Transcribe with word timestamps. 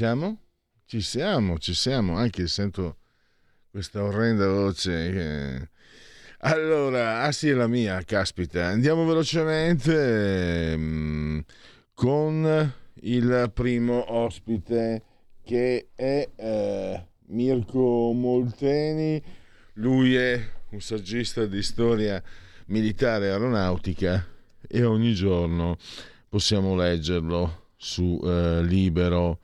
Siamo? 0.00 0.38
Ci 0.86 1.02
siamo, 1.02 1.58
ci 1.58 1.74
siamo, 1.74 2.16
anche 2.16 2.46
sento 2.46 2.96
questa 3.70 4.02
orrenda 4.02 4.48
voce. 4.48 5.10
Che... 5.12 5.68
Allora, 6.38 7.24
ah 7.24 7.32
sì, 7.32 7.50
è 7.50 7.52
la 7.52 7.66
mia, 7.66 8.02
caspita. 8.02 8.64
Andiamo 8.64 9.04
velocemente 9.04 10.72
ehm, 10.72 11.44
con 11.92 12.74
il 13.02 13.50
primo 13.52 14.10
ospite 14.14 15.02
che 15.44 15.88
è 15.94 16.26
eh, 16.34 17.06
Mirko 17.26 18.12
Molteni. 18.14 19.22
Lui 19.74 20.14
è 20.14 20.42
un 20.70 20.80
saggista 20.80 21.44
di 21.44 21.62
storia 21.62 22.22
militare 22.68 23.26
e 23.26 23.30
aeronautica 23.32 24.26
e 24.66 24.82
ogni 24.82 25.12
giorno 25.12 25.76
possiamo 26.26 26.74
leggerlo 26.74 27.72
su 27.76 28.18
eh, 28.24 28.62
Libero 28.62 29.40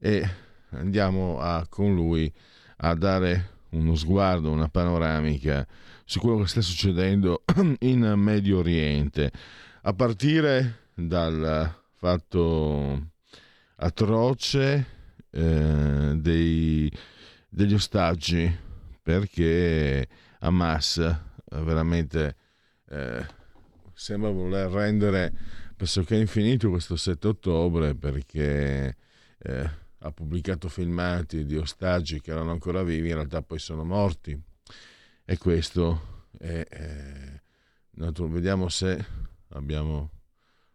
e 0.00 0.28
andiamo 0.70 1.38
a, 1.38 1.66
con 1.68 1.94
lui 1.94 2.32
a 2.78 2.94
dare 2.94 3.58
uno 3.70 3.94
sguardo, 3.94 4.50
una 4.50 4.68
panoramica 4.68 5.66
su 6.04 6.18
quello 6.18 6.40
che 6.40 6.48
sta 6.48 6.60
succedendo 6.60 7.44
in 7.80 8.14
Medio 8.16 8.58
Oriente, 8.58 9.30
a 9.82 9.92
partire 9.92 10.88
dal 10.94 11.72
fatto 11.94 13.08
atroce 13.76 14.86
eh, 15.30 16.12
dei, 16.16 16.90
degli 17.48 17.74
ostaggi, 17.74 18.52
perché 19.02 20.08
Hamas 20.40 21.18
veramente 21.50 22.36
eh, 22.88 23.26
sembra 23.94 24.30
voler 24.30 24.70
rendere 24.70 25.32
pressoché 25.76 26.16
infinito 26.16 26.70
questo 26.70 26.96
7 26.96 27.28
ottobre 27.28 27.94
perché 27.94 28.96
eh, 29.38 29.70
ha 30.02 30.12
pubblicato 30.12 30.68
filmati 30.68 31.44
di 31.44 31.56
ostaggi 31.56 32.20
che 32.20 32.30
erano 32.30 32.50
ancora 32.50 32.82
vivi, 32.82 33.08
in 33.08 33.14
realtà 33.14 33.42
poi 33.42 33.58
sono 33.58 33.84
morti. 33.84 34.38
E 35.24 35.38
questo 35.38 36.26
è... 36.38 36.66
è 36.68 37.40
vediamo 37.92 38.68
se 38.68 39.04
abbiamo 39.50 40.10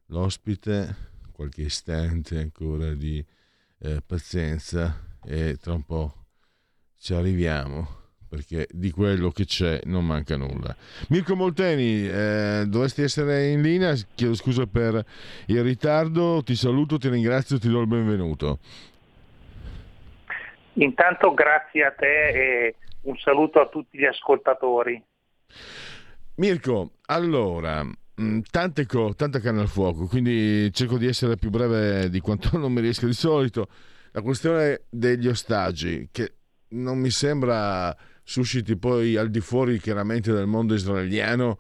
l'ospite, 0.08 0.96
qualche 1.32 1.64
istante 1.64 2.38
ancora 2.38 2.94
di 2.94 3.24
eh, 3.80 4.02
pazienza 4.06 5.18
e 5.24 5.58
tra 5.60 5.74
un 5.74 5.84
po' 5.84 6.26
ci 6.98 7.14
arriviamo 7.14 8.04
perché 8.28 8.68
di 8.72 8.92
quello 8.92 9.32
che 9.32 9.46
c'è 9.46 9.82
non 9.86 10.06
manca 10.06 10.36
nulla. 10.36 10.76
Mirko 11.10 11.36
Molteni, 11.36 12.08
eh, 12.08 12.66
dovresti 12.68 13.02
essere 13.02 13.50
in 13.50 13.62
linea, 13.62 13.96
chiedo 14.14 14.36
scusa 14.36 14.66
per 14.66 15.04
il 15.48 15.64
ritardo, 15.64 16.42
ti 16.44 16.56
saluto, 16.56 16.98
ti 16.98 17.08
ringrazio, 17.10 17.58
ti 17.60 17.70
do 17.70 17.80
il 17.82 17.88
benvenuto. 17.88 18.60
Intanto 20.76 21.34
grazie 21.34 21.86
a 21.86 21.92
te 21.92 22.28
e 22.28 22.76
un 23.02 23.18
saluto 23.18 23.60
a 23.60 23.68
tutti 23.68 23.98
gli 23.98 24.06
ascoltatori. 24.06 25.02
Mirko, 26.36 26.92
allora, 27.06 27.84
mm, 27.84 28.40
tante, 28.50 28.86
co- 28.86 29.14
tanta 29.16 29.40
canna 29.40 29.62
al 29.62 29.70
fuoco, 29.70 30.06
quindi 30.08 30.72
cerco 30.74 30.98
di 30.98 31.08
essere 31.08 31.38
più 31.38 31.50
breve 31.50 32.10
di 32.10 32.20
quanto 32.20 32.50
non 32.58 32.74
mi 32.74 32.82
riesca 32.82 33.06
di 33.06 33.14
solito. 33.14 33.68
La 34.12 34.22
questione 34.22 34.84
degli 34.90 35.28
ostaggi, 35.28 36.10
che 36.12 36.34
non 36.70 36.98
mi 36.98 37.10
sembra 37.10 37.96
susciti 38.24 38.76
poi 38.76 39.16
al 39.18 39.30
di 39.30 39.40
fuori 39.40 39.80
chiaramente 39.80 40.32
del 40.32 40.48
mondo 40.48 40.74
israeliano 40.74 41.60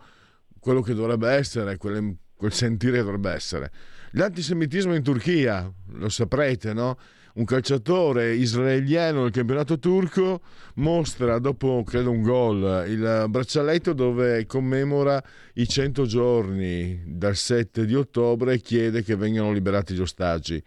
quello 0.59 0.81
che 0.81 0.95
dovrebbe 0.95 1.29
essere, 1.29 1.77
quel, 1.77 2.17
quel 2.35 2.51
sentire 2.51 2.97
dovrebbe 2.97 3.31
essere. 3.31 3.71
L'antisemitismo 4.11 4.95
in 4.95 5.03
Turchia, 5.03 5.71
lo 5.93 6.09
saprete, 6.09 6.73
no? 6.73 6.97
Un 7.35 7.43
calciatore 7.43 8.33
israeliano 8.33 9.23
del 9.23 9.31
campionato 9.31 9.77
turco 9.77 10.41
mostra 10.75 11.37
dopo 11.39 11.83
credo 11.85 12.11
un 12.11 12.21
gol 12.21 12.85
il 12.87 13.25
braccialetto 13.27 13.93
dove 13.93 14.45
commemora 14.45 15.21
i 15.55 15.67
100 15.67 16.05
giorni 16.05 17.01
dal 17.05 17.35
7 17.35 17.85
di 17.85 17.95
ottobre 17.95 18.53
e 18.53 18.61
chiede 18.61 19.03
che 19.03 19.15
vengano 19.15 19.51
liberati 19.51 19.93
gli 19.93 20.01
ostaggi. 20.01 20.61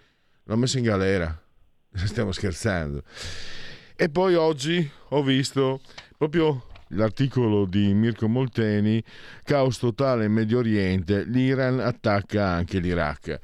L'ha 0.45 0.57
messo 0.57 0.79
in 0.79 0.85
galera. 0.85 1.43
Stiamo 1.93 2.33
scherzando. 2.33 3.03
E 3.97 4.09
poi 4.11 4.35
oggi 4.35 4.89
ho 5.11 5.23
visto 5.23 5.81
proprio 6.17 6.67
l'articolo 6.89 7.67
di 7.67 7.93
Mirko 7.95 8.29
Molteni, 8.29 9.03
caos 9.43 9.79
totale 9.79 10.27
in 10.27 10.33
Medio 10.33 10.59
Oriente, 10.59 11.25
l'Iran 11.25 11.81
attacca 11.81 12.47
anche 12.47 12.79
l'Iraq. 12.79 13.39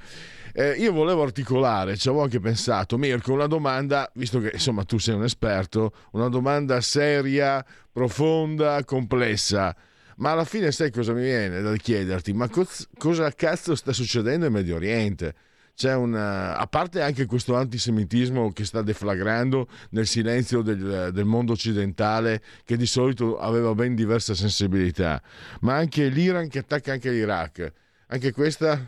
Eh, 0.56 0.75
io 0.75 0.92
volevo 0.92 1.25
articolare, 1.25 1.97
ci 1.97 2.06
avevo 2.06 2.22
anche 2.22 2.38
pensato, 2.38 2.97
Mirko, 2.97 3.32
una 3.32 3.48
domanda, 3.48 4.09
visto 4.15 4.38
che 4.38 4.50
insomma 4.53 4.84
tu 4.84 4.98
sei 4.98 5.16
un 5.16 5.25
esperto, 5.25 5.92
una 6.12 6.28
domanda 6.28 6.81
seria, 6.81 7.65
profonda, 7.91 8.84
complessa. 8.84 9.75
Ma 10.19 10.31
alla 10.31 10.44
fine 10.44 10.70
sai 10.70 10.93
cosa 10.93 11.12
mi 11.12 11.22
viene 11.22 11.60
da 11.60 11.75
chiederti? 11.75 12.32
Ma 12.34 12.48
co- 12.48 12.69
cosa 12.98 13.32
cazzo 13.32 13.75
sta 13.75 13.93
succedendo 13.93 14.47
in 14.47 14.53
Medio 14.53 14.76
Oriente? 14.76 15.34
C'è 15.75 15.93
una, 15.93 16.56
a 16.56 16.66
parte 16.69 17.03
anche 17.03 17.26
questo 17.26 17.56
antisemitismo 17.56 18.53
che 18.53 18.64
sta 18.64 18.81
deflagrando 18.81 19.66
nel 19.91 20.06
silenzio 20.06 20.62
del, 20.62 21.10
del, 21.12 21.25
mondo 21.25 21.54
occidentale, 21.54 22.41
che 22.64 22.76
di 22.76 22.87
solito 22.87 23.38
aveva 23.38 23.75
ben 23.75 23.97
diversa 23.97 24.34
sensibilità, 24.34 25.20
ma 25.62 25.75
anche 25.75 26.06
l'Iran 26.06 26.47
che 26.47 26.60
attacca 26.60 26.93
anche 26.93 27.10
l'Iraq. 27.10 27.72
Anche 28.06 28.31
questa 28.31 28.87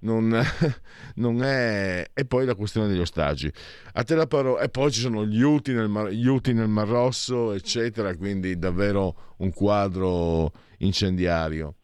non, 0.00 0.28
non, 1.16 1.42
è... 1.42 2.04
E 2.12 2.26
poi 2.26 2.46
la 2.46 2.54
questione 2.54 2.88
degli 2.88 3.00
ostaggi. 3.00 3.50
A 3.94 4.02
te 4.02 4.14
la 4.14 4.26
parola. 4.26 4.62
E 4.62 4.68
poi 4.68 4.90
ci 4.90 5.00
sono 5.00 5.24
gli 5.24 5.40
Uti 5.40 5.72
nel, 5.72 5.88
Mar... 5.88 6.08
gli 6.08 6.26
Uti 6.26 6.52
nel 6.52 6.68
Mar 6.68 6.88
Rosso, 6.88 7.52
eccetera, 7.52 8.14
quindi 8.16 8.58
davvero 8.58 9.34
un 9.38 9.52
quadro 9.52 10.52
incendiario. 10.78 11.74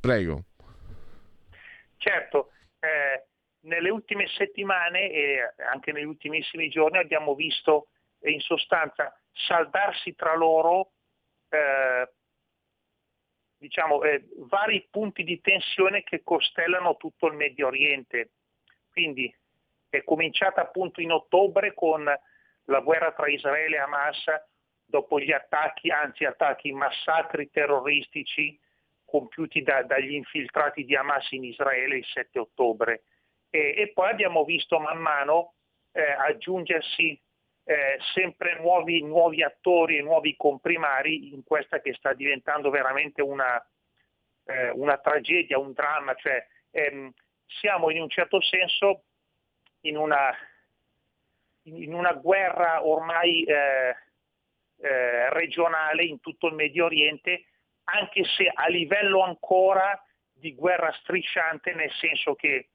Prego. 0.00 0.44
Certo, 1.96 2.50
eh, 2.78 3.26
nelle 3.62 3.90
ultime 3.90 4.26
settimane 4.28 5.10
e 5.10 5.38
anche 5.72 5.92
negli 5.92 6.04
ultimissimi 6.04 6.68
giorni 6.68 6.98
abbiamo 6.98 7.34
visto 7.34 7.88
in 8.22 8.40
sostanza 8.40 9.18
saldarsi 9.32 10.14
tra 10.14 10.34
loro 10.36 10.92
eh, 11.48 12.08
diciamo, 13.58 14.02
eh, 14.02 14.26
vari 14.48 14.86
punti 14.90 15.24
di 15.24 15.40
tensione 15.40 16.02
che 16.02 16.22
costellano 16.22 16.96
tutto 16.96 17.26
il 17.26 17.34
Medio 17.34 17.66
Oriente. 17.66 18.30
Quindi 18.90 19.34
è 19.88 20.02
cominciata 20.04 20.60
appunto 20.60 21.00
in 21.00 21.12
ottobre 21.12 21.74
con 21.74 22.04
la 22.64 22.80
guerra 22.80 23.12
tra 23.12 23.28
Israele 23.28 23.76
e 23.76 23.80
Hamas 23.80 24.24
dopo 24.84 25.18
gli 25.18 25.32
attacchi, 25.32 25.90
anzi 25.90 26.24
attacchi, 26.24 26.72
massacri 26.72 27.50
terroristici 27.50 28.58
compiuti 29.04 29.62
da, 29.62 29.82
dagli 29.82 30.14
infiltrati 30.14 30.84
di 30.84 30.94
Hamas 30.96 31.30
in 31.32 31.44
Israele 31.44 31.98
il 31.98 32.04
7 32.04 32.38
ottobre. 32.38 33.04
E, 33.50 33.74
e 33.76 33.92
poi 33.92 34.10
abbiamo 34.10 34.44
visto 34.44 34.78
man 34.78 34.98
mano 34.98 35.54
eh, 35.92 36.02
aggiungersi 36.02 37.18
eh, 37.68 37.98
sempre 38.14 38.60
nuovi, 38.60 39.02
nuovi, 39.02 39.42
attori 39.42 39.98
e 39.98 40.02
nuovi 40.02 40.36
comprimari 40.36 41.34
in 41.34 41.42
questa 41.42 41.80
che 41.80 41.94
sta 41.94 42.12
diventando 42.12 42.70
veramente 42.70 43.22
una, 43.22 43.60
eh, 44.44 44.70
una 44.70 44.98
tragedia, 44.98 45.58
un 45.58 45.72
dramma, 45.72 46.14
cioè 46.14 46.46
ehm, 46.70 47.12
siamo 47.44 47.90
in 47.90 48.02
un 48.02 48.08
certo 48.08 48.40
senso 48.40 49.02
in 49.80 49.96
una, 49.96 50.32
in 51.64 51.92
una 51.92 52.12
guerra 52.12 52.86
ormai 52.86 53.42
eh, 53.42 53.96
eh 54.78 55.30
regionale 55.30 56.04
in 56.04 56.20
tutto 56.20 56.46
il 56.46 56.54
Medio 56.54 56.84
Oriente, 56.84 57.46
anche 57.84 58.22
se 58.36 58.48
a 58.52 58.68
livello 58.68 59.22
ancora 59.22 60.00
di 60.32 60.54
guerra 60.54 60.92
strisciante, 61.00 61.74
nel 61.74 61.90
senso 61.92 62.36
che 62.36 62.68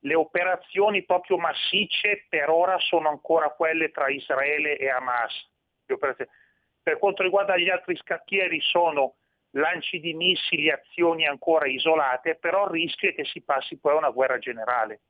le 0.00 0.14
operazioni 0.14 1.04
proprio 1.04 1.38
massicce 1.38 2.26
per 2.28 2.48
ora 2.50 2.78
sono 2.78 3.08
ancora 3.08 3.50
quelle 3.50 3.90
tra 3.90 4.08
Israele 4.08 4.76
e 4.76 4.88
Hamas. 4.88 5.48
Per 5.84 6.98
quanto 6.98 7.22
riguarda 7.22 7.56
gli 7.56 7.68
altri 7.68 7.96
scacchieri 7.96 8.60
sono 8.60 9.16
lanci 9.50 10.00
di 10.00 10.14
missili, 10.14 10.70
azioni 10.70 11.26
ancora 11.26 11.66
isolate, 11.66 12.36
però 12.36 12.64
il 12.64 12.70
rischio 12.70 13.08
è 13.08 13.14
che 13.14 13.24
si 13.24 13.40
passi 13.42 13.78
poi 13.78 13.92
a 13.92 13.96
una 13.96 14.10
guerra 14.10 14.38
generale. 14.38 15.00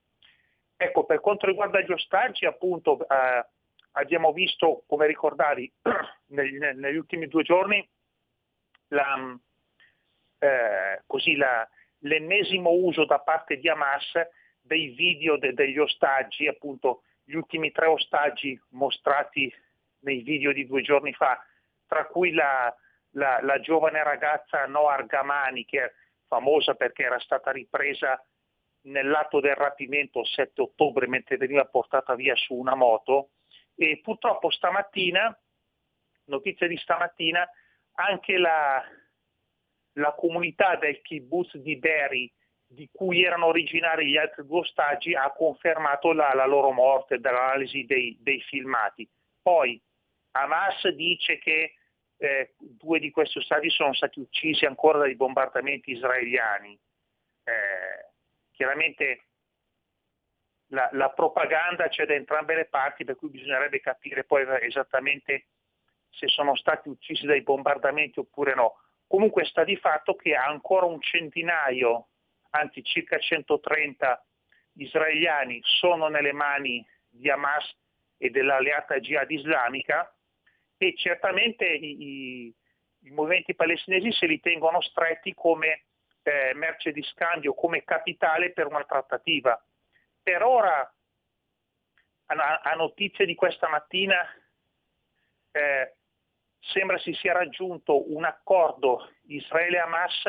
ecco, 0.79 1.05
per 1.05 1.21
quanto 1.21 1.47
riguarda 1.47 1.81
gli 1.81 1.91
ostaggi, 1.91 2.44
appunto, 2.44 3.00
eh, 3.09 3.47
abbiamo 3.93 4.33
visto, 4.33 4.85
come 4.87 5.06
ricordavi, 5.06 5.73
negli, 6.29 6.59
negli 6.59 6.97
ultimi 6.97 7.29
due 7.29 7.43
giorni 7.43 7.87
la, 8.88 9.37
eh, 10.38 11.03
così 11.06 11.37
la, 11.37 11.67
l'ennesimo 12.00 12.71
uso 12.71 13.05
da 13.06 13.19
parte 13.21 13.56
di 13.56 13.69
Hamas 13.69 14.12
dei 14.67 14.89
video 14.89 15.37
de, 15.37 15.53
degli 15.55 15.79
ostaggi, 15.79 16.47
appunto 16.47 17.03
gli 17.25 17.35
ultimi 17.35 17.73
tre 17.73 17.87
ostaggi 17.87 18.61
mostrati 18.71 19.53
nei 20.01 20.23
video 20.23 20.53
di 20.53 20.67
due 20.67 20.83
giorni 20.83 21.13
fa, 21.13 21.43
tra 21.87 22.07
cui 22.07 22.33
la, 22.33 22.75
la, 23.11 23.41
la 23.43 23.61
giovane 23.61 24.03
ragazza 24.03 24.67
Noah 24.67 25.03
Gamani, 25.03 25.65
che 25.65 25.85
è 25.85 25.93
famosa 26.27 26.75
perché 26.75 27.05
era 27.05 27.19
stata 27.19 27.51
ripresa 27.51 28.23
nell'atto 28.83 29.41
del 29.41 29.55
rapimento 29.55 30.21
il 30.21 30.27
7 30.27 30.61
ottobre 30.61 31.09
mentre 31.09 31.37
veniva 31.37 31.65
portata 31.65 32.15
via 32.15 32.37
su 32.37 32.55
una 32.55 32.75
moto. 32.75 33.31
E 33.75 34.01
purtroppo 34.03 34.51
stamattina, 34.51 35.37
notizia 36.25 36.67
di 36.67 36.77
stamattina, 36.77 37.49
anche 37.95 38.39
la, 38.39 38.83
la 39.93 40.12
comunità 40.15 40.77
del 40.77 41.01
kibbutz 41.03 41.57
di 41.57 41.77
Beri, 41.77 42.33
di 42.67 42.89
cui 42.93 43.23
erano 43.25 43.47
originari 43.47 44.09
gli 44.09 44.17
altri 44.17 44.45
due 44.45 44.61
ostaggi, 44.61 45.15
ha 45.15 45.31
confermato 45.31 46.13
la, 46.13 46.35
la 46.35 46.47
loro 46.47 46.73
morte 46.73 47.19
dall'analisi 47.19 47.85
dei, 47.85 48.17
dei, 48.21 48.41
filmati. 48.41 49.09
Poi 49.41 49.81
Hamas 50.33 50.89
dice 50.89 51.39
che 51.39 51.75
eh, 52.19 52.55
due 52.59 52.99
di 52.99 53.11
questi 53.11 53.39
ostaggi 53.39 53.71
sono 53.71 53.95
stati 53.95 54.21
uccisi 54.21 54.65
ancora 54.65 54.99
dai 54.99 55.15
bombardamenti 55.15 55.93
israeliani. 55.93 56.79
Eh, 57.45 58.13
chiaramente 58.51 59.27
la, 60.69 60.89
la, 60.93 61.11
propaganda 61.11 61.89
c'è 61.89 62.07
da 62.07 62.15
entrambe 62.15 62.55
le 62.57 62.67
parti, 62.67 63.05
per 63.05 63.17
cui 63.17 63.29
bisognerebbe 63.29 63.81
capire 63.81 64.25
poi 64.25 64.45
esattamente 64.62 65.47
se 66.11 66.27
sono 66.29 66.57
stati 66.57 66.89
uccisi 66.89 67.27
dai 67.27 67.43
bombardamenti 67.43 68.19
oppure 68.19 68.55
no. 68.55 68.81
Comunque 69.07 69.45
sta 69.45 69.62
di 69.62 69.77
fatto 69.77 70.17
che 70.17 70.35
ancora 70.35 70.87
un 70.87 71.01
centinaio, 71.01 72.09
anzi 72.58 72.82
circa 72.82 73.19
130 73.19 74.25
israeliani 74.75 75.61
sono 75.62 76.08
nelle 76.08 76.32
mani 76.32 76.85
di 77.08 77.31
Hamas 77.31 77.75
e 78.19 78.31
dell'alleata 78.31 78.99
jihad 78.99 79.31
islamica 79.31 80.11
e 80.79 80.94
certamente 80.97 81.64
i, 81.67 82.55
i 83.00 83.11
movimenti 83.11 83.55
palestinesi 83.55 84.12
se 84.12 84.26
li 84.26 84.41
tengono 84.41 84.81
stretti 84.81 85.32
come 85.35 85.85
eh, 86.23 86.53
merce 86.55 86.93
di 86.93 87.03
scambio, 87.03 87.55
come 87.55 87.85
capitale 87.85 88.53
per 88.53 88.67
una 88.67 88.85
trattativa. 88.85 89.62
Per 90.23 90.43
ora, 90.43 90.81
a, 92.26 92.61
a 92.62 92.75
notizia 92.75 93.25
di 93.25 93.35
questa 93.35 93.69
mattina, 93.69 94.19
eh, 95.52 95.94
sembra 96.61 96.99
si 96.99 97.12
sia 97.14 97.32
raggiunto 97.32 98.12
un 98.12 98.25
accordo 98.25 99.09
Israele-Hamas 99.26 100.23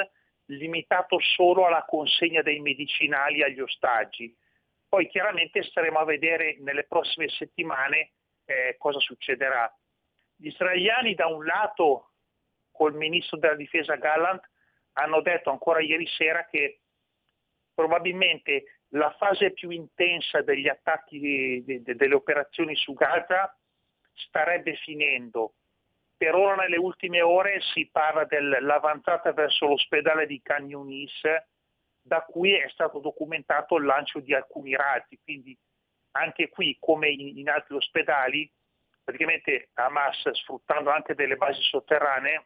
limitato 0.47 1.19
solo 1.19 1.65
alla 1.65 1.83
consegna 1.85 2.41
dei 2.41 2.59
medicinali 2.59 3.43
agli 3.43 3.59
ostaggi. 3.59 4.33
Poi 4.87 5.07
chiaramente 5.09 5.63
staremo 5.63 5.99
a 5.99 6.05
vedere 6.05 6.57
nelle 6.59 6.85
prossime 6.85 7.27
settimane 7.29 8.11
eh, 8.45 8.75
cosa 8.77 8.99
succederà. 8.99 9.71
Gli 10.35 10.47
israeliani 10.47 11.15
da 11.15 11.27
un 11.27 11.43
lato, 11.43 12.11
col 12.71 12.93
ministro 12.95 13.37
della 13.37 13.55
difesa 13.55 13.95
Gallant, 13.95 14.49
hanno 14.93 15.21
detto 15.21 15.49
ancora 15.49 15.81
ieri 15.81 16.07
sera 16.07 16.45
che 16.45 16.81
probabilmente 17.73 18.79
la 18.91 19.13
fase 19.17 19.51
più 19.51 19.69
intensa 19.69 20.41
degli 20.41 20.67
attacchi 20.67 21.63
de, 21.65 21.83
de, 21.83 21.95
delle 21.95 22.15
operazioni 22.15 22.75
su 22.75 22.93
Gaza 22.93 23.55
starebbe 24.13 24.75
finendo 24.77 25.55
per 26.17 26.33
ora 26.33 26.55
nelle 26.55 26.77
ultime 26.77 27.21
ore 27.21 27.61
si 27.73 27.87
parla 27.91 28.25
dell'avanzata 28.25 29.31
verso 29.33 29.67
l'ospedale 29.67 30.25
di 30.25 30.41
Khan 30.41 30.67
Yunis, 30.67 31.21
da 32.01 32.21
cui 32.21 32.53
è 32.53 32.67
stato 32.69 32.99
documentato 32.99 33.75
il 33.75 33.85
lancio 33.85 34.19
di 34.19 34.33
alcuni 34.33 34.75
razzi, 34.75 35.19
quindi 35.23 35.55
anche 36.11 36.49
qui 36.49 36.75
come 36.79 37.09
in, 37.09 37.47
altri 37.49 37.75
ospedali, 37.75 38.51
praticamente 39.03 39.69
Hamas 39.73 40.29
sfruttando 40.31 40.89
anche 40.89 41.13
delle 41.13 41.35
basi 41.35 41.61
sotterranee 41.61 42.45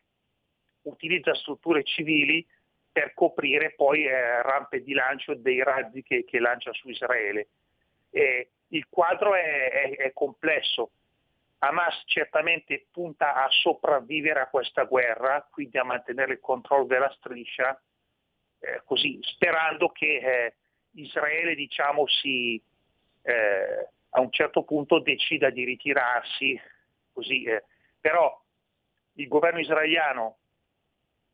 utilizza 0.84 1.34
strutture 1.36 1.84
civili 1.84 2.46
per 2.92 3.14
coprire 3.14 3.74
poi 3.74 4.06
eh, 4.06 4.42
rampe 4.42 4.82
di 4.84 4.94
lancio 4.94 5.34
dei 5.36 5.64
razzi 5.64 6.04
che, 6.04 6.26
che 6.26 6.40
lancia 6.40 6.74
su 6.74 6.90
Israele. 6.90 7.48
Eh, 8.10 8.50
il 8.70 8.88
quadro 8.90 9.36
è, 9.36 9.72
è, 9.72 9.96
è 9.98 10.14
complesso, 10.14 10.92
Hamas 11.64 12.02
certamente 12.06 12.88
punta 12.92 13.36
a 13.36 13.48
sopravvivere 13.50 14.40
a 14.40 14.50
questa 14.50 14.86
guerra, 14.86 15.48
quindi 15.52 15.78
a 15.78 15.84
mantenere 15.84 16.34
il 16.34 16.40
controllo 16.40 16.86
della 16.86 17.14
striscia, 17.18 17.80
eh, 18.60 18.82
così, 18.84 19.20
sperando 19.22 19.90
che 19.90 20.18
eh, 20.18 20.56
Israele 20.94 21.54
diciamo, 21.54 22.08
si, 22.08 22.60
eh, 23.22 23.90
a 24.10 24.20
un 24.20 24.32
certo 24.32 24.64
punto 24.64 25.02
decida 25.02 25.52
di 25.52 25.64
ritirarsi. 25.64 26.60
Così, 27.14 27.44
eh. 27.44 27.66
però 28.00 28.42
il 29.14 29.28
governo 29.28 29.60
israeliano, 29.60 30.38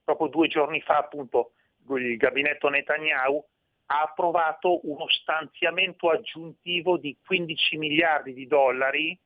proprio 0.04 0.28
due 0.28 0.50
giorni 0.50 0.82
fa, 0.82 0.98
appunto, 0.98 1.54
il 1.90 2.18
gabinetto 2.18 2.68
Netanyahu 2.68 3.42
ha 3.86 4.02
approvato 4.02 4.86
uno 4.90 5.08
stanziamento 5.08 6.10
aggiuntivo 6.10 6.98
di 6.98 7.16
15 7.26 7.78
miliardi 7.78 8.34
di 8.34 8.46
dollari 8.46 9.18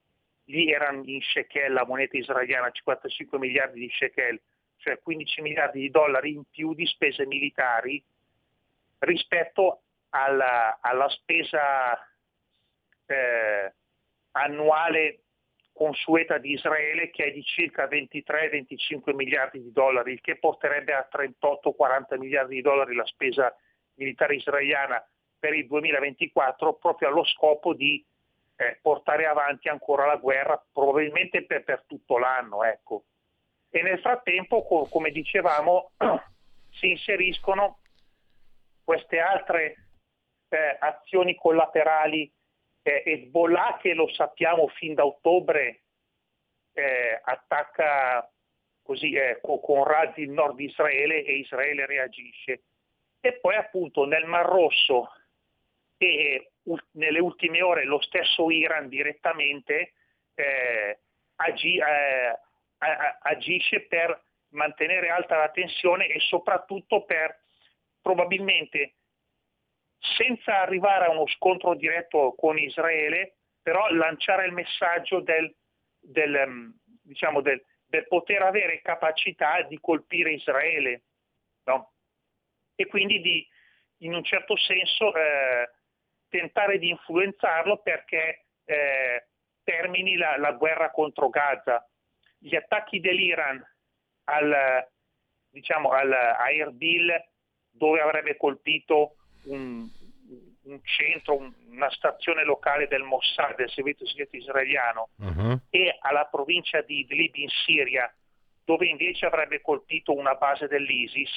lì 0.45 0.71
erano 0.71 1.03
in 1.05 1.21
shekel, 1.21 1.73
la 1.73 1.85
moneta 1.85 2.17
israeliana, 2.17 2.71
55 2.71 3.37
miliardi 3.37 3.79
di 3.79 3.89
shekel, 3.89 4.39
cioè 4.77 4.99
15 4.99 5.41
miliardi 5.41 5.79
di 5.79 5.89
dollari 5.89 6.33
in 6.33 6.43
più 6.49 6.73
di 6.73 6.85
spese 6.85 7.25
militari 7.25 8.03
rispetto 8.99 9.81
alla, 10.09 10.79
alla 10.81 11.09
spesa 11.09 11.93
eh, 13.05 13.73
annuale 14.31 15.19
consueta 15.73 16.37
di 16.37 16.51
Israele 16.51 17.09
che 17.09 17.25
è 17.25 17.31
di 17.31 17.43
circa 17.43 17.87
23-25 17.87 19.15
miliardi 19.15 19.61
di 19.61 19.71
dollari, 19.71 20.13
il 20.13 20.21
che 20.21 20.37
porterebbe 20.37 20.93
a 20.93 21.07
38-40 21.11 22.17
miliardi 22.19 22.55
di 22.55 22.61
dollari 22.61 22.93
la 22.93 23.05
spesa 23.05 23.55
militare 23.95 24.35
israeliana 24.35 25.03
per 25.39 25.53
il 25.53 25.65
2024 25.67 26.73
proprio 26.73 27.09
allo 27.09 27.23
scopo 27.23 27.73
di 27.73 28.03
eh, 28.61 28.77
portare 28.79 29.25
avanti 29.25 29.69
ancora 29.69 30.05
la 30.05 30.17
guerra, 30.17 30.63
probabilmente 30.71 31.43
per, 31.45 31.63
per 31.63 31.83
tutto 31.87 32.19
l'anno. 32.19 32.63
Ecco. 32.63 33.05
E 33.71 33.81
nel 33.81 33.99
frattempo, 33.99 34.63
co- 34.63 34.87
come 34.87 35.09
dicevamo, 35.09 35.93
si 36.69 36.91
inseriscono 36.91 37.79
queste 38.83 39.19
altre 39.19 39.87
eh, 40.49 40.77
azioni 40.79 41.35
collaterali. 41.35 42.31
Eh, 42.83 43.03
Hezbollah, 43.03 43.79
che 43.81 43.93
lo 43.93 44.07
sappiamo 44.13 44.67
fin 44.67 44.93
da 44.93 45.05
ottobre, 45.05 45.81
eh, 46.73 47.19
attacca 47.23 48.29
così, 48.83 49.13
eh, 49.13 49.39
con, 49.41 49.83
razzi 49.83 50.21
il 50.21 50.29
nord 50.29 50.55
di 50.55 50.65
Israele 50.65 51.23
e 51.23 51.37
Israele 51.37 51.87
reagisce. 51.87 52.63
E 53.19 53.33
poi 53.39 53.55
appunto 53.55 54.05
nel 54.05 54.25
Mar 54.25 54.45
Rosso 54.45 55.11
e 55.97 56.50
nelle 56.91 57.19
ultime 57.19 57.61
ore 57.61 57.85
lo 57.85 58.01
stesso 58.01 58.49
Iran 58.51 58.87
direttamente 58.87 59.93
eh, 60.35 60.99
agi, 61.37 61.77
eh, 61.77 62.39
agisce 63.21 63.81
per 63.87 64.23
mantenere 64.49 65.09
alta 65.09 65.37
la 65.37 65.49
tensione 65.49 66.07
e 66.07 66.19
soprattutto 66.19 67.03
per 67.05 67.39
probabilmente 68.01 68.95
senza 70.17 70.61
arrivare 70.61 71.05
a 71.05 71.11
uno 71.11 71.27
scontro 71.27 71.75
diretto 71.75 72.33
con 72.35 72.57
Israele, 72.57 73.35
però 73.61 73.87
lanciare 73.89 74.45
il 74.45 74.51
messaggio 74.51 75.19
del, 75.19 75.53
del, 75.99 76.43
mm, 76.47 76.69
diciamo 77.03 77.41
del, 77.41 77.63
del 77.85 78.07
poter 78.07 78.41
avere 78.41 78.81
capacità 78.81 79.61
di 79.63 79.79
colpire 79.79 80.33
Israele 80.33 81.03
no? 81.65 81.93
e 82.75 82.87
quindi 82.87 83.21
di, 83.21 83.47
in 83.97 84.15
un 84.15 84.23
certo 84.23 84.57
senso 84.57 85.13
eh, 85.13 85.69
tentare 86.31 86.79
di 86.79 86.89
influenzarlo 86.89 87.77
perché 87.83 88.45
eh, 88.65 89.27
termini 89.63 90.15
la, 90.15 90.37
la, 90.37 90.53
guerra 90.53 90.89
contro 90.89 91.29
Gaza. 91.29 91.85
Gli 92.39 92.55
attacchi 92.55 92.99
dell'Iran 92.99 93.63
al, 94.23 94.87
diciamo, 95.49 95.89
al, 95.89 96.11
a 96.11 96.49
Erbil, 96.49 97.13
dove 97.69 97.99
avrebbe 98.01 98.37
colpito 98.37 99.17
un, 99.43 99.87
un 100.63 100.79
centro, 100.83 101.37
un, 101.37 101.53
una 101.69 101.91
stazione 101.91 102.43
locale 102.43 102.87
del 102.87 103.03
Mossad, 103.03 103.55
del 103.55 103.69
servizio 103.69 104.07
segreto 104.07 104.37
israeliano, 104.37 105.09
uh-huh. 105.17 105.59
e 105.69 105.97
alla 105.99 106.25
provincia 106.25 106.81
di 106.81 106.99
Idlib 106.99 107.35
in 107.35 107.49
Siria, 107.49 108.11
dove 108.63 108.87
invece 108.87 109.25
avrebbe 109.25 109.61
colpito 109.61 110.15
una 110.15 110.35
base 110.35 110.67
dell'ISIS, 110.67 111.35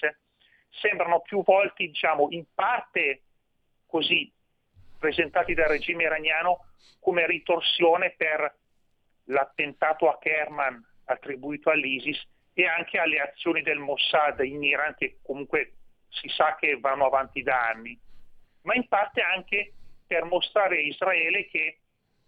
sembrano 0.71 1.21
più 1.21 1.43
volte, 1.43 1.85
diciamo, 1.85 2.29
in 2.31 2.45
parte 2.55 3.23
così 3.87 4.33
presentati 5.05 5.53
dal 5.53 5.69
regime 5.69 6.05
iraniano 6.05 6.65
come 6.99 7.27
ritorsione 7.27 8.15
per 8.17 8.57
l'attentato 9.25 10.09
a 10.09 10.17
Kerman 10.19 10.83
attribuito 11.05 11.69
all'ISIS 11.69 12.27
e 12.55 12.65
anche 12.67 12.99
alle 12.99 13.21
azioni 13.21 13.61
del 13.61 13.77
Mossad 13.77 14.41
in 14.41 14.63
Iran 14.63 14.95
che 14.97 15.19
comunque 15.23 15.75
si 16.09 16.31
sa 16.31 16.57
che 16.59 16.79
vanno 16.81 17.05
avanti 17.05 17.43
da 17.43 17.69
anni, 17.69 17.99
ma 18.63 18.75
in 18.75 18.89
parte 18.89 19.21
anche 19.21 19.75
per 20.07 20.25
mostrare 20.25 20.79
a 20.79 20.81
Israele 20.81 21.49
che 21.49 21.81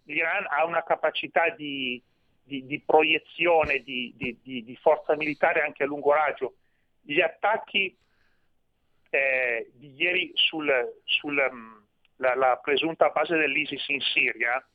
l'Iran 0.03 0.45
ha 0.47 0.63
una 0.63 0.83
capacità 0.83 1.49
di, 1.49 1.99
di, 2.43 2.63
di 2.67 2.79
proiezione 2.81 3.79
di, 3.79 4.13
di, 4.15 4.77
forza 4.79 5.15
militare 5.15 5.61
anche 5.61 5.81
a 5.81 5.87
lungo 5.87 6.13
raggio. 6.13 6.57
Gli 7.01 7.21
attacchi 7.21 7.97
eh, 9.09 9.71
di 9.73 9.95
ieri 9.95 10.31
sulla 10.35 10.85
sul, 11.05 11.76
mm, 12.19 12.53
presunta 12.61 13.09
base 13.09 13.35
dell'ISIS 13.35 13.87
in 13.89 14.01
Siria 14.01 14.65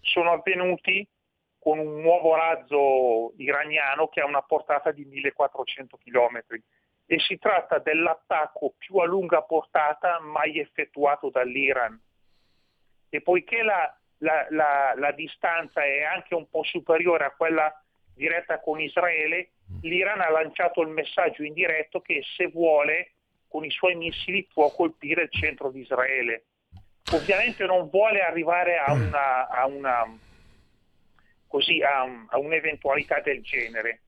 sono 0.00 0.32
avvenuti 0.32 1.06
con 1.58 1.78
un 1.78 2.00
nuovo 2.00 2.34
razzo 2.34 3.32
iraniano 3.36 4.08
che 4.08 4.20
ha 4.20 4.26
una 4.26 4.42
portata 4.42 4.90
di 4.92 5.04
1400 5.04 5.98
km 5.98 6.40
e 7.06 7.18
si 7.18 7.38
tratta 7.38 7.78
dell'attacco 7.78 8.74
più 8.76 8.98
a 8.98 9.06
lunga 9.06 9.42
portata 9.42 10.20
mai 10.20 10.58
effettuato 10.58 11.30
dall'Iran. 11.30 11.98
E 13.08 13.22
poiché 13.22 13.62
la, 13.62 13.98
la, 14.18 14.46
la, 14.50 14.92
la 14.94 15.12
distanza 15.12 15.82
è 15.82 16.02
anche 16.02 16.34
un 16.34 16.48
po' 16.48 16.62
superiore 16.64 17.24
a 17.24 17.34
quella 17.34 17.72
diretta 18.14 18.60
con 18.60 18.80
Israele, 18.80 19.52
l'Iran 19.82 20.20
ha 20.20 20.30
lanciato 20.30 20.82
il 20.82 20.88
messaggio 20.88 21.42
indiretto 21.42 22.00
che 22.00 22.22
se 22.36 22.48
vuole 22.48 23.12
con 23.48 23.64
i 23.64 23.70
suoi 23.70 23.94
missili 23.94 24.46
può 24.52 24.70
colpire 24.70 25.22
il 25.22 25.30
centro 25.30 25.70
di 25.70 25.80
Israele. 25.80 26.44
Ovviamente 27.10 27.64
non 27.64 27.88
vuole 27.88 28.20
arrivare 28.20 28.76
a, 28.76 28.92
una, 28.92 29.48
a, 29.48 29.66
una, 29.66 30.18
così, 31.46 31.82
a, 31.82 32.02
un, 32.02 32.26
a 32.28 32.38
un'eventualità 32.38 33.20
del 33.20 33.42
genere, 33.42 34.00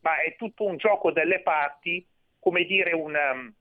ma 0.00 0.22
è 0.22 0.36
tutto 0.36 0.64
un 0.64 0.76
gioco 0.78 1.12
delle 1.12 1.40
parti, 1.40 2.06
come 2.38 2.64
dire, 2.64 2.94
un, 2.94 3.14
um, 3.14 3.54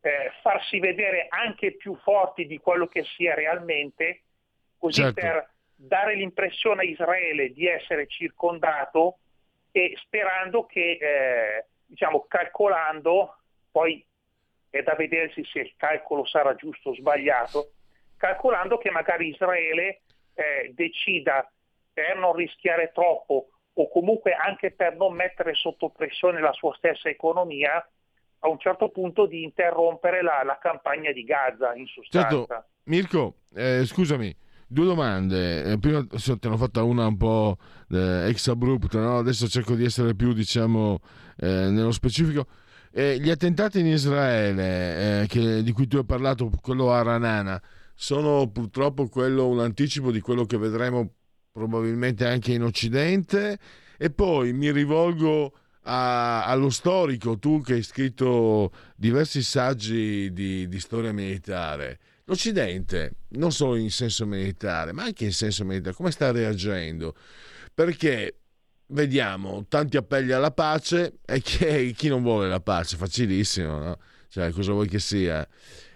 eh, 0.00 0.32
farsi 0.42 0.78
vedere 0.78 1.26
anche 1.28 1.76
più 1.76 1.96
forti 2.02 2.46
di 2.46 2.58
quello 2.58 2.86
che 2.86 3.04
si 3.04 3.26
è 3.26 3.34
realmente, 3.34 4.22
così 4.78 5.00
certo. 5.00 5.20
per 5.20 5.50
dare 5.74 6.14
l'impressione 6.14 6.82
a 6.82 6.84
Israele 6.84 7.52
di 7.52 7.66
essere 7.66 8.06
circondato 8.06 9.18
e 9.72 9.94
sperando 9.96 10.64
che, 10.66 10.98
eh, 11.00 11.66
diciamo, 11.86 12.26
calcolando, 12.28 13.36
poi 13.70 14.04
è 14.70 14.82
da 14.82 14.94
vedersi 14.94 15.44
se 15.44 15.60
il 15.60 15.74
calcolo 15.76 16.26
sarà 16.26 16.54
giusto 16.54 16.90
o 16.90 16.94
sbagliato, 16.94 17.70
calcolando 18.16 18.78
che 18.78 18.90
magari 18.90 19.28
Israele 19.28 20.02
eh, 20.34 20.72
decida 20.74 21.50
per 21.92 22.16
non 22.16 22.34
rischiare 22.34 22.92
troppo 22.92 23.48
o 23.78 23.88
comunque 23.90 24.32
anche 24.32 24.70
per 24.70 24.96
non 24.96 25.14
mettere 25.14 25.54
sotto 25.54 25.90
pressione 25.90 26.40
la 26.40 26.52
sua 26.52 26.74
stessa 26.76 27.08
economia, 27.08 27.86
a 28.40 28.48
un 28.48 28.58
certo 28.58 28.88
punto 28.88 29.26
di 29.26 29.42
interrompere 29.42 30.22
la, 30.22 30.42
la 30.44 30.58
campagna 30.60 31.12
di 31.12 31.24
Gaza 31.24 31.74
in 31.74 31.86
sostanza. 31.86 32.28
Certo. 32.28 32.64
Mirko, 32.84 33.34
eh, 33.54 33.84
scusami, 33.84 34.34
due 34.66 34.84
domande. 34.84 35.72
Eh, 35.72 35.78
prima 35.78 36.04
te 36.06 36.48
ne 36.48 36.54
ho 36.54 36.56
fatta 36.56 36.82
una 36.82 37.06
un 37.06 37.16
po' 37.16 37.56
eh, 37.90 38.28
ex 38.28 38.48
abrupta, 38.48 38.98
no? 38.98 39.18
adesso 39.18 39.48
cerco 39.48 39.74
di 39.74 39.84
essere 39.84 40.14
più 40.14 40.32
diciamo 40.32 40.98
eh, 41.38 41.68
nello 41.70 41.92
specifico. 41.92 42.46
Eh, 42.92 43.18
gli 43.18 43.28
attentati 43.28 43.80
in 43.80 43.86
Israele, 43.86 45.22
eh, 45.22 45.26
che, 45.26 45.62
di 45.62 45.72
cui 45.72 45.86
tu 45.86 45.98
hai 45.98 46.04
parlato, 46.04 46.50
quello 46.62 46.92
a 46.92 47.02
Ranana, 47.02 47.60
sono 47.96 48.48
purtroppo 48.48 49.08
quello, 49.08 49.48
un 49.48 49.58
anticipo 49.58 50.12
di 50.12 50.20
quello 50.20 50.44
che 50.44 50.58
vedremo 50.58 51.14
probabilmente 51.50 52.26
anche 52.26 52.52
in 52.52 52.62
Occidente. 52.62 53.58
E 53.96 54.10
poi 54.10 54.52
mi 54.52 54.70
rivolgo 54.70 55.52
a, 55.84 56.44
allo 56.44 56.68
storico, 56.68 57.38
tu 57.38 57.62
che 57.62 57.74
hai 57.74 57.82
scritto 57.82 58.70
diversi 58.94 59.42
saggi 59.42 60.30
di, 60.32 60.68
di 60.68 60.80
storia 60.80 61.12
militare. 61.12 61.98
L'Occidente, 62.24 63.12
non 63.30 63.52
solo 63.52 63.76
in 63.76 63.90
senso 63.90 64.26
militare, 64.26 64.92
ma 64.92 65.04
anche 65.04 65.24
in 65.24 65.32
senso 65.32 65.64
militare, 65.64 65.94
come 65.94 66.10
sta 66.10 66.30
reagendo? 66.30 67.14
Perché 67.72 68.40
vediamo 68.88 69.64
tanti 69.68 69.96
appelli 69.96 70.32
alla 70.32 70.50
pace 70.50 71.20
e 71.24 71.40
chi, 71.40 71.94
chi 71.94 72.08
non 72.08 72.22
vuole 72.22 72.48
la 72.48 72.60
pace, 72.60 72.96
facilissimo, 72.96 73.78
no? 73.78 73.98
Cioè, 74.28 74.50
cosa 74.50 74.72
vuoi 74.72 74.88
che 74.88 74.98
sia? 74.98 75.48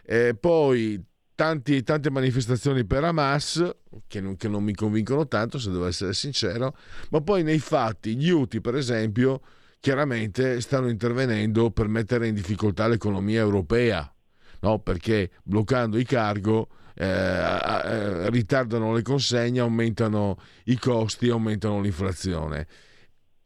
E 0.02 0.34
poi 0.34 1.04
tanti, 1.40 1.82
tante 1.82 2.10
manifestazioni 2.10 2.84
per 2.84 3.02
Hamas, 3.02 3.66
che 4.06 4.20
non, 4.20 4.36
che 4.36 4.46
non, 4.46 4.62
mi 4.62 4.74
convincono 4.74 5.26
tanto, 5.26 5.58
se 5.58 5.70
devo 5.70 5.86
essere 5.86 6.12
sincero, 6.12 6.76
ma 7.08 7.22
poi 7.22 7.42
nei 7.42 7.58
fatti 7.58 8.14
gli 8.14 8.28
UTI, 8.28 8.60
per 8.60 8.74
esempio, 8.74 9.40
chiaramente 9.80 10.60
stanno 10.60 10.90
intervenendo 10.90 11.70
per 11.70 11.88
mettere 11.88 12.26
in 12.26 12.34
difficoltà 12.34 12.88
l'economia 12.88 13.40
europea, 13.40 14.14
no? 14.60 14.80
perché 14.80 15.30
bloccando 15.42 15.96
i 15.96 16.04
cargo 16.04 16.68
eh, 16.92 18.28
ritardano 18.28 18.92
le 18.92 19.00
consegne, 19.00 19.60
aumentano 19.60 20.36
i 20.64 20.76
costi, 20.76 21.30
aumentano 21.30 21.80
l'inflazione 21.80 22.66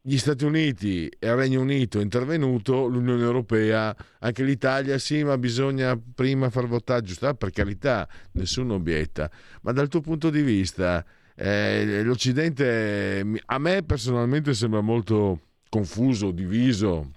gli 0.06 0.18
Stati 0.18 0.44
Uniti 0.44 1.08
e 1.08 1.28
il 1.28 1.34
Regno 1.34 1.62
Unito 1.62 1.98
è 1.98 2.02
intervenuto, 2.02 2.84
l'Unione 2.88 3.22
Europea, 3.22 3.96
anche 4.18 4.44
l'Italia, 4.44 4.98
sì, 4.98 5.24
ma 5.24 5.38
bisogna 5.38 5.98
prima 5.98 6.50
far 6.50 6.66
votare, 6.66 7.00
giusto? 7.00 7.26
Ah, 7.26 7.32
per 7.32 7.50
carità, 7.50 8.06
nessuno 8.32 8.74
obietta, 8.74 9.30
ma 9.62 9.72
dal 9.72 9.88
tuo 9.88 10.02
punto 10.02 10.28
di 10.28 10.42
vista, 10.42 11.02
eh, 11.34 12.02
l'Occidente 12.02 13.24
a 13.46 13.58
me 13.58 13.82
personalmente 13.82 14.52
sembra 14.52 14.82
molto 14.82 15.40
confuso, 15.70 16.32
diviso, 16.32 17.12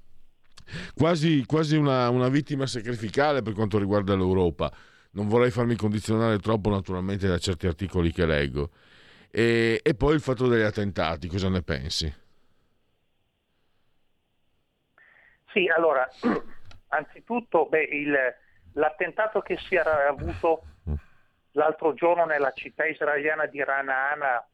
quasi, 0.96 1.44
quasi 1.46 1.76
una, 1.76 2.08
una 2.10 2.30
vittima 2.30 2.68
sacrificale 2.68 3.42
per 3.42 3.52
quanto 3.52 3.78
riguarda 3.78 4.16
l'Europa. 4.16 4.72
Non 5.12 5.28
vorrei 5.28 5.52
farmi 5.52 5.76
condizionare 5.76 6.40
troppo 6.40 6.70
naturalmente 6.70 7.28
da 7.28 7.38
certi 7.38 7.68
articoli 7.68 8.14
che 8.14 8.26
leggo. 8.26 8.70
E, 9.30 9.82
e 9.84 9.94
poi 9.94 10.16
il 10.16 10.22
fatto 10.22 10.48
degli 10.48 10.62
attentati, 10.62 11.28
cosa 11.28 11.50
ne 11.50 11.62
pensi? 11.62 12.26
Sì, 15.52 15.68
allora, 15.68 16.08
anzitutto 16.90 17.68
beh, 17.68 17.84
il, 17.84 18.18
l'attentato 18.74 19.42
che 19.42 19.58
si 19.58 19.76
era 19.76 20.08
avuto 20.08 20.64
l'altro 21.52 21.94
giorno 21.94 22.26
nella 22.26 22.52
città 22.52 22.86
israeliana 22.86 23.46
di 23.46 23.64
Ranaana, 23.64 24.46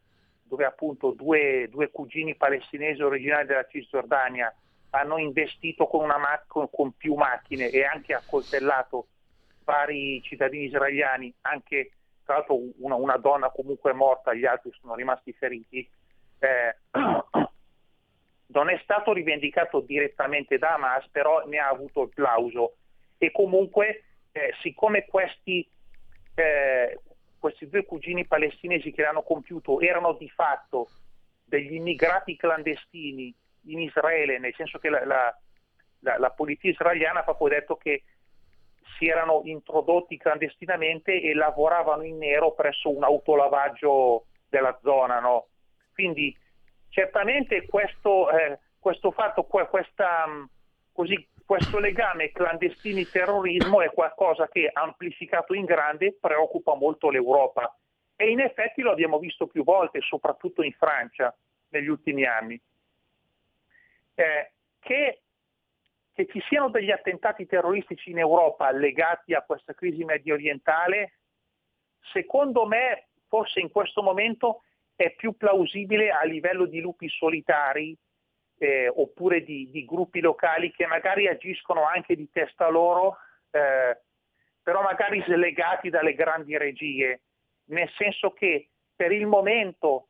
dove 0.44 0.66
appunto 0.66 1.12
due, 1.12 1.68
due 1.70 1.90
cugini 1.90 2.36
palestinesi 2.36 3.02
originari 3.02 3.48
della 3.48 3.68
Cisgiordania 3.68 4.54
hanno 4.92 5.18
investito 5.18 5.88
con, 5.88 6.06
mac- 6.06 6.46
con 6.48 6.92
più 6.96 7.16
macchine 7.16 7.70
e 7.70 7.84
anche 7.84 8.14
accoltellato 8.14 9.08
vari 9.64 10.22
cittadini 10.22 10.66
israeliani, 10.66 11.34
anche 11.42 11.94
tra 12.24 12.36
l'altro 12.36 12.60
una, 12.78 12.96
una 12.96 13.18
donna 13.18 13.50
comunque 13.50 13.94
morta, 13.94 14.34
gli 14.34 14.46
altri 14.46 14.72
sono 14.80 14.96
rimasti 14.96 15.34
feriti. 15.34 15.90
Eh, 16.40 16.76
non 18.53 18.69
è 18.69 18.79
stato 18.83 19.12
rivendicato 19.13 19.79
direttamente 19.81 20.57
da 20.57 20.75
Hamas, 20.75 21.07
però 21.10 21.45
ne 21.45 21.57
ha 21.57 21.67
avuto 21.67 22.03
il 22.03 22.10
plauso 22.10 22.75
e 23.17 23.31
comunque 23.31 24.03
eh, 24.31 24.53
siccome 24.62 25.05
questi, 25.05 25.67
eh, 26.36 27.00
questi 27.39 27.67
due 27.67 27.86
cugini 27.86 28.25
palestinesi 28.25 28.91
che 28.91 29.01
l'hanno 29.01 29.24
compiuto 29.24 29.79
erano 29.79 30.13
di 30.13 30.29
fatto 30.29 30.89
degli 31.43 31.74
immigrati 31.74 32.36
clandestini 32.36 33.33
in 33.67 33.79
Israele, 33.79 34.39
nel 34.39 34.53
senso 34.55 34.79
che 34.79 34.89
la, 34.89 35.05
la, 35.05 35.38
la, 36.00 36.17
la 36.17 36.31
polizia 36.31 36.69
israeliana 36.69 37.19
ha 37.19 37.24
proprio 37.24 37.50
detto 37.50 37.75
che 37.75 38.03
si 38.98 39.07
erano 39.07 39.41
introdotti 39.45 40.17
clandestinamente 40.17 41.22
e 41.22 41.33
lavoravano 41.33 42.03
in 42.03 42.17
nero 42.17 42.53
presso 42.53 42.95
un 42.95 43.03
autolavaggio 43.03 44.25
della 44.50 44.77
zona. 44.81 45.19
No? 45.19 45.48
Quindi 45.93 46.36
certamente 46.94 47.66
questo, 47.66 48.30
eh, 48.30 48.60
questo 48.80 49.10
fatto, 49.12 49.44
questa, 49.46 50.28
mm, 50.28 50.44
così, 50.94 51.28
questo 51.44 51.80
legame 51.80 52.32
clandestini-terrorismo 52.32 53.82
è 53.82 53.92
qualcosa 53.92 54.48
che 54.48 54.70
amplificato 54.72 55.56
in 55.56 55.66
grande 55.66 56.16
preoccupa 56.20 56.76
molto 56.76 57.10
l'Europa 57.10 57.76
e 58.16 58.30
in 58.30 58.40
effetti 58.40 58.84
lo 58.84 58.92
abbiamo 58.92 59.18
visto 59.18 59.48
più 59.48 59.64
volte, 59.64 60.02
soprattutto 60.02 60.62
in 60.62 60.72
Francia 60.74 61.36
negli 61.70 61.88
ultimi 61.88 62.26
anni. 62.26 62.62
Eh, 64.14 64.52
che, 64.80 65.22
che 66.14 66.28
ci 66.28 66.40
siano 66.48 66.70
degli 66.70 66.92
attentati 66.92 67.48
terroristici 67.48 68.12
in 68.12 68.20
Europa 68.20 68.70
legati 68.72 69.34
a 69.34 69.42
questa 69.42 69.74
crisi 69.74 70.04
medio 70.04 70.36
orientale, 70.36 71.18
secondo 72.12 72.68
me 72.68 73.08
forse 73.28 73.62
in 73.62 73.72
questo 73.72 74.04
momento 74.04 74.62
è 74.96 75.14
più 75.16 75.36
plausibile 75.36 76.12
a 76.12 76.24
livello 76.24 76.66
di 76.66 76.80
lupi 76.80 77.10
solitari 77.10 77.98
eh, 78.58 78.88
oppure 78.88 79.44
di, 79.44 79.70
di, 79.70 79.86
gruppi 79.86 80.20
locali 80.20 80.72
che 80.72 80.86
magari 80.86 81.28
agiscono 81.28 81.86
anche 81.86 82.16
di 82.16 82.30
testa 82.32 82.68
loro, 82.70 83.18
eh, 83.52 84.00
però 84.62 84.82
magari 84.82 85.22
slegati 85.24 85.90
dalle 85.90 86.14
grandi 86.14 86.58
regie. 86.58 87.22
nel 87.66 87.90
senso 87.98 88.32
che 88.32 88.70
per 88.96 89.12
il 89.12 89.26
momento 89.26 90.10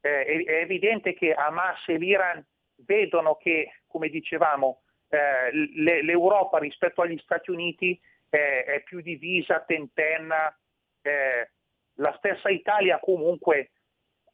eh, 0.00 0.24
è, 0.24 0.44
è, 0.44 0.54
evidente 0.62 1.14
che 1.14 1.32
Hamas 1.32 1.86
e 1.86 1.96
l'Iran 1.96 2.44
vedono 2.86 3.36
che, 3.36 3.82
come 3.86 4.08
dicevamo, 4.08 4.82
eh, 5.08 5.50
le, 5.52 6.02
l'Europa 6.02 6.58
rispetto 6.58 7.02
agli 7.02 7.18
Stati 7.18 7.50
Uniti 7.50 8.00
eh, 8.30 8.64
è 8.64 8.82
più 8.82 9.00
divisa, 9.00 9.60
tentenna, 9.60 10.56
eh, 11.02 11.50
la 11.96 12.14
stessa 12.16 12.48
Italia 12.48 12.98
comunque 12.98 13.71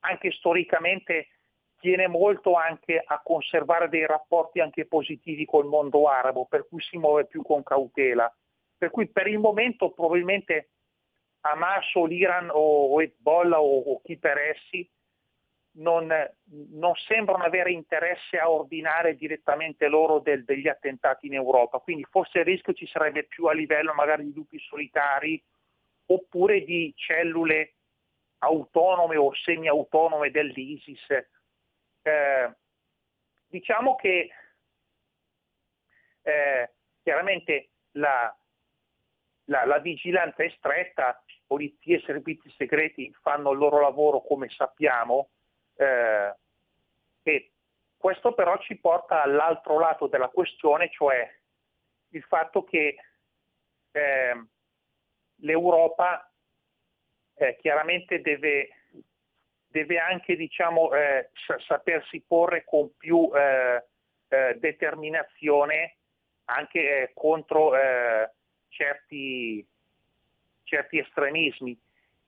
anche 0.00 0.30
storicamente 0.32 1.28
tiene 1.78 2.08
molto 2.08 2.54
anche 2.54 3.02
a 3.04 3.20
conservare 3.22 3.88
dei 3.88 4.06
rapporti 4.06 4.60
anche 4.60 4.86
positivi 4.86 5.44
col 5.44 5.66
mondo 5.66 6.08
arabo, 6.08 6.46
per 6.46 6.66
cui 6.68 6.80
si 6.80 6.98
muove 6.98 7.26
più 7.26 7.42
con 7.42 7.62
cautela. 7.62 8.32
Per 8.76 8.90
cui 8.90 9.08
per 9.08 9.26
il 9.26 9.38
momento 9.38 9.90
probabilmente 9.90 10.70
Hamas 11.40 11.94
o 11.94 12.04
l'Iran 12.04 12.50
o, 12.52 13.00
Hezbollah 13.00 13.60
o, 13.60 13.78
o 13.80 14.00
chi 14.02 14.18
per 14.18 14.38
essi 14.38 14.88
non, 15.78 16.12
non, 16.70 16.94
sembrano 16.94 17.44
avere 17.44 17.70
interesse 17.70 18.38
a 18.38 18.50
ordinare 18.50 19.14
direttamente 19.14 19.86
loro 19.86 20.18
del, 20.18 20.44
degli 20.44 20.66
attentati 20.66 21.26
in 21.26 21.34
Europa, 21.34 21.78
quindi 21.78 22.04
forse 22.10 22.40
il 22.40 22.44
rischio 22.44 22.72
ci 22.72 22.86
sarebbe 22.86 23.24
più 23.24 23.46
a 23.46 23.52
livello 23.52 23.94
magari 23.94 24.24
di 24.24 24.32
lupi 24.32 24.58
solitari 24.58 25.40
oppure 26.06 26.64
di 26.64 26.92
cellule 26.96 27.74
autonome 28.38 29.16
o 29.16 29.34
semi-autonome 29.34 30.30
dell'ISIS. 30.30 31.06
Eh, 32.02 32.54
diciamo 33.46 33.96
che 33.96 34.30
eh, 36.22 36.72
chiaramente 37.02 37.70
la, 37.92 38.34
la, 39.44 39.64
la, 39.64 39.78
vigilanza 39.78 40.42
è 40.42 40.50
stretta, 40.56 41.22
polizia 41.46 41.96
e 41.96 42.02
servizi 42.04 42.52
segreti 42.56 43.12
fanno 43.22 43.52
il 43.52 43.58
loro 43.58 43.80
lavoro 43.80 44.20
come 44.20 44.48
sappiamo, 44.50 45.30
eh, 45.76 46.34
e 47.22 47.52
questo 47.96 48.32
però 48.32 48.58
ci 48.58 48.76
porta 48.76 49.22
all'altro 49.22 49.78
lato 49.78 50.06
della 50.06 50.28
questione, 50.28 50.90
cioè 50.90 51.34
il 52.10 52.22
fatto 52.22 52.64
che 52.64 52.96
eh, 53.90 54.46
l'Europa 55.36 56.27
eh, 57.38 57.56
chiaramente 57.60 58.20
deve, 58.20 58.68
deve 59.68 59.98
anche 59.98 60.36
diciamo, 60.36 60.92
eh, 60.92 61.30
sapersi 61.66 62.22
porre 62.26 62.64
con 62.64 62.90
più 62.96 63.30
eh, 63.34 63.84
eh, 64.28 64.56
determinazione 64.58 65.96
anche 66.46 67.02
eh, 67.02 67.10
contro 67.14 67.72
certi, 68.68 69.66
certi, 70.64 70.98
estremismi. 70.98 71.78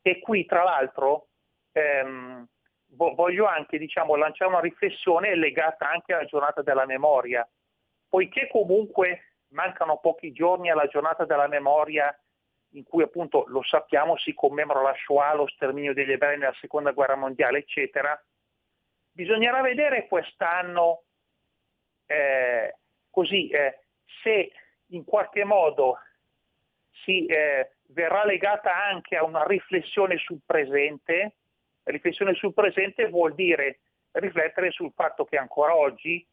E 0.02 0.20
qui 0.20 0.46
tra 0.46 0.62
l'altro 0.62 1.28
ehm, 1.72 2.46
voglio 2.94 3.46
anche 3.46 3.78
diciamo, 3.78 4.16
lanciare 4.16 4.50
una 4.50 4.60
riflessione 4.60 5.34
legata 5.34 5.90
anche 5.90 6.12
alla 6.12 6.24
giornata 6.24 6.62
della 6.62 6.86
memoria, 6.86 7.46
poiché 8.08 8.48
comunque 8.50 9.34
mancano 9.48 9.98
pochi 9.98 10.32
giorni 10.32 10.70
alla 10.70 10.86
giornata 10.86 11.24
della 11.24 11.48
memoria 11.48 12.14
in 12.72 12.84
cui 12.84 13.02
appunto 13.02 13.44
lo 13.48 13.62
sappiamo 13.62 14.16
si 14.16 14.32
commemora 14.34 14.82
la 14.82 14.94
Shoah, 14.94 15.34
lo 15.34 15.48
sterminio 15.48 15.92
degli 15.92 16.12
ebrei 16.12 16.38
nella 16.38 16.54
seconda 16.60 16.92
guerra 16.92 17.16
mondiale, 17.16 17.58
eccetera, 17.58 18.20
bisognerà 19.12 19.60
vedere 19.60 20.06
quest'anno 20.06 21.02
eh, 22.06 22.76
così 23.10 23.48
eh, 23.48 23.80
se 24.22 24.52
in 24.86 25.04
qualche 25.04 25.44
modo 25.44 25.98
si 27.04 27.26
eh, 27.26 27.72
verrà 27.88 28.24
legata 28.24 28.84
anche 28.84 29.16
a 29.16 29.24
una 29.24 29.44
riflessione 29.46 30.16
sul 30.18 30.40
presente. 30.44 31.34
Riflessione 31.84 32.34
sul 32.34 32.54
presente 32.54 33.08
vuol 33.08 33.34
dire 33.34 33.80
riflettere 34.12 34.70
sul 34.70 34.92
fatto 34.94 35.24
che 35.24 35.36
ancora 35.36 35.74
oggi 35.74 36.26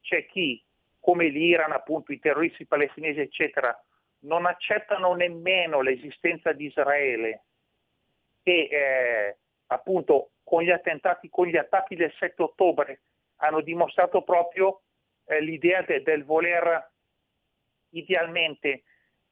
c'è 0.00 0.26
chi, 0.26 0.62
come 1.00 1.28
l'Iran, 1.28 1.72
appunto 1.72 2.12
i 2.12 2.18
terroristi 2.18 2.66
palestinesi, 2.66 3.20
eccetera, 3.20 3.76
non 4.22 4.46
accettano 4.46 5.14
nemmeno 5.14 5.80
l'esistenza 5.80 6.52
di 6.52 6.66
Israele 6.66 7.44
e 8.42 8.68
eh, 8.70 9.36
appunto 9.66 10.32
con 10.42 10.62
gli 10.62 10.70
attentati, 10.70 11.28
con 11.28 11.46
gli 11.46 11.56
attacchi 11.56 11.96
del 11.96 12.12
7 12.18 12.42
ottobre 12.42 13.02
hanno 13.36 13.60
dimostrato 13.60 14.22
proprio 14.22 14.82
eh, 15.26 15.40
l'idea 15.40 15.82
de, 15.82 16.02
del 16.02 16.24
voler 16.24 16.90
idealmente 17.90 18.84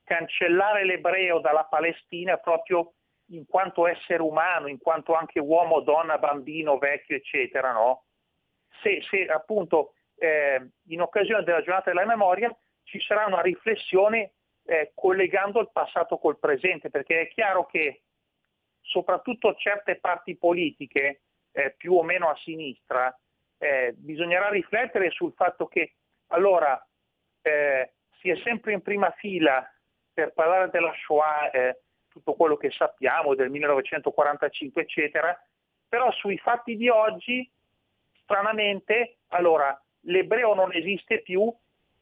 cancellare 0.05 0.85
l'ebreo 0.85 1.38
dalla 1.38 1.64
Palestina 1.64 2.37
proprio 2.37 2.94
in 3.26 3.46
quanto 3.46 3.87
essere 3.87 4.22
umano, 4.22 4.66
in 4.66 4.79
quanto 4.79 5.14
anche 5.14 5.38
uomo, 5.38 5.81
donna, 5.81 6.18
bambino, 6.18 6.79
vecchio, 6.79 7.14
eccetera, 7.14 7.72
no? 7.72 8.05
Se, 8.83 9.00
se 9.09 9.26
appunto 9.26 9.94
eh, 10.16 10.70
in 10.88 11.00
occasione 11.00 11.44
della 11.44 11.62
giornata 11.62 11.90
della 11.90 12.07
memoria 12.07 12.55
ci 12.83 13.00
sarà 13.00 13.26
una 13.26 13.40
riflessione 13.40 14.33
eh, 14.71 14.93
collegando 14.95 15.59
il 15.59 15.71
passato 15.73 16.17
col 16.19 16.39
presente, 16.39 16.91
perché 16.91 17.23
è 17.23 17.29
chiaro 17.29 17.67
che 17.67 18.03
soprattutto 18.83 19.57
certe 19.57 19.97
parti 19.97 20.37
politiche, 20.37 21.23
eh, 21.51 21.75
più 21.77 21.95
o 21.95 22.05
meno 22.05 22.29
a 22.29 22.37
sinistra, 22.37 23.13
eh, 23.59 23.93
bisognerà 23.97 24.49
riflettere 24.49 25.11
sul 25.11 25.33
fatto 25.33 25.67
che 25.67 25.95
allora 26.29 26.81
eh, 27.43 27.95
si 28.21 28.31
è 28.31 28.37
sempre 28.45 28.73
in 28.73 28.81
prima 28.81 29.11
fila 29.19 29.69
per 30.13 30.33
parlare 30.35 30.71
della 30.71 30.95
Shoah, 31.05 31.51
eh, 31.51 31.81
tutto 32.07 32.35
quello 32.35 32.57
che 32.57 32.71
sappiamo 32.71 33.35
del 33.35 33.51
1945, 33.51 34.83
eccetera, 34.83 35.37
però 35.89 36.13
sui 36.13 36.39
fatti 36.39 36.77
di 36.77 36.89
oggi, 36.89 37.51
stranamente, 38.23 39.19
allora 39.31 39.77
l'ebreo 40.03 40.55
non 40.55 40.73
esiste 40.73 41.23
più 41.23 41.53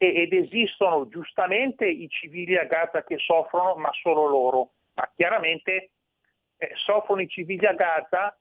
ed 0.01 0.31
esistono 0.31 1.09
giustamente 1.09 1.85
i 1.85 2.07
civili 2.07 2.57
a 2.57 2.63
Gaza 2.63 3.03
che 3.03 3.17
soffrono, 3.17 3.75
ma 3.75 3.89
solo 4.01 4.27
loro. 4.27 4.69
Ma 4.93 5.11
chiaramente 5.13 5.91
eh, 6.55 6.71
soffrono 6.75 7.21
i 7.21 7.27
civili 7.27 7.65
a 7.65 7.73
Gaza 7.73 8.35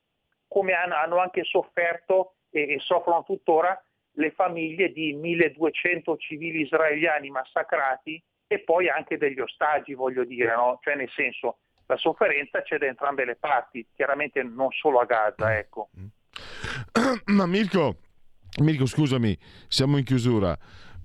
come 0.47 0.73
hanno, 0.73 0.95
hanno 0.95 1.19
anche 1.19 1.43
sofferto 1.43 2.35
e, 2.51 2.75
e, 2.75 2.79
soffrono 2.79 3.25
tuttora 3.25 3.81
le 4.13 4.31
famiglie 4.31 4.93
di 4.93 5.13
1200 5.15 6.17
civili 6.19 6.61
israeliani 6.61 7.29
massacrati 7.31 8.23
e 8.47 8.61
poi 8.61 8.89
anche 8.89 9.19
degli 9.19 9.41
ostaggi, 9.41 9.95
voglio 9.95 10.25
dire, 10.25 10.55
no? 10.55 10.79
cioè 10.81 10.95
nel 10.95 11.11
senso 11.11 11.59
la 11.87 11.97
sofferenza 11.97 12.63
c'è 12.63 12.79
da 12.79 12.87
entrambe 12.87 13.25
le 13.25 13.35
parti, 13.35 13.85
chiaramente 13.95 14.45
non 14.45 14.71
solo 14.71 15.01
a 15.01 15.07
Gaza. 15.07 15.59
Ecco. 15.59 15.89
Ma 17.27 17.47
Mirko, 17.47 17.97
Mirko, 18.61 18.87
scusami, 18.87 19.37
siamo 19.67 19.99
in 19.99 20.05
chiusura 20.05 20.57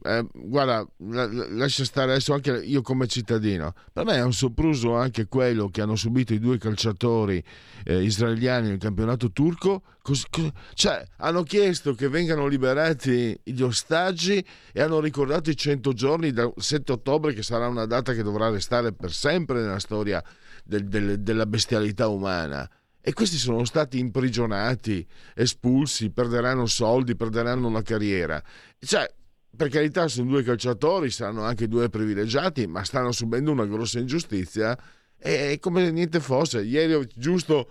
eh, 0.06 0.26
guarda, 0.34 0.86
lascia 0.98 1.86
stare 1.86 2.12
adesso 2.12 2.34
anche 2.34 2.52
io 2.52 2.82
come 2.82 3.08
cittadino. 3.08 3.74
Per 3.92 4.04
me 4.04 4.16
è 4.16 4.24
un 4.24 4.34
sopruso 4.34 4.96
anche 4.96 5.28
quello 5.28 5.70
che 5.70 5.82
hanno 5.82 5.96
subito 5.96 6.34
i 6.34 6.40
due 6.40 6.58
calciatori 6.58 7.42
eh, 7.86 8.04
israeliani 8.04 8.68
nel 8.68 8.80
campionato 8.80 9.32
turco. 9.32 9.82
Cos- 10.02 10.26
cos- 10.30 10.52
cioè, 10.74 11.02
hanno 11.18 11.44
chiesto 11.44 11.94
che 11.94 12.10
vengano 12.10 12.48
liberati 12.48 13.40
gli 13.44 13.62
ostaggi 13.62 14.46
e 14.74 14.82
hanno 14.82 15.00
ricordato 15.00 15.50
i 15.50 15.56
100 15.56 15.94
giorni 15.94 16.32
dal 16.32 16.52
7 16.54 16.92
ottobre, 16.92 17.34
che 17.34 17.42
sarà 17.42 17.68
una 17.68 17.86
data 17.86 18.14
che 18.14 18.24
dovrà 18.24 18.50
restare 18.50 18.92
per 18.92 19.14
sempre 19.14 19.62
nella 19.62 19.80
storia 19.80 20.22
del, 20.66 20.86
del, 20.86 21.22
della 21.22 21.46
bestialità 21.46 22.10
umana. 22.10 22.70
E 23.00 23.14
questi 23.14 23.38
sono 23.38 23.64
stati 23.64 24.00
imprigionati, 24.00 25.06
espulsi, 25.34 26.10
perderanno 26.10 26.66
soldi, 26.66 27.16
perderanno 27.16 27.70
la 27.70 27.82
carriera. 27.82 28.42
Cioè, 28.80 29.10
per 29.56 29.70
carità 29.70 30.08
sono 30.08 30.30
due 30.30 30.44
calciatori, 30.44 31.10
saranno 31.10 31.44
anche 31.44 31.68
due 31.68 31.90
privilegiati, 31.90 32.66
ma 32.66 32.84
stanno 32.84 33.12
subendo 33.12 33.52
una 33.52 33.66
grossa 33.66 34.00
ingiustizia 34.00 34.78
e 35.18 35.58
come 35.60 35.92
niente 35.92 36.20
fosse. 36.20 36.62
Ieri 36.62 37.08
giusto 37.16 37.68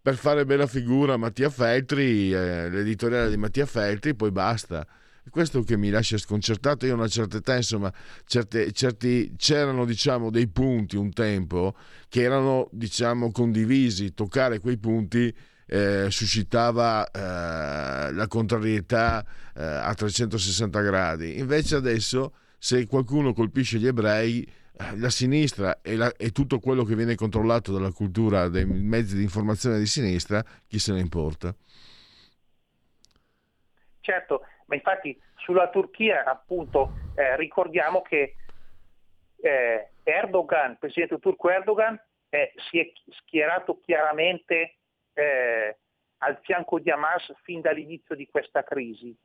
per 0.00 0.16
fare 0.16 0.46
bella 0.46 0.66
figura 0.66 1.16
Mattia 1.16 1.50
Feltri, 1.50 2.32
eh, 2.32 2.70
l'editoriale 2.70 3.28
di 3.28 3.36
Mattia 3.36 3.66
Feltri, 3.66 4.14
poi 4.14 4.30
basta. 4.30 4.86
Questo 5.28 5.62
che 5.62 5.76
mi 5.76 5.90
lascia 5.90 6.16
sconcertato, 6.16 6.86
io 6.86 6.92
a 6.92 6.96
una 6.96 7.08
certa 7.08 7.38
età, 7.38 7.56
insomma, 7.56 7.92
certe, 8.24 8.70
certi, 8.70 9.34
c'erano 9.36 9.84
diciamo 9.84 10.30
dei 10.30 10.46
punti 10.46 10.96
un 10.96 11.12
tempo 11.12 11.74
che 12.08 12.22
erano 12.22 12.68
diciamo 12.70 13.32
condivisi, 13.32 14.14
toccare 14.14 14.60
quei 14.60 14.78
punti 14.78 15.34
eh, 15.66 16.10
suscitava 16.10 17.10
eh, 17.10 18.12
la 18.12 18.26
contrarietà 18.28 19.24
eh, 19.54 19.62
a 19.62 19.92
360 19.94 20.80
gradi. 20.80 21.38
Invece 21.38 21.76
adesso 21.76 22.34
se 22.58 22.86
qualcuno 22.86 23.32
colpisce 23.32 23.78
gli 23.78 23.86
ebrei, 23.86 24.42
eh, 24.44 24.98
la 24.98 25.10
sinistra 25.10 25.80
e, 25.82 25.96
la, 25.96 26.12
e, 26.16 26.30
tutto 26.30 26.58
quello 26.60 26.84
che 26.84 26.94
viene 26.94 27.14
controllato 27.14 27.72
dalla 27.72 27.92
cultura 27.92 28.48
dei 28.48 28.64
mezzi 28.64 29.16
di 29.16 29.22
informazione 29.22 29.78
di 29.78 29.86
sinistra, 29.86 30.42
chi 30.66 30.78
se 30.78 30.92
ne 30.92 31.00
importa? 31.00 31.54
Certo, 34.00 34.42
ma 34.66 34.76
infatti 34.76 35.20
sulla 35.36 35.68
Turchia 35.68 36.24
appunto 36.24 36.92
eh, 37.16 37.36
ricordiamo 37.36 38.02
che 38.02 38.36
eh, 39.38 39.90
Erdogan, 40.04 40.72
il 40.72 40.78
presidente 40.78 41.18
turco 41.18 41.50
Erdogan, 41.50 42.00
si 42.68 42.78
è 42.78 42.92
schierato 43.22 43.80
chiaramente 43.82 44.75
eh, 45.16 45.76
al 46.18 46.38
fianco 46.42 46.78
di 46.78 46.90
Hamas 46.90 47.32
fin 47.42 47.60
dall'inizio 47.60 48.14
di 48.14 48.28
questa 48.30 48.62
crisi. 48.62 49.16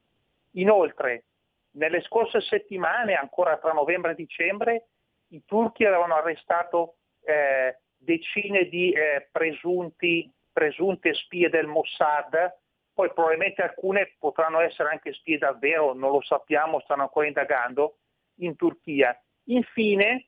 Inoltre, 0.51 1.25
nelle 1.71 2.01
scorse 2.01 2.41
settimane, 2.41 3.13
ancora 3.13 3.57
tra 3.57 3.73
novembre 3.73 4.11
e 4.11 4.15
dicembre, 4.15 4.87
i 5.27 5.43
turchi 5.45 5.85
avevano 5.85 6.15
arrestato 6.15 6.95
eh, 7.23 7.79
decine 7.97 8.67
di 8.67 8.91
eh, 8.91 9.27
presunti, 9.31 10.29
presunte 10.51 11.13
spie 11.13 11.49
del 11.49 11.67
Mossad, 11.67 12.59
poi 12.93 13.13
probabilmente 13.13 13.61
alcune 13.61 14.15
potranno 14.19 14.59
essere 14.59 14.89
anche 14.89 15.13
spie 15.13 15.37
davvero, 15.37 15.93
non 15.93 16.11
lo 16.11 16.21
sappiamo, 16.21 16.81
stanno 16.81 17.03
ancora 17.03 17.27
indagando, 17.27 17.97
in 18.39 18.55
Turchia. 18.55 19.17
Infine, 19.45 20.27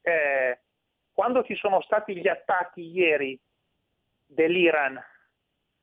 eh, 0.00 0.60
quando 1.12 1.44
ci 1.44 1.54
sono 1.54 1.80
stati 1.80 2.16
gli 2.16 2.28
attacchi 2.28 2.90
ieri 2.90 3.38
dell'Iran 4.32 5.00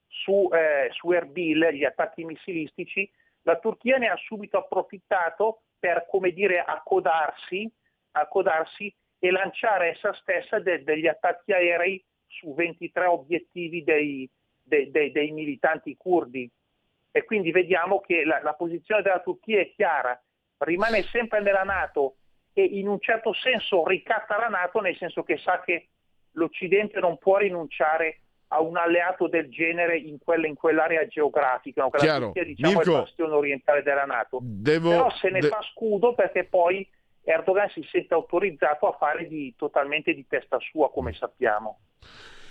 su, 0.08 0.50
eh, 0.52 0.90
su 0.92 1.12
Erbil, 1.12 1.70
gli 1.72 1.84
attacchi 1.84 2.26
missilistici, 2.26 3.10
la 3.44 3.58
Turchia 3.58 3.98
ne 3.98 4.08
ha 4.08 4.16
subito 4.18 4.58
approfittato 4.58 5.62
per, 5.80 6.06
come 6.10 6.32
dire, 6.32 6.60
accodarsi, 6.60 7.72
accodarsi 8.12 8.94
e 9.18 9.32
lanciare 9.32 9.90
essa 9.90 10.14
stessa 10.14 10.60
de- 10.60 10.84
degli 10.84 11.08
attacchi 11.08 11.54
aerei 11.54 12.04
su 12.28 12.54
23 12.54 13.06
obiettivi 13.06 13.84
dei, 13.84 14.30
dei, 14.62 14.92
dei, 14.92 15.12
dei 15.12 15.32
militanti 15.32 15.96
curdi. 15.96 16.50
E 17.12 17.24
quindi 17.24 17.52
vediamo 17.52 18.02
che 18.02 18.24
la, 18.24 18.42
la 18.42 18.54
posizione 18.54 19.02
della 19.02 19.22
Turchia 19.22 19.62
è 19.62 19.72
chiara, 19.74 20.22
rimane 20.60 21.04
sempre 21.04 21.42
nella 21.42 21.64
Nato 21.64 22.18
e 22.54 22.64
in 22.64 22.88
un 22.88 23.00
certo 23.00 23.34
senso 23.34 23.86
ricatta 23.88 24.38
la 24.38 24.48
Nato 24.48 24.80
nel 24.80 24.96
senso 24.98 25.24
che 25.24 25.38
sa 25.38 25.62
che 25.62 25.90
l'Occidente 26.34 27.00
non 27.00 27.18
può 27.18 27.38
rinunciare 27.38 28.22
a 28.52 28.62
un 28.62 28.78
alleato 28.78 29.28
del 29.28 29.50
genere 29.50 29.98
in, 29.98 30.18
quella, 30.24 30.48
in 30.48 30.56
quell'area 30.56 31.06
geografica, 31.08 31.84
no? 31.84 31.90
che 31.90 31.98
Chiaro. 32.00 32.20
la 32.20 32.32
Turchia 32.32 32.44
diciamo, 32.44 32.74
Mirko, 32.74 32.90
è 32.90 32.94
il 32.96 33.02
bastione 33.02 33.34
orientale 33.34 33.84
della 33.84 34.06
Nato. 34.06 34.40
Devo, 34.42 34.90
Però 34.90 35.12
se 35.12 35.30
ne 35.30 35.40
de- 35.40 35.48
fa 35.48 35.60
scudo 35.74 36.16
perché 36.16 36.46
poi 36.46 36.88
Erdogan 37.24 37.70
si 37.70 37.86
sente 37.92 38.14
autorizzato 38.14 38.88
a 38.88 38.98
fare 38.98 39.28
di, 39.28 39.54
totalmente 39.56 40.14
di 40.14 40.26
testa 40.28 40.58
sua, 40.60 40.90
come 40.90 41.14
sappiamo. 41.14 41.80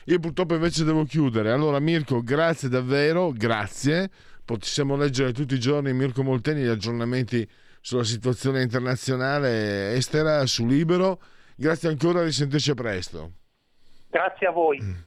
Io 0.05 0.19
purtroppo 0.21 0.55
invece 0.55 0.85
devo 0.85 1.05
chiudere. 1.05 1.51
Allora 1.51 1.81
Mirko, 1.81 2.23
grazie 2.23 2.69
davvero, 2.69 3.33
grazie. 3.33 4.09
Possiamo 4.45 4.97
leggere 4.97 5.33
tutti 5.33 5.55
i 5.55 5.61
giorni 5.61 5.93
Mirko 5.93 6.23
Molteni 6.23 6.63
gli 6.63 6.69
aggiornamenti 6.69 7.47
sulla 7.81 8.05
situazione 8.05 8.63
internazionale 8.63 9.95
estera 9.95 10.47
su 10.47 10.65
Libero. 10.65 11.21
Grazie 11.57 11.89
ancora, 11.89 12.23
risentirci 12.23 12.73
presto. 12.75 13.33
Grazie 14.09 14.47
a 14.47 14.51
voi. 14.53 15.07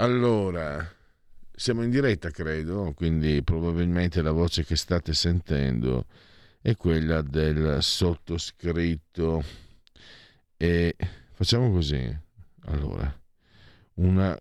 Allora, 0.00 0.88
siamo 1.52 1.82
in 1.82 1.90
diretta, 1.90 2.30
credo, 2.30 2.92
quindi 2.94 3.42
probabilmente 3.42 4.22
la 4.22 4.30
voce 4.30 4.64
che 4.64 4.76
state 4.76 5.12
sentendo 5.12 6.06
è 6.60 6.76
quella 6.76 7.20
del 7.20 7.78
sottoscritto. 7.82 9.42
E 10.56 10.94
facciamo 11.32 11.72
così. 11.72 12.16
Allora, 12.66 13.12
una 13.94 14.38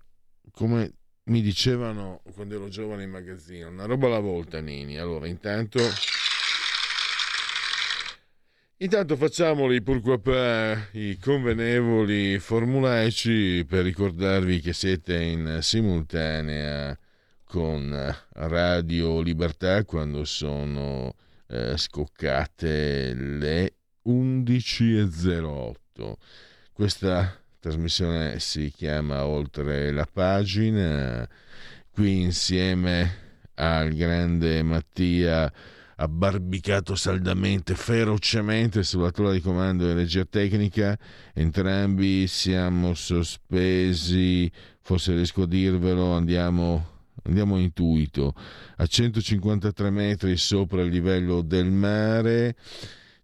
come 0.51 0.93
mi 1.23 1.41
dicevano 1.41 2.21
quando 2.35 2.53
ero 2.53 2.69
giovane 2.69 3.03
in 3.03 3.09
magazzino, 3.09 3.69
una 3.69 3.85
roba 3.85 4.05
alla 4.05 4.19
volta, 4.19 4.59
Nini. 4.59 4.99
Allora, 4.99 5.25
intanto 5.25 5.79
Intanto 8.79 9.15
facciamoli 9.15 9.81
pourquoi 9.81 10.19
i 10.91 11.17
convenevoli 11.17 12.37
formulaici 12.37 13.65
per 13.67 13.83
ricordarvi 13.83 14.59
che 14.59 14.71
siete 14.71 15.19
in 15.19 15.61
simultanea 15.63 16.95
con 17.43 18.15
Radio 18.33 19.19
Libertà 19.21 19.83
quando 19.83 20.25
sono 20.25 21.15
eh, 21.47 21.75
scoccate 21.75 23.15
le 23.15 23.77
11.08. 24.05 26.13
Questa 26.71 27.35
trasmissione 27.59 28.37
si 28.37 28.69
chiama 28.69 29.25
Oltre 29.25 29.91
la 29.91 30.05
pagina, 30.05 31.27
qui 31.89 32.21
insieme 32.21 33.25
al 33.55 33.91
grande 33.95 34.61
Mattia 34.61 35.51
abbarbicato 35.97 36.95
saldamente, 36.95 37.75
ferocemente 37.75 38.83
sulla 38.83 39.11
tolla 39.11 39.31
di 39.31 39.41
comando 39.41 39.87
e 39.87 39.93
regia 39.93 40.25
tecnica. 40.25 40.97
Entrambi 41.33 42.27
siamo 42.27 42.93
sospesi, 42.93 44.51
forse 44.81 45.13
riesco 45.13 45.43
a 45.43 45.47
dirvelo, 45.47 46.11
andiamo, 46.13 46.87
andiamo 47.23 47.57
intuito, 47.57 48.33
a 48.77 48.85
153 48.85 49.89
metri 49.89 50.37
sopra 50.37 50.81
il 50.81 50.89
livello 50.89 51.41
del 51.41 51.71
mare, 51.71 52.55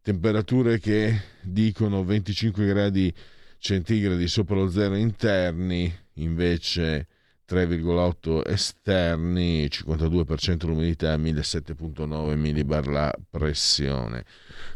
temperature 0.02 0.80
che 0.80 1.22
dicono 1.42 2.04
25 2.04 2.66
gradi 2.66 3.14
centigradi 3.60 4.28
sopra 4.28 4.56
lo 4.56 4.70
zero 4.70 4.96
interni, 4.96 5.94
invece 6.16 7.08
3,8 7.48 8.42
esterni, 8.46 9.66
52% 9.66 10.66
l'umidità, 10.66 11.16
17,9 11.18 12.36
millibar 12.36 12.88
la 12.88 13.14
pressione. 13.30 14.24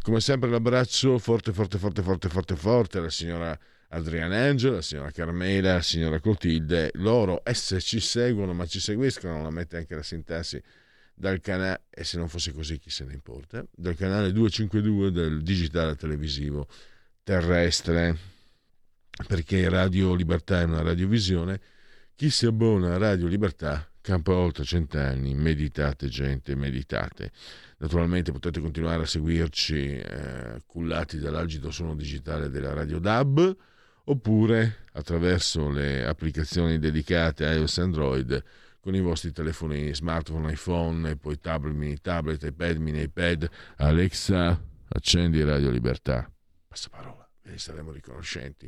Come 0.02 0.20
sempre 0.20 0.50
l'abbraccio 0.50 1.18
forte, 1.18 1.54
forte, 1.54 1.78
forte, 1.78 2.02
forte, 2.02 2.30
forte, 2.30 2.56
forte 2.56 2.98
alla 2.98 3.10
signora 3.10 3.58
Adriana 3.90 4.36
Angela, 4.44 4.74
alla 4.74 4.82
signora 4.82 5.12
Carmela, 5.12 5.72
alla 5.72 5.82
signora 5.82 6.20
Clotilde. 6.20 6.92
Loro 6.96 7.42
esse 7.44 7.80
ci 7.80 8.02
seguono, 8.02 8.54
ma 8.54 8.66
ci 8.66 8.80
seguiscono, 8.80 9.42
la 9.42 9.50
mette 9.50 9.78
anche 9.78 9.96
la 9.96 10.04
sintassi 10.04 10.62
dal 11.14 11.40
canale, 11.40 11.84
e 11.90 12.04
se 12.04 12.18
non 12.18 12.28
fosse 12.28 12.52
così 12.52 12.78
chi 12.78 12.90
se 12.90 13.06
ne 13.06 13.14
importa, 13.14 13.66
dal 13.72 13.96
canale 13.96 14.32
252 14.32 15.12
del 15.12 15.42
digitale 15.42 15.96
televisivo 15.96 16.68
terrestre, 17.24 18.16
perché 19.26 19.68
Radio 19.68 20.14
Libertà 20.14 20.60
è 20.60 20.66
una 20.66 20.84
radiovisione 20.84 21.60
chi 22.18 22.32
si 22.32 22.48
abbona 22.48 22.96
a 22.96 22.98
Radio 22.98 23.28
Libertà 23.28 23.88
campa 24.02 24.34
oltre 24.34 24.64
cent'anni, 24.64 25.36
meditate 25.36 26.08
gente, 26.08 26.56
meditate. 26.56 27.32
Naturalmente 27.78 28.32
potete 28.32 28.60
continuare 28.60 29.04
a 29.04 29.06
seguirci 29.06 30.00
eh, 30.00 30.64
cullati 30.66 31.20
dall'agito 31.20 31.70
suono 31.70 31.94
digitale 31.94 32.50
della 32.50 32.74
Radio 32.74 32.98
DAB 32.98 33.56
oppure 34.06 34.86
attraverso 34.94 35.70
le 35.70 36.08
applicazioni 36.08 36.80
dedicate 36.80 37.46
a 37.46 37.54
iOS 37.54 37.78
e 37.78 37.82
Android 37.84 38.44
con 38.80 38.96
i 38.96 39.00
vostri 39.00 39.32
telefoni 39.32 39.94
smartphone, 39.94 40.52
iPhone 40.52 41.12
e 41.12 41.18
poi 41.18 41.40
tablet, 41.40 41.76
mini 41.76 42.02
tablet, 42.02 42.42
iPad, 42.42 42.78
mini 42.78 43.02
iPad. 43.04 43.48
Alexa, 43.76 44.60
accendi 44.88 45.44
Radio 45.44 45.70
Libertà. 45.70 46.28
Passaparola, 46.68 47.30
ve 47.44 47.52
ne 47.52 47.58
saremo 47.60 47.92
riconoscenti. 47.92 48.68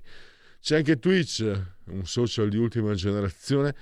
C'è 0.62 0.78
anche 0.78 1.00
Twitch, 1.00 1.42
un 1.86 2.06
social 2.06 2.50
di 2.50 2.58
ultima 2.58 2.94
generazione, 2.94 3.74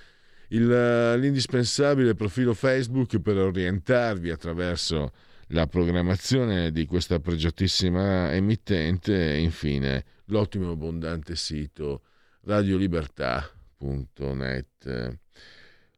il, 0.49 1.17
l'indispensabile 1.19 2.15
profilo 2.15 2.53
Facebook 2.53 3.19
per 3.19 3.35
orientarvi 3.37 4.29
attraverso 4.29 5.11
la 5.47 5.67
programmazione 5.67 6.71
di 6.71 6.85
questa 6.85 7.19
pregiatissima 7.19 8.33
emittente 8.33 9.33
e 9.33 9.39
infine 9.39 10.05
l'ottimo 10.25 10.69
e 10.69 10.73
abbondante 10.73 11.35
sito 11.35 12.03
radiolibertà.net. 12.41 15.19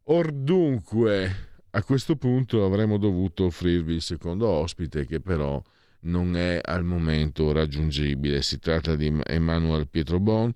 Or 0.03 0.31
dunque, 0.31 1.47
a 1.71 1.83
questo 1.83 2.15
punto 2.15 2.63
avremmo 2.65 2.97
dovuto 2.97 3.43
offrirvi 3.45 3.95
il 3.95 4.01
secondo 4.01 4.47
ospite 4.47 5.05
che 5.05 5.19
però 5.19 5.61
non 6.01 6.35
è 6.35 6.59
al 6.63 6.83
momento 6.83 7.51
raggiungibile. 7.51 8.41
Si 8.41 8.59
tratta 8.59 8.95
di 8.95 9.13
Emanuel 9.25 9.87
Pietrobon, 9.87 10.53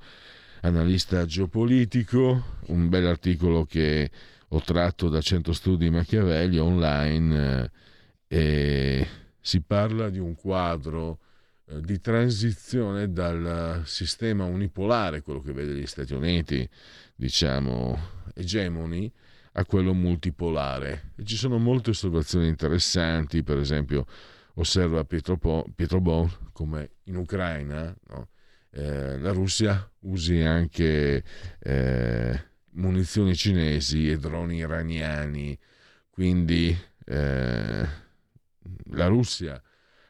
analista 0.61 1.25
geopolitico, 1.25 2.57
un 2.67 2.89
bel 2.89 3.05
articolo 3.05 3.65
che 3.65 4.09
ho 4.47 4.61
tratto 4.61 5.09
da 5.09 5.19
Centro 5.19 5.53
Studi 5.53 5.89
Machiavelli 5.89 6.59
online 6.59 7.71
eh, 8.27 8.99
e 8.99 9.07
si 9.39 9.61
parla 9.61 10.09
di 10.09 10.19
un 10.19 10.35
quadro 10.35 11.19
eh, 11.65 11.81
di 11.81 11.99
transizione 11.99 13.11
dal 13.11 13.81
sistema 13.85 14.45
unipolare, 14.45 15.21
quello 15.21 15.41
che 15.41 15.53
vede 15.53 15.73
gli 15.73 15.85
Stati 15.85 16.13
Uniti, 16.13 16.67
diciamo, 17.15 17.97
egemoni, 18.35 19.11
a 19.53 19.65
quello 19.65 19.93
multipolare. 19.93 21.11
E 21.15 21.25
ci 21.25 21.35
sono 21.35 21.57
molte 21.57 21.89
osservazioni 21.89 22.47
interessanti, 22.47 23.43
per 23.43 23.57
esempio 23.57 24.05
osserva 24.55 25.03
Pietro, 25.03 25.37
po- 25.37 25.65
Pietro 25.75 25.99
Bon 25.99 26.29
come 26.51 26.91
in 27.05 27.15
Ucraina 27.15 27.95
no? 28.07 28.27
eh, 28.71 29.17
la 29.19 29.31
Russia 29.31 29.89
usi 30.01 30.41
anche 30.41 31.23
eh, 31.59 32.43
munizioni 32.73 33.35
cinesi 33.35 34.09
e 34.09 34.17
droni 34.17 34.57
iraniani, 34.57 35.57
quindi 36.09 36.75
eh, 37.05 37.87
la 38.91 39.07
Russia, 39.07 39.61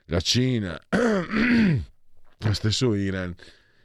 la 0.05 0.19
Cina, 0.19 0.79
lo 0.89 2.53
stesso 2.53 2.93
Iran, 2.93 3.35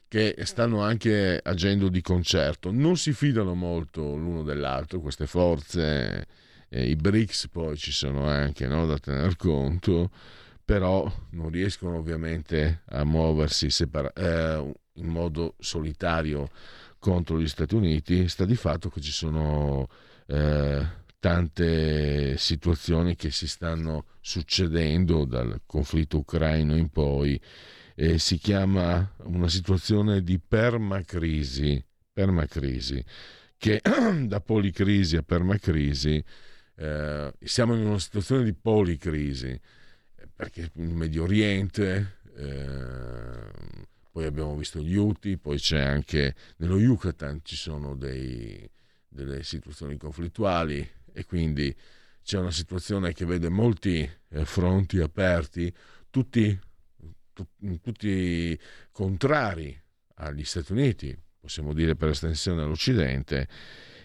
che 0.06 0.36
stanno 0.44 0.82
anche 0.82 1.40
agendo 1.42 1.88
di 1.88 2.00
concerto, 2.00 2.70
non 2.70 2.96
si 2.96 3.12
fidano 3.12 3.54
molto 3.54 4.16
l'uno 4.16 4.42
dell'altro, 4.42 5.00
queste 5.00 5.26
forze, 5.26 6.26
eh, 6.68 6.88
i 6.88 6.96
BRICS 6.96 7.48
poi 7.48 7.76
ci 7.76 7.92
sono 7.92 8.26
anche 8.26 8.66
no, 8.66 8.86
da 8.86 8.98
tener 8.98 9.36
conto, 9.36 10.10
però 10.68 11.10
non 11.30 11.48
riescono 11.48 11.96
ovviamente 11.96 12.82
a 12.90 13.02
muoversi 13.02 13.70
separa- 13.70 14.12
eh, 14.12 14.70
in 14.96 15.06
modo 15.06 15.54
solitario 15.58 16.50
contro 16.98 17.40
gli 17.40 17.48
Stati 17.48 17.74
Uniti, 17.74 18.28
sta 18.28 18.44
di 18.44 18.54
fatto 18.54 18.90
che 18.90 19.00
ci 19.00 19.10
sono 19.10 19.88
eh, 20.26 20.86
tante 21.18 22.36
situazioni 22.36 23.16
che 23.16 23.30
si 23.30 23.48
stanno 23.48 24.04
succedendo 24.20 25.24
dal 25.24 25.62
conflitto 25.64 26.18
ucraino 26.18 26.76
in 26.76 26.90
poi 26.90 27.40
e 27.94 28.18
si 28.18 28.36
chiama 28.36 29.14
una 29.22 29.48
situazione 29.48 30.22
di 30.22 30.38
permacrisi, 30.38 31.82
permacrisi 32.12 33.02
che 33.56 33.80
da 34.26 34.40
policrisi 34.42 35.16
a 35.16 35.22
permacrisi 35.22 36.22
eh, 36.76 37.32
siamo 37.42 37.74
in 37.74 37.86
una 37.86 37.98
situazione 37.98 38.44
di 38.44 38.52
policrisi 38.52 39.58
perché 40.38 40.70
in 40.74 40.94
Medio 40.94 41.24
Oriente, 41.24 42.18
eh, 42.36 43.86
poi 44.12 44.24
abbiamo 44.24 44.54
visto 44.56 44.78
gli 44.80 44.94
Houthi, 44.94 45.36
poi 45.36 45.58
c'è 45.58 45.80
anche 45.80 46.32
nello 46.58 46.78
Yucatan 46.78 47.40
ci 47.42 47.56
sono 47.56 47.96
dei, 47.96 48.70
delle 49.08 49.42
situazioni 49.42 49.96
conflittuali 49.96 50.88
e 51.12 51.24
quindi 51.24 51.74
c'è 52.22 52.38
una 52.38 52.52
situazione 52.52 53.12
che 53.12 53.24
vede 53.24 53.48
molti 53.48 54.08
eh, 54.28 54.44
fronti 54.44 55.00
aperti, 55.00 55.74
tutti, 56.08 56.56
tu, 57.32 57.44
tutti 57.82 58.56
contrari 58.92 59.76
agli 60.18 60.44
Stati 60.44 60.70
Uniti, 60.70 61.18
possiamo 61.40 61.72
dire 61.72 61.96
per 61.96 62.10
estensione 62.10 62.62
all'Occidente, 62.62 63.48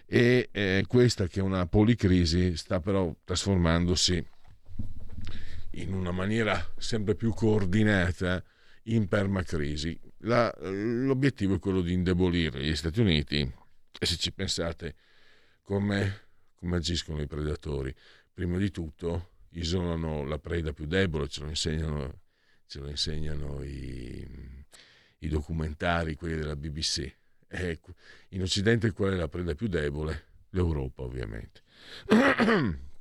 e 0.07 0.49
eh, 0.51 0.83
questa 0.87 1.27
che 1.27 1.41
è 1.41 1.43
una 1.43 1.67
policrisi 1.67 2.57
sta 2.57 2.79
però 2.79 3.15
trasformandosi 3.23 4.31
in 5.73 5.93
una 5.93 6.11
maniera 6.11 6.73
sempre 6.77 7.15
più 7.15 7.33
coordinata 7.33 8.43
in 8.83 9.07
permacrisi. 9.07 9.99
La, 10.19 10.53
l'obiettivo 10.59 11.55
è 11.55 11.59
quello 11.59 11.81
di 11.81 11.93
indebolire 11.93 12.63
gli 12.63 12.75
Stati 12.75 13.01
Uniti 13.01 13.39
e 13.99 14.05
se 14.05 14.15
ci 14.17 14.31
pensate 14.31 14.95
come, 15.61 16.27
come 16.55 16.77
agiscono 16.77 17.21
i 17.21 17.27
predatori, 17.27 17.93
prima 18.33 18.57
di 18.57 18.71
tutto 18.71 19.31
isolano 19.51 20.25
la 20.25 20.39
preda 20.39 20.73
più 20.73 20.85
debole, 20.85 21.27
ce 21.27 21.41
lo 21.41 21.49
insegnano, 21.49 22.21
ce 22.65 22.79
lo 22.79 22.89
insegnano 22.89 23.63
i, 23.63 24.27
i 25.19 25.27
documentari, 25.27 26.15
quelli 26.15 26.35
della 26.35 26.55
BBC. 26.55 27.15
E 27.47 27.79
in 28.29 28.41
Occidente 28.41 28.91
qual 28.91 29.13
è 29.13 29.15
la 29.15 29.27
preda 29.27 29.53
più 29.53 29.67
debole? 29.67 30.31
l'Europa 30.53 31.03
ovviamente. 31.03 31.61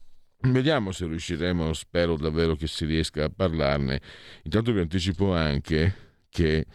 Vediamo 0.44 0.90
se 0.90 1.06
riusciremo, 1.06 1.72
spero 1.72 2.16
davvero 2.16 2.56
che 2.56 2.66
si 2.66 2.84
riesca 2.84 3.24
a 3.24 3.30
parlarne. 3.30 4.00
Intanto 4.42 4.72
vi 4.72 4.80
anticipo 4.80 5.32
anche 5.32 5.94
che 6.28 6.66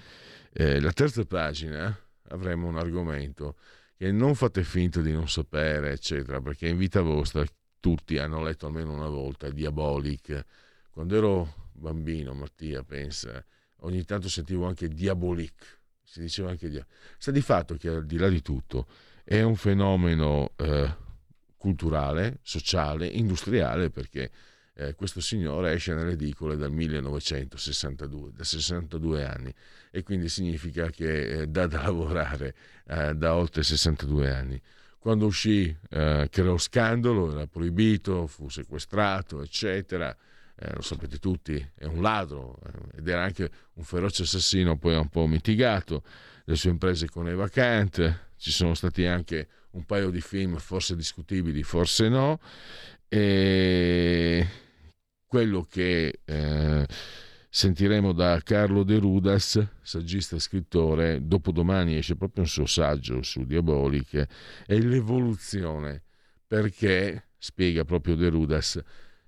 eh, 0.54 0.80
la 0.80 0.94
terza 0.94 1.26
pagina 1.26 1.96
avremo 2.30 2.68
un 2.68 2.78
argomento 2.78 3.58
che 3.98 4.10
non 4.12 4.36
fate 4.36 4.64
finta 4.64 5.02
di 5.02 5.12
non 5.12 5.28
sapere, 5.28 5.92
eccetera, 5.92 6.40
perché 6.40 6.70
in 6.70 6.78
vita 6.78 7.02
vostra 7.02 7.44
tutti 7.82 8.18
hanno 8.18 8.42
letto 8.42 8.68
almeno 8.68 8.94
una 8.94 9.10
volta 9.10 9.50
Diabolic. 9.50 10.46
Quando 10.90 11.18
ero 11.18 11.70
bambino, 11.74 12.34
Mattia, 12.34 12.84
pensa, 12.84 13.44
ogni 13.82 14.06
tanto 14.06 14.30
sentivo 14.30 14.66
anche 14.66 14.88
Diabolic, 14.88 15.80
si 16.04 16.22
diceva 16.22 16.52
anche 16.52 16.70
Diabolic. 16.70 16.96
Sta 17.18 17.32
di 17.32 17.42
fatto 17.42 17.76
che 17.76 17.90
al 17.90 18.06
di 18.06 18.18
là 18.18 18.30
di 18.30 18.42
tutto 18.42 18.88
è 19.26 19.42
un 19.42 19.58
fenomeno 19.58 20.54
eh, 20.56 21.06
culturale, 21.68 22.40
sociale, 22.44 23.08
industriale, 23.08 23.90
perché 23.90 24.32
eh, 24.74 24.96
questo 24.96 25.20
signore 25.20 25.74
esce 25.74 25.94
nelle 25.94 26.14
edicole 26.14 26.56
dal 26.56 26.72
1962, 26.72 28.32
da 28.34 28.46
62 28.46 29.26
anni, 29.26 29.54
e 29.92 30.02
quindi 30.02 30.30
significa 30.30 30.90
che 30.90 31.42
eh, 31.42 31.48
dà 31.48 31.68
da 31.68 31.82
lavorare 31.82 32.56
eh, 32.88 33.14
da 33.16 33.36
oltre 33.36 33.64
62 33.64 34.32
anni. 34.32 34.62
Quando 34.98 35.26
uscì 35.26 35.76
eh, 35.90 36.30
creò 36.32 36.58
scandalo, 36.58 37.32
era 37.32 37.48
proibito, 37.48 38.28
fu 38.28 38.48
sequestrato, 38.48 39.42
eccetera. 39.42 40.16
Eh, 40.60 40.74
lo 40.74 40.82
sapete 40.82 41.20
tutti, 41.20 41.54
è 41.76 41.86
un 41.86 42.02
ladro 42.02 42.60
eh, 42.66 43.00
ed 43.00 43.08
era 43.10 43.24
anche 43.24 43.52
un 43.74 43.84
feroce 43.84 44.24
assassino, 44.24 44.78
poi 44.78 44.96
un 44.96 45.10
po' 45.10 45.28
mitigato. 45.28 46.02
Le 46.46 46.56
sue 46.56 46.70
imprese 46.70 47.10
con 47.10 47.28
Eva 47.28 47.50
Kant, 47.50 48.20
ci 48.38 48.52
sono 48.52 48.74
stati 48.74 49.06
anche 49.06 49.48
un 49.78 49.86
paio 49.86 50.10
di 50.10 50.22
film 50.22 50.58
forse 50.58 50.96
discutibili, 50.96 51.64
forse 51.64 52.10
no. 52.10 52.40
E 53.08 54.46
quello 55.26 55.66
che 55.70 56.20
eh, 56.26 56.88
sentiremo 57.50 58.12
da 58.12 58.42
Carlo 58.44 58.84
De 58.84 58.98
Rudas, 58.98 59.66
saggista 59.82 60.36
e 60.36 60.40
scrittore, 60.40 61.20
dopodomani 61.26 61.96
esce 61.96 62.16
proprio 62.16 62.44
un 62.44 62.50
suo 62.50 62.66
saggio 62.66 63.22
su 63.22 63.46
Diabolic, 63.46 64.28
è 64.66 64.78
l'evoluzione, 64.78 66.04
perché, 66.46 67.30
spiega 67.38 67.86
proprio 67.86 68.16
De 68.16 68.30
Rudas, 68.30 68.82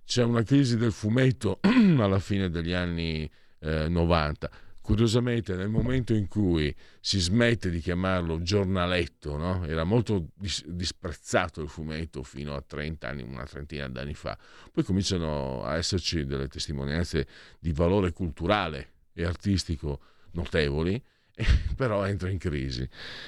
c'è 0.04 0.24
una 0.24 0.42
crisi 0.44 0.76
del 0.78 0.92
fumetto 0.92 1.60
alla 1.62 2.20
fine 2.20 2.50
degli 2.50 2.74
anni 2.74 3.30
eh, 3.60 3.88
90 3.88 4.50
Curiosamente, 4.90 5.54
nel 5.54 5.70
momento 5.70 6.16
in 6.16 6.28
cui 6.28 6.76
si 7.00 7.20
smette 7.20 7.70
di 7.70 7.80
chiamarlo 7.80 8.42
giornaletto, 8.42 9.38
no? 9.38 9.64
era 9.68 9.84
molto 9.84 10.30
dis- 10.34 10.66
disprezzato 10.66 11.62
il 11.62 11.70
fumetto 11.70 12.24
fino 12.24 12.56
a 12.56 12.64
30 12.66 13.08
anni, 13.08 13.22
una 13.22 13.46
trentina 13.46 13.88
d'anni 13.88 14.16
fa, 14.16 14.36
poi 14.72 14.84
cominciano 14.84 15.64
a 15.64 15.76
esserci 15.76 16.26
delle 16.26 16.48
testimonianze 16.48 17.28
di 17.60 17.72
valore 17.72 18.14
culturale 18.14 18.94
e 19.14 19.26
artistico 19.26 20.00
notevoli, 20.32 21.00
però 21.78 22.08
entra 22.08 22.32
in 22.32 22.40
crisi 22.40 22.82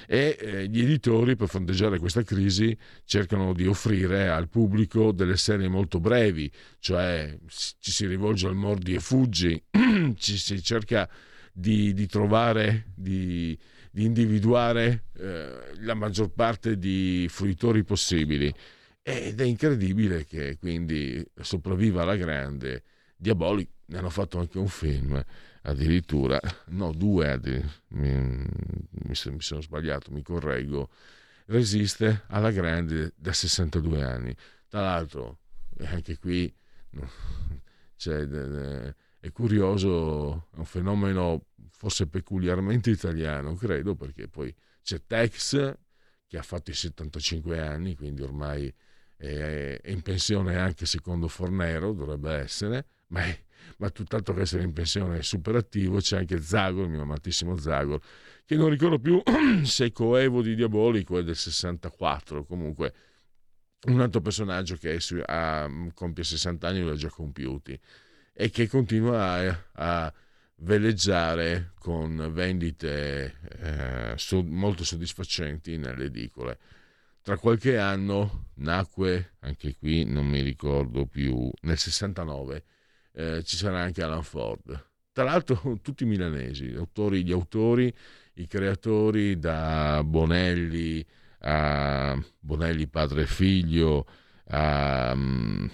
e 0.08 0.36
eh, 0.40 0.66
gli 0.66 0.80
editori 0.80 1.36
per 1.36 1.46
fronteggiare 1.46 2.00
questa 2.00 2.24
crisi 2.24 2.76
cercano 3.04 3.52
di 3.52 3.68
offrire 3.68 4.28
al 4.28 4.48
pubblico 4.48 5.12
delle 5.12 5.36
serie 5.36 5.68
molto 5.68 6.00
brevi, 6.00 6.50
cioè 6.80 7.38
ci 7.46 7.92
si 7.92 8.04
rivolge 8.08 8.48
al 8.48 8.56
mordi 8.56 8.94
e 8.94 8.98
fuggi, 8.98 9.62
ci 10.16 10.36
si 10.36 10.60
cerca 10.60 11.08
di, 11.52 11.92
di 11.92 12.06
trovare, 12.06 12.86
di, 12.94 13.58
di 13.90 14.04
individuare 14.04 15.04
eh, 15.18 15.74
la 15.80 15.94
maggior 15.94 16.30
parte 16.30 16.78
di 16.78 17.26
fruitori 17.28 17.84
possibili. 17.84 18.52
Ed 19.02 19.40
è 19.40 19.44
incredibile 19.44 20.24
che 20.24 20.56
quindi 20.58 21.24
sopravviva 21.40 22.02
alla 22.02 22.16
grande. 22.16 22.84
Diabolic 23.16 23.68
ne 23.86 23.98
hanno 23.98 24.10
fatto 24.10 24.38
anche 24.38 24.58
un 24.58 24.68
film, 24.68 25.22
addirittura, 25.62 26.40
no, 26.68 26.92
due, 26.92 27.38
mi, 27.88 28.46
mi, 28.90 29.14
sono 29.14 29.60
sbagliato, 29.60 30.10
mi 30.12 30.22
correggo. 30.22 30.88
Resiste 31.46 32.22
alla 32.28 32.50
grande 32.52 33.12
da 33.16 33.32
62 33.32 34.02
anni. 34.02 34.34
Tra 34.68 34.80
l'altro, 34.80 35.40
anche 35.84 36.16
qui 36.18 36.52
cioè, 37.96 38.26
è 39.22 39.30
curioso, 39.30 40.48
è 40.52 40.56
un 40.56 40.64
fenomeno 40.64 41.46
forse 41.70 42.08
peculiarmente 42.08 42.90
italiano, 42.90 43.54
credo, 43.54 43.94
perché 43.94 44.26
poi 44.26 44.52
c'è 44.82 45.00
Tex 45.06 45.76
che 46.26 46.38
ha 46.38 46.42
fatto 46.42 46.72
i 46.72 46.74
75 46.74 47.60
anni, 47.60 47.94
quindi 47.94 48.22
ormai 48.22 48.74
è, 49.16 49.80
in 49.84 50.02
pensione 50.02 50.56
anche 50.56 50.86
secondo 50.86 51.28
Fornero, 51.28 51.92
dovrebbe 51.92 52.32
essere, 52.32 52.86
ma, 53.08 53.22
è, 53.22 53.44
ma 53.76 53.90
tutt'altro 53.90 54.34
che 54.34 54.40
essere 54.40 54.64
in 54.64 54.72
pensione 54.72 55.18
è 55.18 55.22
super 55.22 55.54
attivo, 55.54 55.98
c'è 55.98 56.18
anche 56.18 56.40
Zagor, 56.40 56.86
il 56.86 56.90
mio 56.90 57.02
amatissimo 57.02 57.56
Zagor, 57.56 58.00
che 58.44 58.56
non 58.56 58.70
ricordo 58.70 58.98
più 58.98 59.22
se 59.62 59.86
è 59.86 59.92
coevo 59.92 60.42
di 60.42 60.56
Diabolico, 60.56 61.16
è 61.16 61.22
del 61.22 61.36
64, 61.36 62.44
comunque 62.44 62.94
un 63.86 64.00
altro 64.00 64.20
personaggio 64.20 64.74
che 64.74 64.98
su, 64.98 65.20
ha, 65.24 65.70
compie 65.94 66.24
60 66.24 66.66
anni, 66.66 66.82
li 66.82 66.90
ha 66.90 66.96
già 66.96 67.08
compiuti 67.08 67.80
e 68.32 68.50
che 68.50 68.66
continua 68.68 69.22
a, 69.22 70.04
a 70.04 70.12
veleggiare 70.56 71.72
con 71.78 72.30
vendite 72.32 73.38
eh, 73.58 74.14
so, 74.16 74.42
molto 74.42 74.84
soddisfacenti 74.84 75.76
nelle 75.76 76.04
edicole. 76.04 76.58
Tra 77.22 77.36
qualche 77.36 77.78
anno 77.78 78.46
nacque, 78.54 79.34
anche 79.40 79.76
qui 79.76 80.04
non 80.04 80.26
mi 80.26 80.40
ricordo 80.40 81.06
più, 81.06 81.50
nel 81.62 81.78
69 81.78 82.64
eh, 83.12 83.42
ci 83.44 83.56
sarà 83.56 83.80
anche 83.80 84.02
Alan 84.02 84.22
Ford. 84.22 84.90
Tra 85.12 85.24
l'altro 85.24 85.78
tutti 85.82 86.04
milanesi, 86.04 86.66
gli 86.66 86.76
autori, 86.76 87.24
gli, 87.24 87.32
autori, 87.32 87.94
i 88.34 88.46
creatori 88.46 89.38
da 89.38 90.02
Bonelli 90.04 91.04
a 91.44 92.16
Bonelli 92.38 92.86
padre 92.86 93.22
e 93.22 93.26
figlio, 93.26 94.06
a... 94.48 95.12
Mm, 95.14 95.66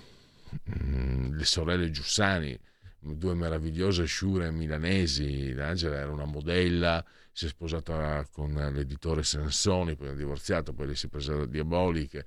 le 0.65 1.45
sorelle 1.45 1.91
Giussani, 1.91 2.59
due 2.99 3.35
meravigliose 3.35 4.05
sciure 4.05 4.51
milanesi. 4.51 5.53
L'Angela 5.53 5.97
era 5.97 6.11
una 6.11 6.25
modella, 6.25 7.05
si 7.33 7.47
è 7.47 7.49
sposata 7.49 8.27
con 8.31 8.53
l'editore 8.73 9.23
Sansoni, 9.23 9.97
poi 9.97 10.09
ha 10.09 10.15
divorziato, 10.15 10.73
poi 10.73 10.89
le 10.89 10.97
si 10.97 11.07
è 11.07 11.09
presa 11.09 11.35
da 11.35 11.47
Diaboliche. 11.47 12.25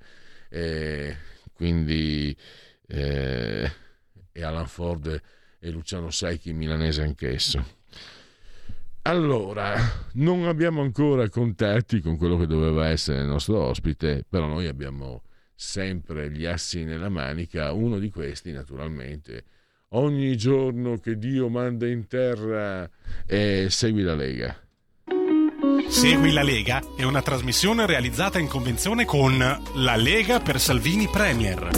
E 0.48 1.16
quindi 1.52 2.36
eh, 2.86 3.70
e 4.32 4.42
Alan 4.42 4.66
Ford 4.66 5.20
e 5.58 5.70
Luciano 5.70 6.10
Secchi 6.10 6.52
milanese 6.52 7.02
anch'esso. 7.02 7.80
Allora, 9.02 9.74
non 10.14 10.46
abbiamo 10.46 10.80
ancora 10.80 11.28
contatti 11.28 12.00
con 12.00 12.16
quello 12.16 12.38
che 12.38 12.46
doveva 12.46 12.88
essere 12.88 13.20
il 13.20 13.26
nostro 13.26 13.60
ospite, 13.60 14.24
però 14.28 14.46
noi 14.46 14.66
abbiamo 14.66 15.22
sempre 15.62 16.28
gli 16.30 16.44
assi 16.44 16.82
nella 16.82 17.08
manica, 17.08 17.72
uno 17.72 18.00
di 18.00 18.10
questi 18.10 18.50
naturalmente. 18.50 19.44
Ogni 19.90 20.36
giorno 20.36 20.98
che 20.98 21.16
Dio 21.16 21.48
manda 21.48 21.86
in 21.86 22.08
terra 22.08 22.90
e 23.26 23.68
segui 23.70 24.02
la 24.02 24.14
Lega. 24.14 24.60
Segui 25.88 26.32
la 26.32 26.42
Lega 26.42 26.82
è 26.96 27.04
una 27.04 27.22
trasmissione 27.22 27.86
realizzata 27.86 28.40
in 28.40 28.48
convenzione 28.48 29.04
con 29.04 29.38
La 29.38 29.96
Lega 29.96 30.40
per 30.40 30.58
Salvini 30.58 31.08
Premier. 31.08 31.68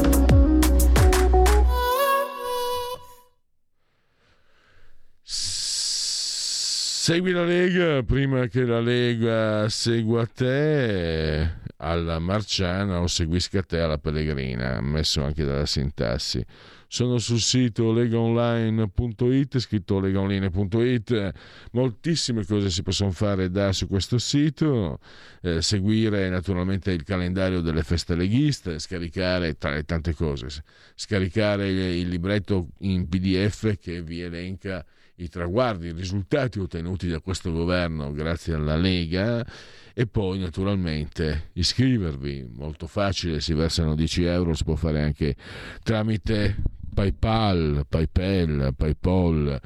Segui 5.22 7.32
la 7.32 7.44
Lega 7.44 8.02
prima 8.02 8.46
che 8.46 8.64
la 8.64 8.80
Lega 8.80 9.68
segua 9.68 10.26
te 10.26 11.62
alla 11.84 12.18
Marciana 12.18 13.00
o 13.00 13.06
seguisca 13.06 13.62
te 13.62 13.80
alla 13.80 13.98
Pellegrina, 13.98 14.76
ammesso 14.76 15.22
anche 15.22 15.44
dalla 15.44 15.66
sintassi. 15.66 16.44
Sono 16.86 17.18
sul 17.18 17.40
sito 17.40 17.92
legaonline.it, 17.92 19.58
scritto 19.58 19.98
legaonline.it, 19.98 21.32
moltissime 21.72 22.46
cose 22.46 22.70
si 22.70 22.82
possono 22.82 23.10
fare 23.10 23.50
da 23.50 23.72
su 23.72 23.88
questo 23.88 24.18
sito, 24.18 25.00
eh, 25.42 25.60
seguire 25.60 26.28
naturalmente 26.28 26.92
il 26.92 27.02
calendario 27.02 27.60
delle 27.60 27.82
feste 27.82 28.14
leghiste, 28.14 28.78
scaricare 28.78 29.58
tra 29.58 29.72
le 29.72 29.84
tante 29.84 30.14
cose, 30.14 30.62
scaricare 30.94 31.68
il 31.68 32.08
libretto 32.08 32.68
in 32.78 33.08
PDF 33.08 33.76
che 33.78 34.00
vi 34.00 34.20
elenca 34.20 34.84
i 35.16 35.28
traguardi, 35.28 35.88
i 35.88 35.92
risultati 35.92 36.58
ottenuti 36.58 37.08
da 37.08 37.20
questo 37.20 37.52
governo 37.52 38.12
grazie 38.12 38.54
alla 38.54 38.76
Lega 38.76 39.46
e 39.92 40.06
poi 40.06 40.40
naturalmente 40.40 41.50
iscrivervi, 41.52 42.50
molto 42.52 42.86
facile, 42.86 43.40
si 43.40 43.52
versano 43.54 43.94
10 43.94 44.24
euro, 44.24 44.54
si 44.54 44.64
può 44.64 44.74
fare 44.74 45.02
anche 45.02 45.36
tramite 45.82 46.56
PayPal, 46.92 47.86
PayPal, 47.88 48.74
PayPal, 48.76 49.60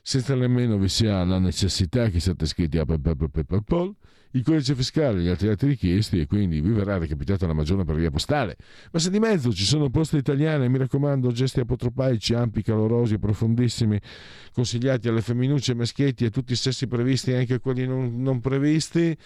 senza 0.00 0.34
nemmeno 0.34 0.78
vi 0.78 0.88
sia 0.88 1.22
la 1.24 1.38
necessità 1.38 2.08
che 2.08 2.20
siate 2.20 2.44
iscritti 2.44 2.78
a 2.78 2.84
PayPal, 2.84 3.30
PayPal, 3.30 3.94
il 4.34 4.42
codice 4.42 4.74
fiscale 4.74 5.20
e 5.20 5.22
gli 5.22 5.28
altri 5.28 5.48
atti 5.48 5.66
richiesti 5.66 6.20
e 6.20 6.26
quindi 6.26 6.60
vi 6.60 6.70
verrà 6.70 6.98
recapitata 6.98 7.46
la 7.46 7.52
maggiore 7.52 7.84
per 7.84 7.94
via 7.94 8.10
postale. 8.10 8.56
Ma 8.90 8.98
se 8.98 9.10
di 9.10 9.20
mezzo 9.20 9.52
ci 9.52 9.64
sono 9.64 9.90
poste 9.90 10.16
italiane, 10.16 10.68
mi 10.68 10.78
raccomando, 10.78 11.30
gesti 11.30 11.60
apotropaici 11.60 12.34
ampi, 12.34 12.62
calorosi 12.62 13.18
profondissimi, 13.18 14.00
consigliati 14.52 15.08
alle 15.08 15.20
femminucce, 15.20 15.74
maschietti 15.74 16.24
e 16.24 16.30
tutti 16.30 16.52
i 16.52 16.56
sessi 16.56 16.88
previsti 16.88 17.30
e 17.30 17.38
anche 17.38 17.54
a 17.54 17.60
quelli 17.60 17.86
non, 17.86 18.20
non 18.20 18.40
previsti, 18.40 19.16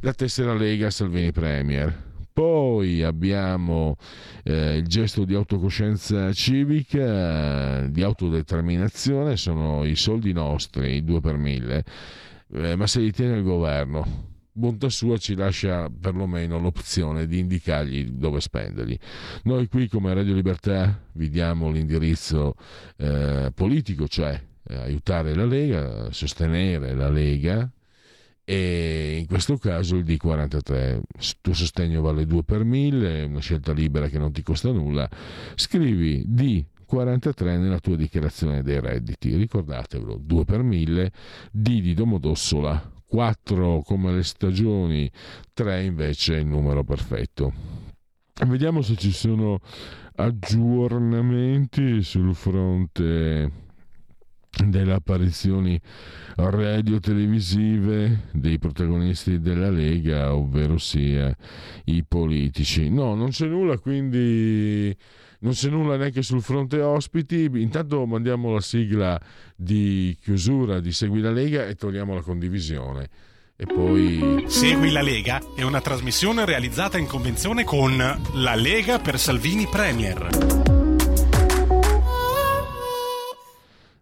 la 0.00 0.12
tessera 0.12 0.54
Lega 0.54 0.90
Salvini 0.90 1.32
Premier. 1.32 2.10
Poi 2.32 3.02
abbiamo 3.02 3.96
eh, 4.44 4.76
il 4.76 4.86
gesto 4.86 5.24
di 5.24 5.34
autocoscienza 5.34 6.32
civica, 6.32 7.86
di 7.88 8.02
autodeterminazione, 8.02 9.36
sono 9.36 9.84
i 9.84 9.96
soldi 9.96 10.32
nostri, 10.32 10.94
i 10.94 11.04
2 11.04 11.20
per 11.20 11.36
1000, 11.36 11.84
eh, 12.54 12.76
ma 12.76 12.86
se 12.86 13.00
li 13.00 13.10
tiene 13.10 13.36
il 13.36 13.42
governo. 13.42 14.30
Bontà 14.54 14.90
sua 14.90 15.16
ci 15.16 15.34
lascia 15.34 15.88
perlomeno 15.88 16.58
l'opzione 16.58 17.26
di 17.26 17.38
indicargli 17.38 18.10
dove 18.10 18.38
spenderli. 18.38 18.98
Noi 19.44 19.66
qui 19.66 19.88
come 19.88 20.12
Radio 20.12 20.34
Libertà 20.34 21.06
vi 21.12 21.30
diamo 21.30 21.70
l'indirizzo 21.70 22.56
eh, 22.98 23.50
politico, 23.54 24.06
cioè 24.06 24.38
eh, 24.68 24.74
aiutare 24.74 25.34
la 25.34 25.46
Lega, 25.46 26.12
sostenere 26.12 26.94
la 26.94 27.08
Lega, 27.08 27.66
e 28.44 29.16
in 29.20 29.26
questo 29.26 29.56
caso 29.56 29.96
il 29.96 30.04
D43 30.04 30.96
il 30.96 31.32
tuo 31.40 31.54
sostegno 31.54 32.02
vale 32.02 32.26
2 32.26 32.42
per 32.42 32.62
1000 32.62 33.20
è 33.20 33.22
una 33.24 33.40
scelta 33.40 33.72
libera 33.72 34.08
che 34.08 34.18
non 34.18 34.32
ti 34.32 34.42
costa 34.42 34.70
nulla. 34.70 35.08
Scrivi 35.54 36.26
D43 36.28 37.58
nella 37.58 37.78
tua 37.78 37.96
dichiarazione 37.96 38.62
dei 38.62 38.80
redditi. 38.80 39.34
Ricordatevelo 39.34 40.20
2 40.22 40.44
per 40.44 40.62
1000 40.62 41.12
D 41.50 41.80
di 41.80 41.94
Domodossola 41.94 42.91
4 43.12 43.82
come 43.84 44.10
le 44.10 44.22
stagioni 44.22 45.10
3 45.52 45.82
invece 45.82 46.36
è 46.36 46.38
il 46.38 46.46
numero 46.46 46.82
perfetto 46.82 47.52
vediamo 48.46 48.80
se 48.80 48.96
ci 48.96 49.12
sono 49.12 49.58
aggiornamenti 50.14 52.02
sul 52.02 52.34
fronte 52.34 53.52
delle 54.66 54.94
apparizioni 54.94 55.78
radio-televisive 56.36 58.28
dei 58.32 58.58
protagonisti 58.58 59.40
della 59.40 59.70
Lega, 59.70 60.34
ovvero 60.34 60.76
sia 60.78 61.34
i 61.84 62.04
politici. 62.04 62.90
No, 62.90 63.14
non 63.14 63.30
c'è 63.30 63.46
nulla, 63.46 63.78
quindi 63.78 64.94
non 65.42 65.52
c'è 65.52 65.68
nulla 65.68 65.96
neanche 65.96 66.22
sul 66.22 66.42
fronte 66.42 66.80
ospiti. 66.80 67.48
Intanto 67.54 68.04
mandiamo 68.06 68.52
la 68.52 68.60
sigla 68.60 69.20
di 69.54 70.16
chiusura 70.20 70.80
di 70.80 70.92
Segui 70.92 71.20
la 71.20 71.30
Lega 71.30 71.66
e 71.66 71.74
togliamo 71.74 72.14
la 72.14 72.22
condivisione. 72.22 73.08
E 73.54 73.66
poi 73.66 74.44
Segui 74.48 74.90
la 74.90 75.02
Lega 75.02 75.40
è 75.54 75.62
una 75.62 75.80
trasmissione 75.80 76.44
realizzata 76.44 76.98
in 76.98 77.06
convenzione 77.06 77.64
con 77.64 77.96
La 78.34 78.54
Lega 78.54 78.98
per 78.98 79.18
Salvini 79.18 79.66
Premier. 79.70 80.70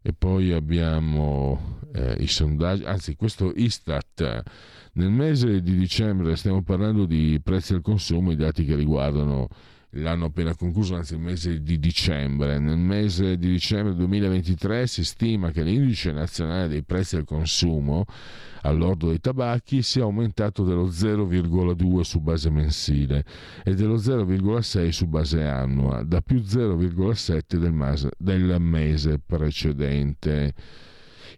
e 0.02 0.14
poi 0.14 0.52
abbiamo 0.52 1.78
eh, 1.92 2.16
i 2.20 2.26
sondaggi, 2.26 2.84
anzi 2.84 3.16
questo 3.16 3.52
Istat 3.54 4.42
nel 4.94 5.10
mese 5.10 5.60
di 5.60 5.76
dicembre 5.76 6.36
stiamo 6.36 6.62
parlando 6.62 7.04
di 7.04 7.38
prezzi 7.42 7.74
al 7.74 7.82
consumo, 7.82 8.32
i 8.32 8.36
dati 8.36 8.64
che 8.64 8.74
riguardano 8.74 9.48
l'anno 9.94 10.26
appena 10.26 10.54
concluso, 10.54 10.94
anzi 10.94 11.14
il 11.14 11.20
mese 11.20 11.62
di 11.62 11.78
dicembre. 11.78 12.58
Nel 12.58 12.78
mese 12.78 13.36
di 13.36 13.50
dicembre 13.50 13.94
2023 13.94 14.86
si 14.86 15.04
stima 15.04 15.50
che 15.50 15.62
l'indice 15.62 16.12
nazionale 16.12 16.68
dei 16.68 16.82
prezzi 16.82 17.16
al 17.16 17.24
consumo 17.24 18.04
all'ordo 18.62 19.08
dei 19.08 19.20
tabacchi 19.20 19.82
sia 19.82 20.02
aumentato 20.02 20.64
dello 20.64 20.86
0,2 20.86 22.00
su 22.00 22.20
base 22.20 22.50
mensile 22.50 23.24
e 23.64 23.74
dello 23.74 23.96
0,6 23.96 24.88
su 24.90 25.06
base 25.06 25.44
annua, 25.44 26.02
da 26.02 26.20
più 26.20 26.38
0,7 26.38 27.56
del, 27.56 27.72
mase, 27.72 28.10
del 28.18 28.60
mese 28.60 29.18
precedente. 29.18 30.54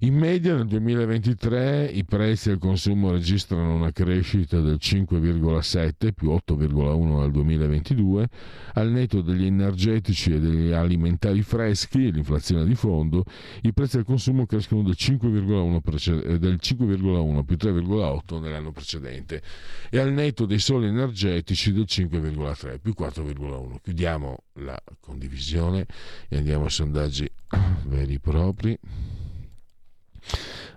In 0.04 0.16
media 0.16 0.56
nel 0.56 0.66
2023 0.66 1.84
i 1.84 2.04
prezzi 2.04 2.50
al 2.50 2.58
consumo 2.58 3.12
registrano 3.12 3.72
una 3.76 3.92
crescita 3.92 4.58
del 4.58 4.78
5,7 4.80 6.10
più 6.12 6.30
8,1 6.30 7.18
dal 7.20 7.30
2022, 7.30 8.28
al 8.72 8.90
netto 8.90 9.20
degli 9.20 9.44
energetici 9.44 10.34
e 10.34 10.40
degli 10.40 10.72
alimentari 10.72 11.42
freschi 11.42 12.10
l'inflazione 12.10 12.64
di 12.64 12.74
fondo, 12.74 13.22
i 13.60 13.72
prezzi 13.72 13.98
al 13.98 14.04
consumo 14.04 14.44
crescono 14.44 14.82
del 14.82 14.96
5,1, 14.98 15.80
prece- 15.80 16.20
eh, 16.20 16.38
del 16.40 16.58
5,1 16.60 17.44
più 17.44 17.56
3,8 17.56 18.40
nell'anno 18.40 18.72
precedente 18.72 19.40
e 19.88 19.98
al 20.00 20.12
netto 20.12 20.46
dei 20.46 20.58
soli 20.58 20.88
energetici 20.88 21.72
del 21.72 21.84
5,3 21.86 22.80
più 22.80 22.92
4,1. 22.98 23.76
Chiudiamo 23.80 24.36
la 24.54 24.82
condivisione 24.98 25.86
e 26.28 26.38
andiamo 26.38 26.64
ai 26.64 26.70
sondaggi 26.70 27.30
veri 27.86 28.14
e 28.14 28.18
propri. 28.18 28.78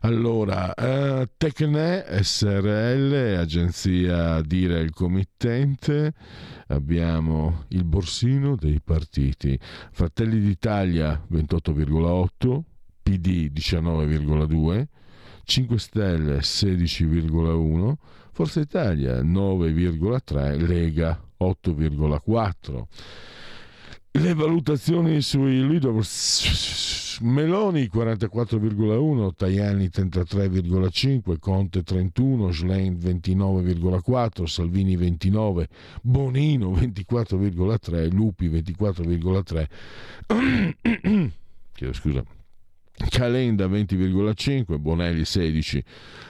Allora, 0.01 0.73
eh, 0.73 1.29
Tecne 1.35 2.05
SRL, 2.21 3.37
agenzia 3.39 4.41
Dire 4.41 4.79
il 4.79 4.93
committente, 4.93 6.13
abbiamo 6.67 7.65
il 7.69 7.83
borsino 7.83 8.55
dei 8.55 8.81
partiti, 8.81 9.57
Fratelli 9.91 10.39
d'Italia 10.39 11.19
28,8, 11.31 12.61
PD 13.01 13.51
19,2, 13.51 14.85
5 15.43 15.79
Stelle 15.79 16.37
16,1, 16.39 17.93
Forza 18.31 18.59
Italia 18.59 19.21
9,3, 19.21 20.67
Lega 20.67 21.19
8,4. 21.39 22.83
Le 24.18 24.34
valutazioni 24.34 25.22
sui 25.22 25.68
leaders 25.68 27.20
Meloni 27.22 27.89
44,1, 27.91 29.34
Tajani 29.36 29.89
33,5, 29.89 31.38
Conte 31.39 31.84
31, 31.84 32.51
Schlein 32.51 32.97
29,4, 32.97 34.45
Salvini 34.45 34.95
29, 34.95 35.68
Bonino 36.01 36.72
24,3, 36.72 38.13
Lupi 38.13 38.49
24,3. 38.49 39.68
Chiedo 41.74 41.93
scusa. 41.93 42.34
Calenda 43.09 43.67
20,5, 43.67 44.79
Bonelli 44.79 45.25
16, 45.25 45.83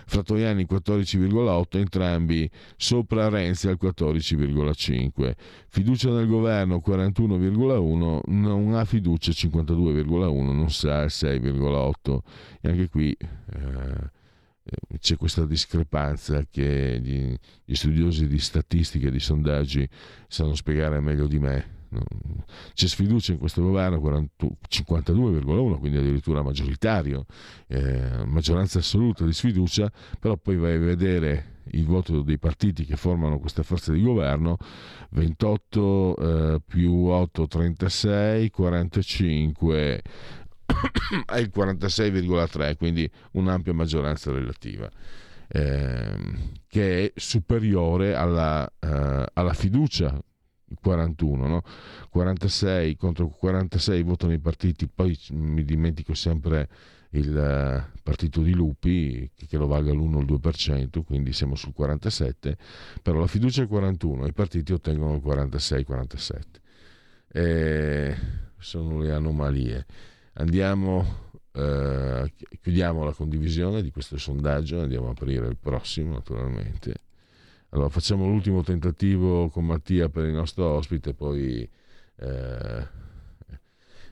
Frattoiani 0.07 0.66
14,8, 0.68 1.78
entrambi 1.78 2.49
sopra 2.76 3.30
Renzi 3.30 3.68
al 3.68 3.78
14,5. 3.80 5.34
Fiducia 5.68 6.09
nel 6.09 6.28
governo 6.28 6.82
41,1, 6.84 8.22
non 8.26 8.74
ha 8.74 8.84
fiducia 8.84 9.32
52,1, 9.32 10.53
non 10.53 10.72
sa 10.72 11.03
il 11.03 11.11
6,8. 11.11 12.18
E 12.61 12.70
anche 12.70 12.89
qui 12.89 13.11
eh, 13.11 14.11
c'è 14.99 15.18
questa 15.18 15.45
discrepanza 15.45 16.43
che 16.49 16.99
gli, 16.99 17.36
gli 17.63 17.76
studiosi 17.76 18.28
di 18.28 18.39
statistica 18.39 19.07
e 19.07 19.11
di 19.11 19.20
sondaggi 19.20 19.88
sanno 20.28 20.55
spiegare 20.55 20.99
meglio 20.99 21.28
di 21.28 21.38
me 21.38 21.75
c'è 22.74 22.88
sfiducia 22.88 23.32
in 23.32 23.38
questo 23.38 23.62
governo 23.62 24.00
40, 24.00 24.46
52,1 24.70 25.80
quindi 25.80 25.98
addirittura 25.98 26.41
maggioritario 26.41 27.26
eh, 27.68 28.26
maggioranza 28.26 28.80
assoluta 28.80 29.26
di 29.26 29.34
sfiducia 29.34 29.91
però 30.20 30.38
poi 30.38 30.58
vai 30.58 30.76
a 30.76 30.80
vedere 30.80 31.54
il 31.72 31.86
voto 31.86 32.22
dei 32.22 32.38
partiti 32.38 32.86
che 32.86 32.96
formano 32.96 33.39
questa 33.39 33.64
forza 33.64 33.91
di 33.91 34.02
governo 34.02 34.58
28 35.12 36.16
eh, 36.18 36.62
più 36.66 37.06
8 37.06 37.48
36 37.48 38.50
45 38.50 40.02
è 41.26 41.38
il 41.38 41.52
46,3 41.56 42.78
quindi 42.78 43.10
un'ampia 43.32 43.74
maggioranza 43.74 44.32
relativa 44.32 44.89
eh, 45.48 46.16
che 46.68 47.06
è 47.06 47.12
superiore 47.16 48.16
alla, 48.16 48.68
eh, 48.80 49.26
alla 49.34 49.54
fiducia 49.54 50.20
41, 50.82 51.47
no? 51.47 51.63
46 52.09 52.95
contro 52.95 53.28
46 53.28 54.03
votano 54.03 54.34
i 54.34 54.39
partiti, 54.39 54.88
poi 54.88 55.18
mi 55.32 55.63
dimentico 55.63 56.13
sempre 56.13 56.70
il 57.11 57.30
uh, 57.30 57.99
partito 58.01 58.41
di 58.41 58.53
Lupi 58.53 59.30
che 59.47 59.57
lo 59.57 59.68
valga 59.68 59.91
l'1 59.93 60.16
o 60.16 60.20
il 60.20 60.26
2%, 60.26 61.03
quindi 61.03 61.34
siamo 61.34 61.55
sul 61.55 61.74
47, 61.74 62.57
però 63.01 63.20
la 63.20 63.28
fiducia 63.28 63.63
è 63.63 63.68
41, 63.68 64.28
i 64.28 64.34
partiti 64.34 64.74
ottengono 64.74 65.16
il 65.16 65.22
46-47. 65.24 66.39
E 67.32 68.16
sono 68.57 68.99
le 68.99 69.11
anomalie. 69.11 69.86
Andiamo, 70.34 71.30
uh, 71.51 72.26
chiudiamo 72.61 73.03
la 73.03 73.13
condivisione 73.13 73.82
di 73.82 73.91
questo 73.91 74.18
sondaggio, 74.18 74.82
andiamo 74.82 75.07
a 75.07 75.11
aprire 75.11 75.47
il 75.47 75.57
prossimo 75.57 76.13
naturalmente. 76.13 77.05
Allora, 77.70 77.89
facciamo 77.89 78.26
l'ultimo 78.26 78.63
tentativo 78.63 79.49
con 79.49 79.66
Mattia 79.66 80.09
per 80.09 80.26
il 80.26 80.34
nostro 80.34 80.66
ospite, 80.66 81.13
poi 81.13 81.68
eh, 82.18 82.88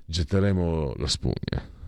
getteremo 0.05 0.95
la 0.97 1.07
spugna. 1.07 1.81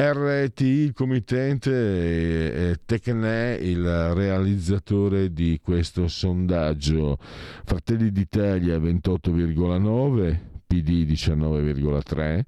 RT, 0.00 0.60
il 0.60 0.92
committente, 0.92 2.70
e 2.70 2.80
Tecne, 2.84 3.58
il 3.60 4.14
realizzatore 4.14 5.32
di 5.32 5.58
questo 5.60 6.06
sondaggio. 6.06 7.18
Fratelli 7.64 8.12
d'Italia 8.12 8.78
28,9, 8.78 10.38
PD 10.68 11.04
19,3, 11.04 12.42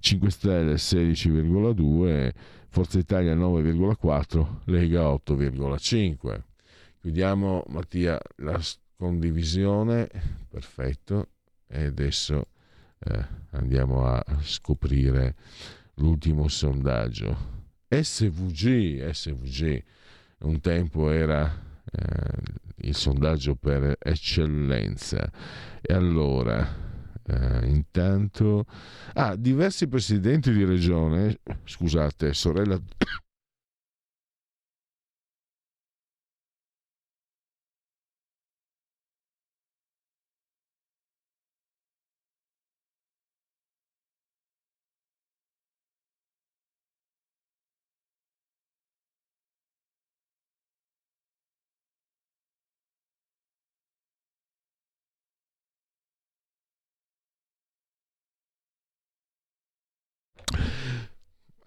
5 0.00 0.30
Stelle 0.30 0.74
16,2, 0.74 2.30
Forza 2.70 2.98
Italia 2.98 3.36
9,4, 3.36 4.46
Lega 4.64 5.02
8,5. 5.02 6.40
Chiudiamo 7.06 7.62
Mattia 7.68 8.20
la 8.38 8.60
condivisione, 8.96 10.10
perfetto, 10.48 11.28
e 11.68 11.84
adesso 11.84 12.48
eh, 12.98 13.24
andiamo 13.50 14.08
a 14.08 14.24
scoprire 14.40 15.36
l'ultimo 15.98 16.48
sondaggio. 16.48 17.84
SVG, 17.88 19.08
SVG, 19.08 19.84
un 20.38 20.58
tempo 20.58 21.08
era 21.08 21.48
eh, 21.92 22.42
il 22.78 22.94
sondaggio 22.96 23.54
per 23.54 23.96
eccellenza. 24.00 25.30
E 25.80 25.94
allora, 25.94 26.68
eh, 27.22 27.66
intanto, 27.68 28.66
ah, 29.12 29.36
diversi 29.36 29.86
presidenti 29.86 30.50
di 30.52 30.64
regione, 30.64 31.38
scusate, 31.62 32.34
sorella 32.34 32.76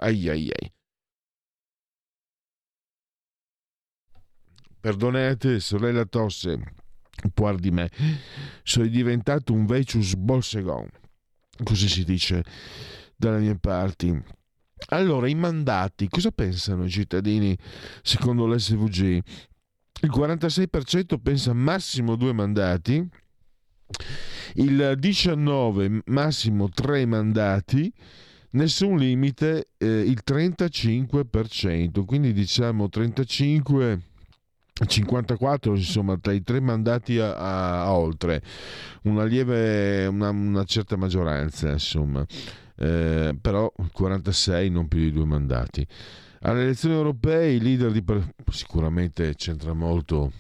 Ai 0.02 0.30
ai 0.30 0.50
ai. 0.50 0.72
Perdonate, 4.80 5.60
sorella 5.60 6.06
Tosse, 6.06 6.58
puar 7.34 7.58
di 7.58 7.70
me, 7.70 7.90
sono 8.64 8.88
diventato 8.88 9.52
un 9.52 9.66
vecius 9.66 10.16
bolsegon, 10.16 10.88
così 11.64 11.90
si 11.90 12.06
dice 12.06 12.44
dalle 13.16 13.40
mie 13.40 13.58
parti. 13.58 14.18
Allora, 14.92 15.28
i 15.28 15.36
mandati, 15.36 16.08
cosa 16.08 16.32
pensano 16.32 16.86
i 16.86 16.90
cittadini 16.90 17.58
secondo 18.02 18.48
l'SVG? 18.48 19.02
Il 20.02 20.10
46% 20.10 21.20
pensa 21.22 21.52
massimo 21.52 22.16
due 22.16 22.32
mandati, 22.32 23.06
il 24.54 24.98
19% 24.98 26.00
massimo 26.06 26.70
tre 26.70 27.06
mandati, 27.06 27.94
nessun 28.52 28.98
limite 28.98 29.70
eh, 29.78 29.88
il 29.88 30.22
35%, 30.26 32.06
quindi 32.06 32.34
diciamo 32.34 32.90
35 32.90 34.02
54 34.88 35.76
insomma 35.76 36.18
tra 36.18 36.32
i 36.32 36.42
tre 36.42 36.62
mandati 36.62 37.20
a, 37.20 37.36
a- 37.36 37.84
a 37.84 37.94
oltre. 37.94 38.42
Una 39.04 39.24
lieve 39.26 40.06
una, 40.08 40.30
una 40.30 40.64
certa 40.64 40.96
maggioranza 40.96 41.70
insomma. 41.70 42.26
Eh, 42.78 43.38
però 43.42 43.72
46 43.92 44.70
non 44.70 44.88
più 44.88 45.00
di 45.00 45.12
due 45.12 45.26
mandati. 45.26 45.86
Alle 46.42 46.62
elezioni 46.62 46.96
europee 46.96 47.52
i 47.52 47.60
leader 47.60 47.92
di 47.92 48.04
sicuramente 48.50 49.36
c'entra 49.36 49.74
molto 49.74 50.32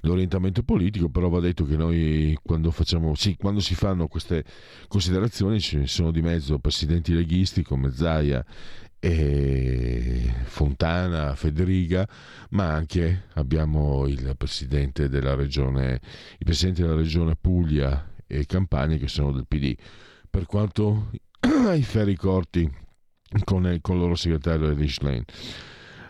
l'orientamento 0.00 0.62
politico, 0.62 1.08
però 1.08 1.28
va 1.28 1.40
detto 1.40 1.64
che 1.64 1.76
noi 1.76 2.38
quando 2.42 2.70
facciamo, 2.70 3.14
sì, 3.14 3.36
quando 3.36 3.60
si 3.60 3.74
fanno 3.74 4.08
queste 4.08 4.44
considerazioni 4.88 5.60
ci 5.60 5.86
sono 5.86 6.10
di 6.10 6.22
mezzo 6.22 6.58
presidenti 6.58 7.12
leghisti 7.12 7.62
come 7.62 7.92
Zaia 7.92 8.44
Fontana, 10.44 11.34
Federica, 11.34 12.08
ma 12.50 12.72
anche 12.72 13.24
abbiamo 13.34 14.06
il 14.06 14.34
presidente 14.36 15.08
della 15.08 15.34
regione, 15.34 16.00
i 16.38 16.44
presidenti 16.44 16.82
della 16.82 16.96
regione 16.96 17.36
Puglia 17.36 18.14
e 18.26 18.46
Campania 18.46 18.96
che 18.96 19.08
sono 19.08 19.32
del 19.32 19.46
PD. 19.46 19.76
Per 20.28 20.46
quanto 20.46 21.10
ai 21.40 21.82
ferri 21.82 22.16
corti 22.16 22.68
con 23.44 23.66
il, 23.66 23.80
con 23.80 23.96
il 23.96 24.02
loro 24.02 24.14
segretario 24.14 24.70
Erich 24.70 25.00
Lane. 25.02 25.24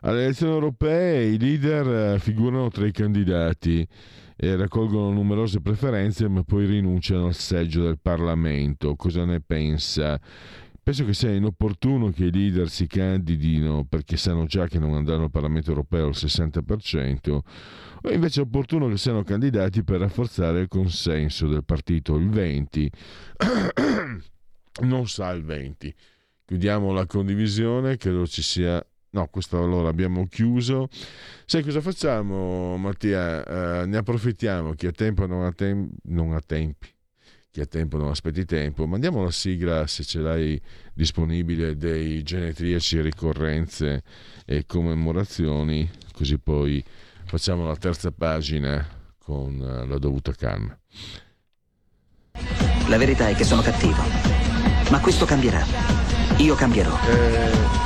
Alle 0.06 0.22
elezioni 0.22 0.52
europee 0.52 1.24
i 1.24 1.36
leader 1.36 2.14
eh, 2.14 2.18
figurano 2.20 2.68
tra 2.68 2.86
i 2.86 2.92
candidati 2.92 3.84
e 4.36 4.54
raccolgono 4.54 5.10
numerose 5.10 5.60
preferenze, 5.60 6.28
ma 6.28 6.44
poi 6.44 6.64
rinunciano 6.64 7.26
al 7.26 7.34
seggio 7.34 7.82
del 7.82 7.98
Parlamento. 8.00 8.94
Cosa 8.94 9.24
ne 9.24 9.40
pensa? 9.40 10.16
Penso 10.80 11.04
che 11.04 11.12
sia 11.12 11.32
inopportuno 11.32 12.10
che 12.10 12.26
i 12.26 12.30
leader 12.30 12.68
si 12.68 12.86
candidino 12.86 13.84
perché 13.84 14.16
sanno 14.16 14.44
già 14.44 14.68
che 14.68 14.78
non 14.78 14.94
andranno 14.94 15.24
al 15.24 15.30
Parlamento 15.32 15.70
europeo 15.70 16.06
al 16.06 16.12
60%, 16.14 17.38
o 18.02 18.12
invece 18.12 18.40
è 18.40 18.44
opportuno 18.44 18.86
che 18.86 18.98
siano 18.98 19.24
candidati 19.24 19.82
per 19.82 19.98
rafforzare 19.98 20.60
il 20.60 20.68
consenso 20.68 21.48
del 21.48 21.64
partito, 21.64 22.14
il 22.14 22.28
20%. 22.28 22.88
non 24.86 25.08
sa 25.08 25.32
il 25.32 25.44
20%. 25.44 25.90
Chiudiamo 26.44 26.92
la 26.92 27.06
condivisione, 27.06 27.96
credo 27.96 28.24
ci 28.24 28.42
sia 28.42 28.80
No, 29.16 29.28
questo 29.28 29.62
allora 29.62 29.88
abbiamo 29.88 30.26
chiuso. 30.26 30.88
Sai 31.46 31.62
cosa 31.62 31.80
facciamo, 31.80 32.76
Mattia? 32.76 33.80
Eh, 33.80 33.86
ne 33.86 33.96
approfittiamo. 33.96 34.74
Chi 34.74 34.86
ha 34.88 34.92
tempo 34.92 35.24
non 35.24 35.42
ha, 35.42 35.52
tem- 35.52 35.88
non 36.02 36.34
ha 36.34 36.42
tempi. 36.44 36.88
Chi 37.50 37.62
ha 37.62 37.64
tempo 37.64 37.96
non 37.96 38.10
aspetti 38.10 38.44
tempo. 38.44 38.86
Mandiamo 38.86 39.22
la 39.22 39.30
sigla, 39.30 39.86
se 39.86 40.04
ce 40.04 40.20
l'hai 40.20 40.60
disponibile, 40.92 41.78
dei 41.78 42.22
genetriaci, 42.22 43.00
ricorrenze 43.00 44.02
e 44.44 44.66
commemorazioni, 44.66 45.88
così 46.12 46.38
poi 46.38 46.84
facciamo 47.24 47.66
la 47.66 47.76
terza 47.76 48.10
pagina 48.10 48.86
con 49.16 49.58
eh, 49.58 49.86
la 49.86 49.96
dovuta 49.96 50.32
calma. 50.32 50.78
La 52.88 52.98
verità 52.98 53.28
è 53.28 53.34
che 53.34 53.44
sono 53.44 53.62
cattivo. 53.62 54.02
Ma 54.90 55.00
questo 55.00 55.24
cambierà. 55.24 55.64
Io 56.36 56.54
cambierò. 56.54 57.85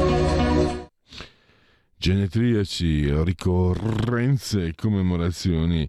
Genetriaci, 2.01 3.23
ricorrenze 3.23 4.65
e 4.65 4.73
commemorazioni 4.73 5.87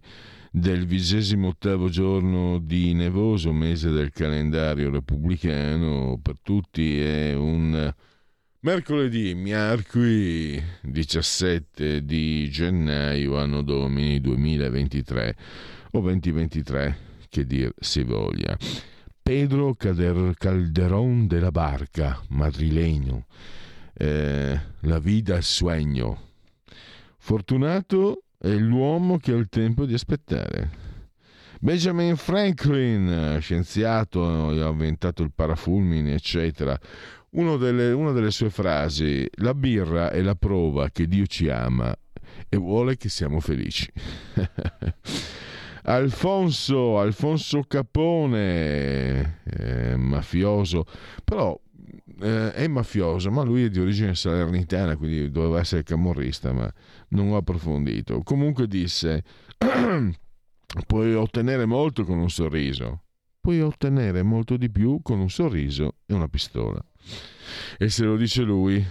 del 0.51 0.85
vigesimo 0.85 1.47
ottavo 1.47 1.89
giorno 1.89 2.59
di 2.59 2.93
nevoso 2.93 3.51
mese 3.51 3.89
del 3.89 4.11
calendario 4.11 4.91
repubblicano 4.91 6.19
per 6.21 6.35
tutti 6.43 7.01
è 7.01 7.33
un 7.33 7.91
mercoledì, 8.59 9.33
miarqui 9.33 10.61
17 10.83 12.05
di 12.05 12.47
gennaio 12.51 13.35
anno 13.39 13.63
domini 13.63 14.21
2023 14.21 15.35
o 15.93 15.99
2023 15.99 16.97
che 17.27 17.43
dir 17.47 17.73
si 17.79 18.03
voglia. 18.03 18.55
Pedro 19.23 19.73
Cader- 19.73 20.35
Calderón 20.37 21.25
de 21.25 21.39
la 21.39 21.49
Barca, 21.49 22.21
madrilegno, 22.27 23.25
eh, 23.93 24.59
la 24.81 24.99
vita 24.99 25.35
al 25.35 25.43
sueño. 25.43 26.17
Fortunato 27.17 28.23
è 28.37 28.53
l'uomo 28.53 29.17
che 29.17 29.31
ha 29.31 29.35
il 29.35 29.47
tempo 29.49 29.85
di 29.85 29.93
aspettare. 29.93 30.81
Benjamin 31.59 32.17
Franklin, 32.17 33.37
scienziato, 33.39 34.49
ha 34.49 34.69
inventato 34.69 35.23
il 35.23 35.31
parafulmine, 35.33 36.13
eccetera. 36.13 36.77
Delle- 37.29 37.93
una 37.93 38.11
delle 38.11 38.31
sue 38.31 38.49
frasi, 38.49 39.25
la 39.35 39.53
birra 39.53 40.11
è 40.11 40.21
la 40.21 40.35
prova 40.35 40.89
che 40.89 41.07
Dio 41.07 41.25
ci 41.25 41.49
ama 41.49 41.95
e 42.49 42.57
vuole 42.57 42.97
che 42.97 43.07
siamo 43.07 43.39
felici. 43.39 43.89
Alfonso, 45.83 46.99
Alfonso 46.99 47.63
Capone, 47.65 49.39
eh, 49.43 49.95
mafioso, 49.95 50.85
però 51.23 51.57
eh, 52.23 52.53
è 52.53 52.67
mafioso, 52.67 53.29
ma 53.31 53.43
lui 53.43 53.65
è 53.65 53.69
di 53.69 53.79
origine 53.79 54.15
salernitana, 54.15 54.95
quindi 54.95 55.29
doveva 55.29 55.59
essere 55.59 55.83
camorrista, 55.83 56.53
ma 56.53 56.71
non 57.09 57.31
ho 57.31 57.37
approfondito. 57.37 58.21
Comunque 58.23 58.67
disse, 58.67 59.23
puoi 60.87 61.13
ottenere 61.15 61.65
molto 61.65 62.05
con 62.05 62.17
un 62.17 62.29
sorriso, 62.29 63.03
puoi 63.41 63.61
ottenere 63.61 64.23
molto 64.23 64.55
di 64.55 64.69
più 64.69 65.01
con 65.01 65.19
un 65.19 65.29
sorriso 65.29 65.97
e 66.05 66.13
una 66.13 66.29
pistola. 66.29 66.83
E 67.77 67.89
se 67.89 68.05
lo 68.05 68.15
dice 68.15 68.41
lui, 68.43 68.83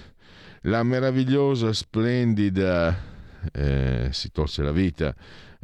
la 0.62 0.83
meravigliosa, 0.83 1.72
splendida, 1.72 2.95
eh, 3.51 4.09
si 4.12 4.30
tolse 4.30 4.62
la 4.62 4.72
vita, 4.72 5.14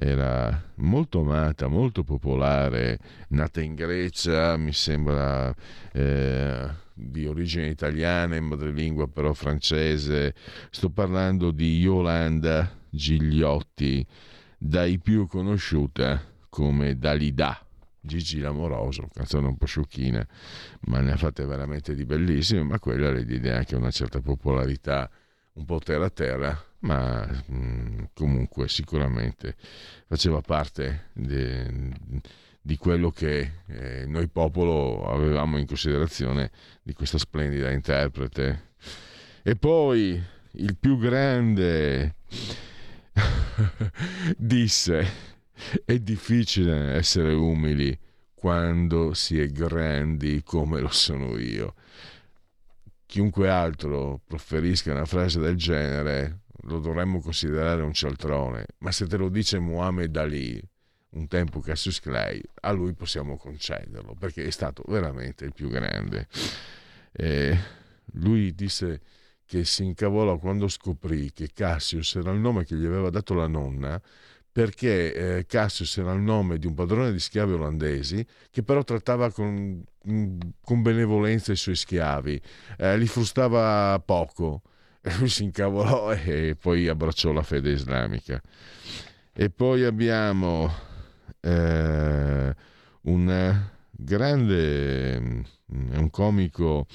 era 0.00 0.70
molto 0.76 1.22
amata, 1.22 1.66
molto 1.66 2.04
popolare, 2.04 3.00
nata 3.30 3.60
in 3.60 3.74
Grecia, 3.74 4.56
mi 4.56 4.72
sembra 4.72 5.52
eh, 5.92 6.70
di 6.94 7.26
origine 7.26 7.66
italiana, 7.66 8.36
in 8.36 8.44
madrelingua 8.44 9.08
però 9.08 9.32
francese. 9.32 10.36
Sto 10.70 10.90
parlando 10.90 11.50
di 11.50 11.80
Yolanda 11.80 12.72
Gigliotti, 12.88 14.06
dai 14.56 15.00
più 15.00 15.26
conosciuta 15.26 16.22
come 16.48 16.96
Dalida. 16.96 17.60
Gigi 18.00 18.38
l'amoroso, 18.38 19.08
canzone 19.12 19.48
un 19.48 19.56
po' 19.56 19.66
sciocchina, 19.66 20.24
ma 20.82 21.00
ne 21.00 21.10
ha 21.10 21.16
fatte 21.16 21.44
veramente 21.44 21.96
di 21.96 22.04
bellissime, 22.04 22.62
ma 22.62 22.78
quella 22.78 23.10
le 23.10 23.24
diede 23.24 23.52
anche 23.52 23.74
una 23.74 23.90
certa 23.90 24.20
popolarità 24.20 25.10
un 25.54 25.64
po' 25.64 25.80
terra 25.80 26.08
terra, 26.08 26.56
ma 26.80 27.26
mh, 27.26 27.54
mm, 27.54 28.04
comunque 28.14 28.68
sicuramente 28.68 29.56
faceva 30.06 30.40
parte 30.40 31.08
de, 31.12 31.92
di 32.60 32.76
quello 32.76 33.10
che 33.10 33.52
eh, 33.66 34.04
noi 34.06 34.28
popolo 34.28 35.06
avevamo 35.10 35.58
in 35.58 35.66
considerazione 35.66 36.50
di 36.82 36.92
questa 36.92 37.18
splendida 37.18 37.70
interprete. 37.70 38.66
E 39.42 39.56
poi 39.56 40.22
il 40.52 40.76
più 40.76 40.98
grande 40.98 42.16
disse 44.36 45.06
è 45.84 45.98
difficile 45.98 46.94
essere 46.94 47.32
umili 47.32 47.98
quando 48.34 49.14
si 49.14 49.40
è 49.40 49.48
grandi 49.48 50.42
come 50.44 50.80
lo 50.80 50.90
sono 50.90 51.36
io. 51.38 51.74
Chiunque 53.06 53.48
altro 53.48 54.20
proferisca 54.24 54.92
una 54.92 55.06
frase 55.06 55.40
del 55.40 55.56
genere 55.56 56.40
lo 56.62 56.78
dovremmo 56.80 57.20
considerare 57.20 57.82
un 57.82 57.92
cialtrone, 57.92 58.66
ma 58.78 58.92
se 58.92 59.06
te 59.06 59.16
lo 59.16 59.28
dice 59.28 59.58
Muhammad 59.58 60.16
Ali, 60.16 60.60
un 61.10 61.26
tempo 61.28 61.60
Cassius 61.60 62.00
Clay, 62.00 62.40
a 62.62 62.70
lui 62.72 62.92
possiamo 62.94 63.36
concederlo 63.36 64.14
perché 64.14 64.44
è 64.44 64.50
stato 64.50 64.82
veramente 64.86 65.44
il 65.44 65.52
più 65.52 65.68
grande. 65.68 66.28
E 67.12 67.58
lui 68.12 68.54
disse 68.54 69.00
che 69.44 69.64
si 69.64 69.84
incavolò 69.84 70.38
quando 70.38 70.68
scoprì 70.68 71.32
che 71.32 71.50
Cassius 71.54 72.16
era 72.16 72.30
il 72.32 72.38
nome 72.38 72.64
che 72.64 72.76
gli 72.76 72.84
aveva 72.84 73.08
dato 73.08 73.34
la 73.34 73.46
nonna 73.46 74.00
perché 74.50 75.38
eh, 75.38 75.46
Cassius 75.46 75.98
era 75.98 76.12
il 76.12 76.20
nome 76.20 76.58
di 76.58 76.66
un 76.66 76.74
padrone 76.74 77.12
di 77.12 77.20
schiavi 77.20 77.52
olandesi 77.52 78.26
che 78.50 78.62
però 78.62 78.82
trattava 78.82 79.30
con, 79.30 79.84
mm, 80.10 80.38
con 80.62 80.82
benevolenza 80.82 81.52
i 81.52 81.56
suoi 81.56 81.76
schiavi, 81.76 82.40
eh, 82.78 82.98
li 82.98 83.06
frustava 83.06 84.02
poco. 84.04 84.62
Si 85.26 85.44
incavolò 85.44 86.12
e 86.12 86.56
poi 86.58 86.88
abbracciò 86.88 87.32
la 87.32 87.42
fede 87.42 87.70
islamica. 87.70 88.40
E 89.32 89.50
poi 89.50 89.84
abbiamo 89.84 90.70
eh, 91.40 92.54
un 93.02 93.60
grande, 93.90 95.20
mm, 95.20 95.42
un 95.94 96.10
comico, 96.10 96.86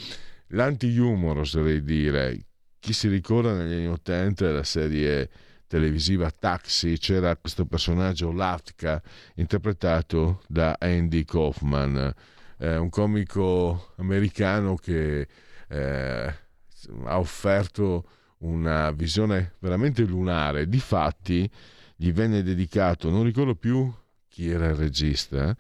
l'anti-humor 0.48 1.40
oserei 1.40 1.84
dire. 1.84 2.46
Chi 2.80 2.92
si 2.94 3.08
ricorda 3.08 3.54
negli 3.54 3.74
anni 3.74 3.88
Ottanta 3.88 4.46
della 4.46 4.64
serie 4.64 5.30
televisiva 5.68 6.30
Taxi 6.30 6.98
c'era 7.00 7.36
questo 7.38 7.66
personaggio 7.66 8.32
Latka 8.32 9.02
interpretato 9.36 10.44
da 10.48 10.76
Andy 10.80 11.24
Kaufman, 11.24 12.14
eh, 12.58 12.76
un 12.76 12.90
comico 12.90 13.94
americano 13.98 14.76
che 14.76 15.28
eh, 15.70 16.34
ha 17.06 17.20
offerto 17.20 18.08
una 18.40 18.92
visione 18.92 19.54
veramente 19.60 20.04
lunare. 20.04 20.68
Difatti 20.68 21.50
gli 21.96 22.12
venne 22.12 22.44
dedicato, 22.44 23.10
non 23.10 23.24
ricordo 23.24 23.56
più 23.56 23.92
chi 24.28 24.50
era 24.50 24.68
il 24.68 24.76
regista, 24.76 25.56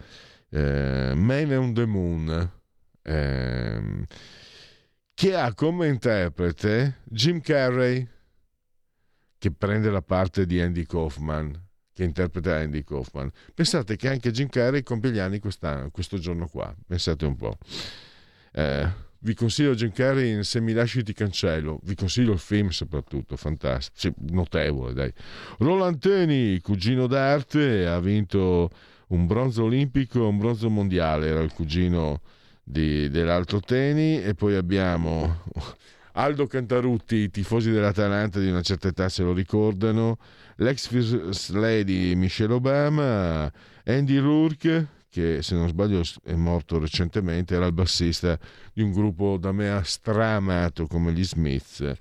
eh, 0.50 1.14
Man 1.16 1.52
on 1.52 1.74
the 1.74 1.86
Moon, 1.86 2.52
eh, 3.02 4.08
che 5.14 5.36
ha 5.36 5.54
come 5.54 5.88
interprete 5.88 7.02
Jim 7.04 7.40
Carrey 7.40 8.08
che 9.38 9.52
prende 9.52 9.90
la 9.90 10.02
parte 10.02 10.46
di 10.46 10.60
Andy 10.60 10.86
Kaufman, 10.86 11.62
che 11.94 12.04
interpreta 12.04 12.56
Andy 12.56 12.84
Kaufman. 12.84 13.30
Pensate 13.54 13.96
che 13.96 14.10
anche 14.10 14.32
Jim 14.32 14.48
Carrey 14.48 14.84
compie 14.84 15.12
gli 15.12 15.20
anni 15.20 15.40
questo 15.40 16.18
giorno 16.18 16.48
qua, 16.48 16.74
pensate 16.88 17.26
un 17.26 17.36
po'. 17.36 17.58
Eh, 18.54 19.12
vi 19.24 19.34
consiglio 19.34 19.74
Jim 19.74 19.92
Carrey 19.92 20.34
in 20.34 20.44
Se 20.44 20.60
mi 20.60 20.74
lasci 20.74 21.04
ti 21.04 21.14
cancello, 21.14 21.80
vi 21.84 21.96
consiglio 21.96 22.34
il 22.34 22.40
film 22.40 22.70
soprattutto, 22.70 23.36
fantastico, 23.36 23.98
sì, 23.98 24.34
notevole 24.34 24.94
dai. 24.94 25.14
Roland 25.60 26.00
Teni, 26.00 26.60
cugino 26.60 27.08
d'arte, 27.08 27.88
ha 27.88 28.00
vinto 28.00 28.70
un 29.08 29.26
bronzo 29.26 29.64
olimpico 29.64 30.20
e 30.20 30.28
un 30.28 30.38
bronzo 30.38 30.70
mondiale, 30.70 31.28
era 31.28 31.42
il 31.42 31.54
cugino 31.54 32.22
di, 32.64 33.10
dell'altro 33.10 33.60
Teni 33.60 34.22
e 34.22 34.34
poi 34.34 34.56
abbiamo 34.56 35.44
Aldo 36.14 36.46
Cantarutti, 36.46 37.16
i 37.16 37.30
tifosi 37.30 37.72
dell'Atalanta 37.72 38.40
di 38.40 38.50
una 38.50 38.62
certa 38.62 38.90
età 38.90 39.08
se 39.08 39.24
lo 39.24 39.34
ricordano, 39.34 40.18
l'ex 40.58 40.88
first 40.88 41.52
lady 41.52 42.14
Michelle 42.16 42.54
Obama, 42.54 43.52
Andy 43.86 44.18
Rourke, 44.18 44.88
che 45.14 45.44
se 45.44 45.54
non 45.54 45.68
sbaglio 45.68 46.02
è 46.24 46.34
morto 46.34 46.80
recentemente, 46.80 47.54
era 47.54 47.68
il 47.68 47.72
bassista 47.72 48.36
di 48.74 48.82
un 48.82 48.92
gruppo 48.92 49.38
da 49.38 49.52
me 49.52 49.80
stramato 49.84 50.88
come 50.88 51.14
gli 51.14 51.24
Smiths. 51.24 51.94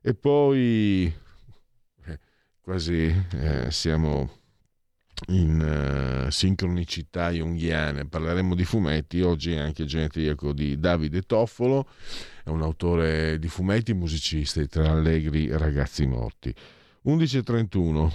E 0.00 0.14
poi 0.14 1.14
eh, 2.06 2.18
quasi 2.62 3.14
eh, 3.32 3.70
siamo 3.70 4.30
in 5.28 6.24
uh, 6.26 6.30
sincronicità 6.30 7.30
junghiane, 7.30 8.06
parleremo 8.06 8.54
di 8.54 8.64
fumetti, 8.64 9.20
oggi 9.20 9.52
è 9.52 9.58
anche 9.58 9.82
il 9.82 9.88
genetriaco 9.88 10.54
di 10.54 10.78
Davide 10.78 11.20
Toffolo 11.22 11.86
è 12.42 12.48
un 12.48 12.62
autore 12.62 13.38
di 13.38 13.48
fumetti, 13.48 13.92
musicista 13.92 14.64
Tre 14.66 14.88
Allegri 14.88 15.54
Ragazzi 15.54 16.06
Morti. 16.06 16.54
11.31, 17.04 18.12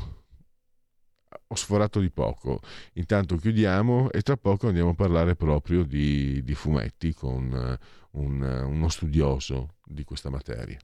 ho 1.51 1.55
sforato 1.55 1.99
di 1.99 2.11
poco, 2.11 2.59
intanto 2.93 3.35
chiudiamo 3.35 4.11
e 4.11 4.21
tra 4.21 4.37
poco 4.37 4.67
andiamo 4.67 4.91
a 4.91 4.93
parlare 4.93 5.35
proprio 5.35 5.83
di, 5.83 6.43
di 6.43 6.53
fumetti 6.53 7.11
con 7.13 7.77
uh, 8.11 8.19
un, 8.21 8.41
uh, 8.41 8.69
uno 8.69 8.87
studioso 8.87 9.75
di 9.83 10.03
questa 10.03 10.29
materia. 10.29 10.77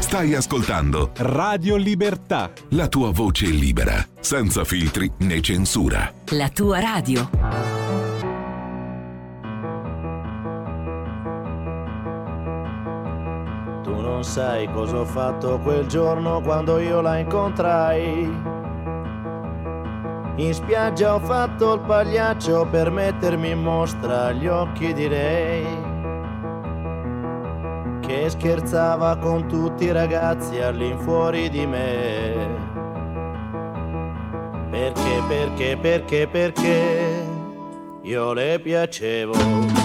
Stai 0.00 0.34
ascoltando 0.34 1.12
Radio 1.16 1.76
Libertà. 1.76 2.52
La 2.70 2.88
tua 2.88 3.10
voce 3.12 3.46
libera, 3.46 4.04
senza 4.20 4.64
filtri 4.64 5.10
né 5.18 5.40
censura. 5.40 6.12
La 6.30 6.48
tua 6.48 6.80
radio. 6.80 7.85
Non 14.16 14.24
sai 14.24 14.66
cosa 14.72 15.00
ho 15.00 15.04
fatto 15.04 15.58
quel 15.58 15.86
giorno 15.88 16.40
quando 16.40 16.78
io 16.78 17.02
la 17.02 17.18
incontrai. 17.18 18.22
In 20.36 20.54
spiaggia 20.54 21.16
ho 21.16 21.20
fatto 21.20 21.74
il 21.74 21.80
pagliaccio 21.80 22.66
per 22.70 22.90
mettermi 22.90 23.50
in 23.50 23.60
mostra 23.60 24.28
agli 24.28 24.46
occhi 24.46 24.94
di 24.94 25.06
lei. 25.06 25.66
Che 28.00 28.30
scherzava 28.30 29.18
con 29.18 29.48
tutti 29.48 29.84
i 29.84 29.92
ragazzi 29.92 30.62
all'infuori 30.62 31.50
di 31.50 31.66
me. 31.66 32.48
Perché, 34.70 35.22
perché, 35.28 35.76
perché, 35.76 36.26
perché 36.26 37.26
io 38.00 38.32
le 38.32 38.60
piacevo. 38.60 39.75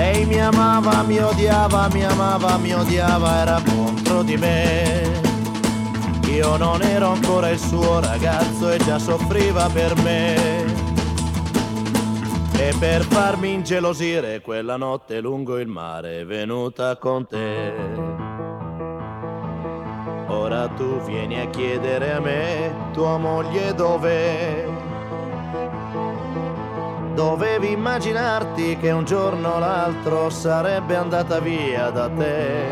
Lei 0.00 0.24
mi 0.24 0.40
amava, 0.40 1.02
mi 1.02 1.18
odiava, 1.18 1.86
mi 1.92 2.02
amava, 2.02 2.56
mi 2.56 2.72
odiava, 2.72 3.42
era 3.42 3.60
contro 3.62 4.22
di 4.22 4.34
me. 4.38 5.20
Io 6.26 6.56
non 6.56 6.80
ero 6.80 7.08
ancora 7.08 7.50
il 7.50 7.58
suo 7.58 8.00
ragazzo 8.00 8.70
e 8.70 8.78
già 8.78 8.98
soffriva 8.98 9.68
per 9.68 9.94
me. 10.00 10.64
E 12.56 12.74
per 12.78 13.02
farmi 13.02 13.52
ingelosire 13.52 14.40
quella 14.40 14.78
notte 14.78 15.20
lungo 15.20 15.58
il 15.58 15.68
mare 15.68 16.20
è 16.20 16.24
venuta 16.24 16.96
con 16.96 17.26
te. 17.26 17.74
Ora 20.28 20.66
tu 20.68 20.98
vieni 21.02 21.38
a 21.38 21.46
chiedere 21.50 22.14
a 22.14 22.20
me, 22.20 22.74
tua 22.94 23.18
moglie 23.18 23.74
dov'è? 23.74 24.89
Dovevi 27.20 27.72
immaginarti 27.72 28.78
che 28.78 28.92
un 28.92 29.04
giorno 29.04 29.56
o 29.56 29.58
l'altro 29.58 30.30
sarebbe 30.30 30.96
andata 30.96 31.38
via 31.38 31.90
da 31.90 32.08
te. 32.08 32.64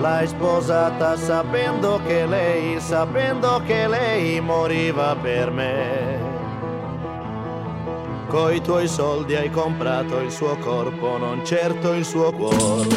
L'hai 0.00 0.26
sposata 0.26 1.16
sapendo 1.16 2.00
che 2.04 2.26
lei, 2.26 2.80
sapendo 2.80 3.62
che 3.64 3.86
lei 3.86 4.40
moriva 4.40 5.14
per 5.14 5.52
me. 5.52 6.18
Coi 8.26 8.60
tuoi 8.60 8.88
soldi 8.88 9.36
hai 9.36 9.48
comprato 9.48 10.18
il 10.18 10.32
suo 10.32 10.56
corpo, 10.56 11.16
non 11.16 11.44
certo 11.44 11.92
il 11.92 12.04
suo 12.04 12.32
cuore. 12.32 12.88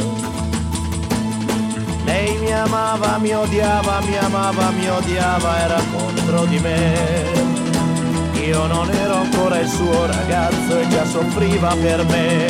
Lei 2.03 2.35
mi 2.39 2.51
amava, 2.51 3.19
mi 3.19 3.31
odiava, 3.31 4.01
mi 4.01 4.17
amava, 4.17 4.71
mi 4.71 4.89
odiava, 4.89 5.57
era 5.59 5.79
contro 5.91 6.45
di 6.45 6.57
me. 6.57 7.42
Io 8.45 8.67
non 8.67 8.89
ero 8.89 9.13
ancora 9.13 9.57
il 9.59 9.67
suo 9.67 10.05
ragazzo 10.05 10.77
e 10.77 10.87
già 10.89 11.05
soffriva 11.05 11.73
per 11.75 12.03
me. 12.05 12.47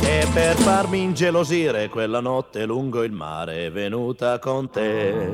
E 0.00 0.26
per 0.32 0.56
farmi 0.56 1.02
ingelosire 1.02 1.88
quella 1.88 2.18
notte 2.18 2.66
lungo 2.66 3.04
il 3.04 3.12
mare 3.12 3.66
è 3.66 3.70
venuta 3.70 4.40
con 4.40 4.68
te. 4.68 5.30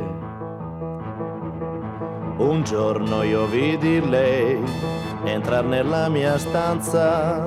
Un 2.36 2.62
giorno 2.64 3.22
io 3.22 3.46
vidi 3.46 4.06
lei 4.06 4.62
entrare 5.24 5.66
nella 5.66 6.10
mia 6.10 6.36
stanza, 6.36 7.46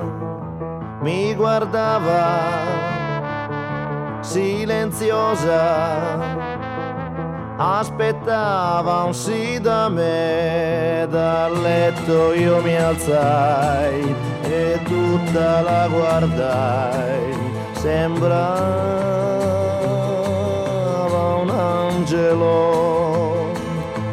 mi 1.02 1.32
guardava 1.34 2.76
silenziosa 4.20 5.46
aspettava 7.58 9.02
un 9.02 9.12
sì 9.12 9.60
da 9.60 9.88
me, 9.88 11.06
dal 11.10 11.60
letto 11.60 12.32
io 12.32 12.62
mi 12.62 12.76
alzai 12.76 14.14
e 14.42 14.78
tutta 14.84 15.60
la 15.62 15.88
guardai, 15.88 17.36
sembrava 17.72 18.38
un 21.34 21.50
angelo, 21.50 23.50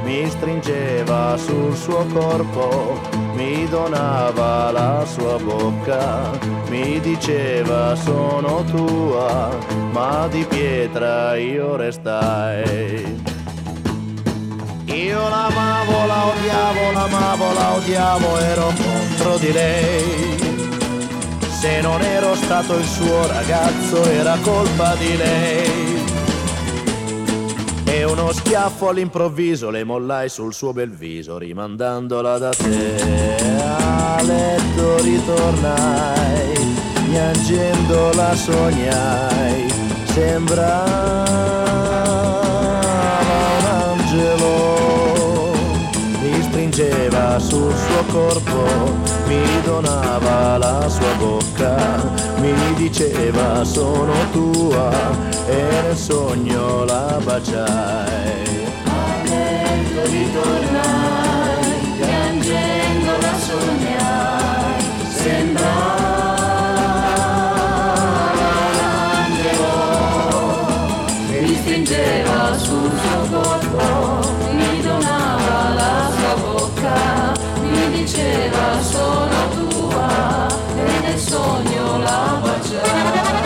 mi 0.04 0.28
stringeva 0.28 1.38
sul 1.38 1.76
suo 1.76 2.04
corpo, 2.12 3.00
mi 3.36 3.68
donava 3.70 4.72
la 4.72 5.06
sua 5.06 5.38
bocca, 5.38 6.32
mi 6.70 7.00
diceva 7.00 7.96
sono 7.96 8.64
tua, 8.64 9.52
ma 9.92 10.28
di 10.32 10.44
pietra 10.46 11.36
io 11.36 11.76
restai. 11.76 13.35
Io 14.96 15.28
l'amavo, 15.28 16.06
la 16.06 16.26
odiavo, 16.28 16.92
l'amavo, 16.94 17.54
la 17.54 17.74
odiavo, 17.74 18.38
ero 18.38 18.72
contro 18.82 19.38
di 19.38 19.52
lei. 19.52 20.38
Se 21.50 21.82
non 21.82 22.02
ero 22.02 22.34
stato 22.36 22.78
il 22.78 22.86
suo 22.86 23.28
ragazzo 23.28 24.06
era 24.06 24.38
colpa 24.42 24.96
di 24.96 25.18
lei. 25.18 26.04
E 27.84 28.04
uno 28.06 28.32
schiaffo 28.32 28.88
all'improvviso 28.88 29.70
le 29.70 29.84
mollai 29.84 30.30
sul 30.30 30.54
suo 30.54 30.72
bel 30.72 30.92
viso, 30.92 31.38
rimandandola 31.38 32.38
da 32.38 32.52
te. 32.52 32.96
A 33.60 34.22
letto 34.22 35.02
ritornai, 35.02 36.54
piangendo 37.10 38.14
la 38.14 38.34
sognai, 38.34 39.68
sembrava 40.06 41.65
sul 47.40 47.74
suo 47.74 48.04
corpo, 48.12 48.94
mi 49.28 49.62
donava 49.64 50.58
la 50.58 50.88
sua 50.88 51.14
bocca, 51.18 51.76
mi 52.40 52.54
diceva 52.76 53.64
sono 53.64 54.14
tua 54.32 54.90
e 55.48 55.64
nel 55.84 55.96
sogno 55.98 56.86
la 56.86 57.20
baciai. 57.24 58.64
Adesso 58.86 60.02
ritornai, 60.12 61.94
piangendo 61.98 63.12
la 63.20 63.34
sognai, 63.48 64.84
sembrava 65.14 66.04
l'angelo, 69.10 69.74
mi 71.30 71.56
stringeva 71.56 72.58
sul 72.58 72.92
suo 72.92 73.40
corpo. 73.40 74.15
diceva 78.06 78.80
sono 78.84 79.50
tua 79.50 80.48
e 80.78 81.00
nel 81.02 81.18
sogno 81.18 81.98
la 81.98 82.40
baciava. 82.40 83.45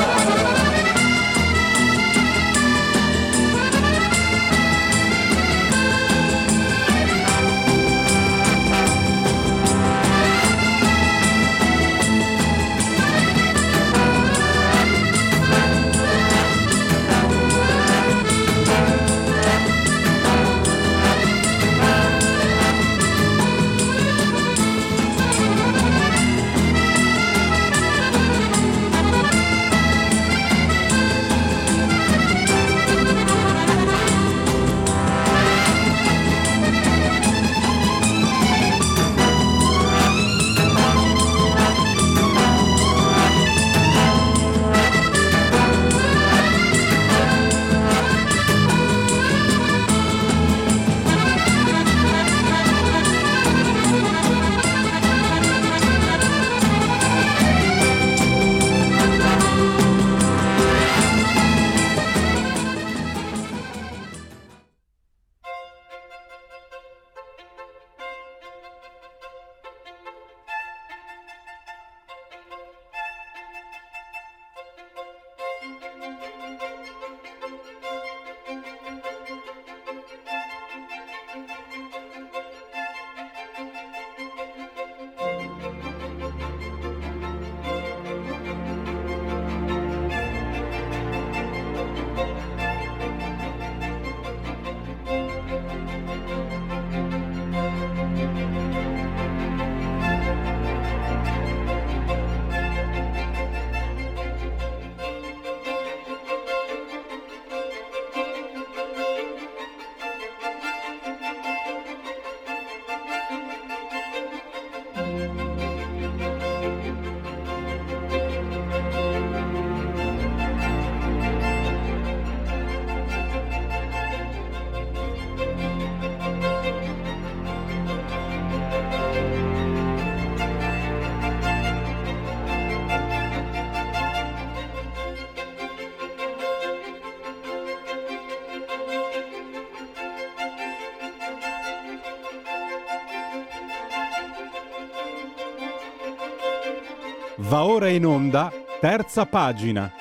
Va 147.49 147.63
ora 147.63 147.89
in 147.89 148.05
onda, 148.05 148.51
terza 148.79 149.25
pagina. 149.25 149.98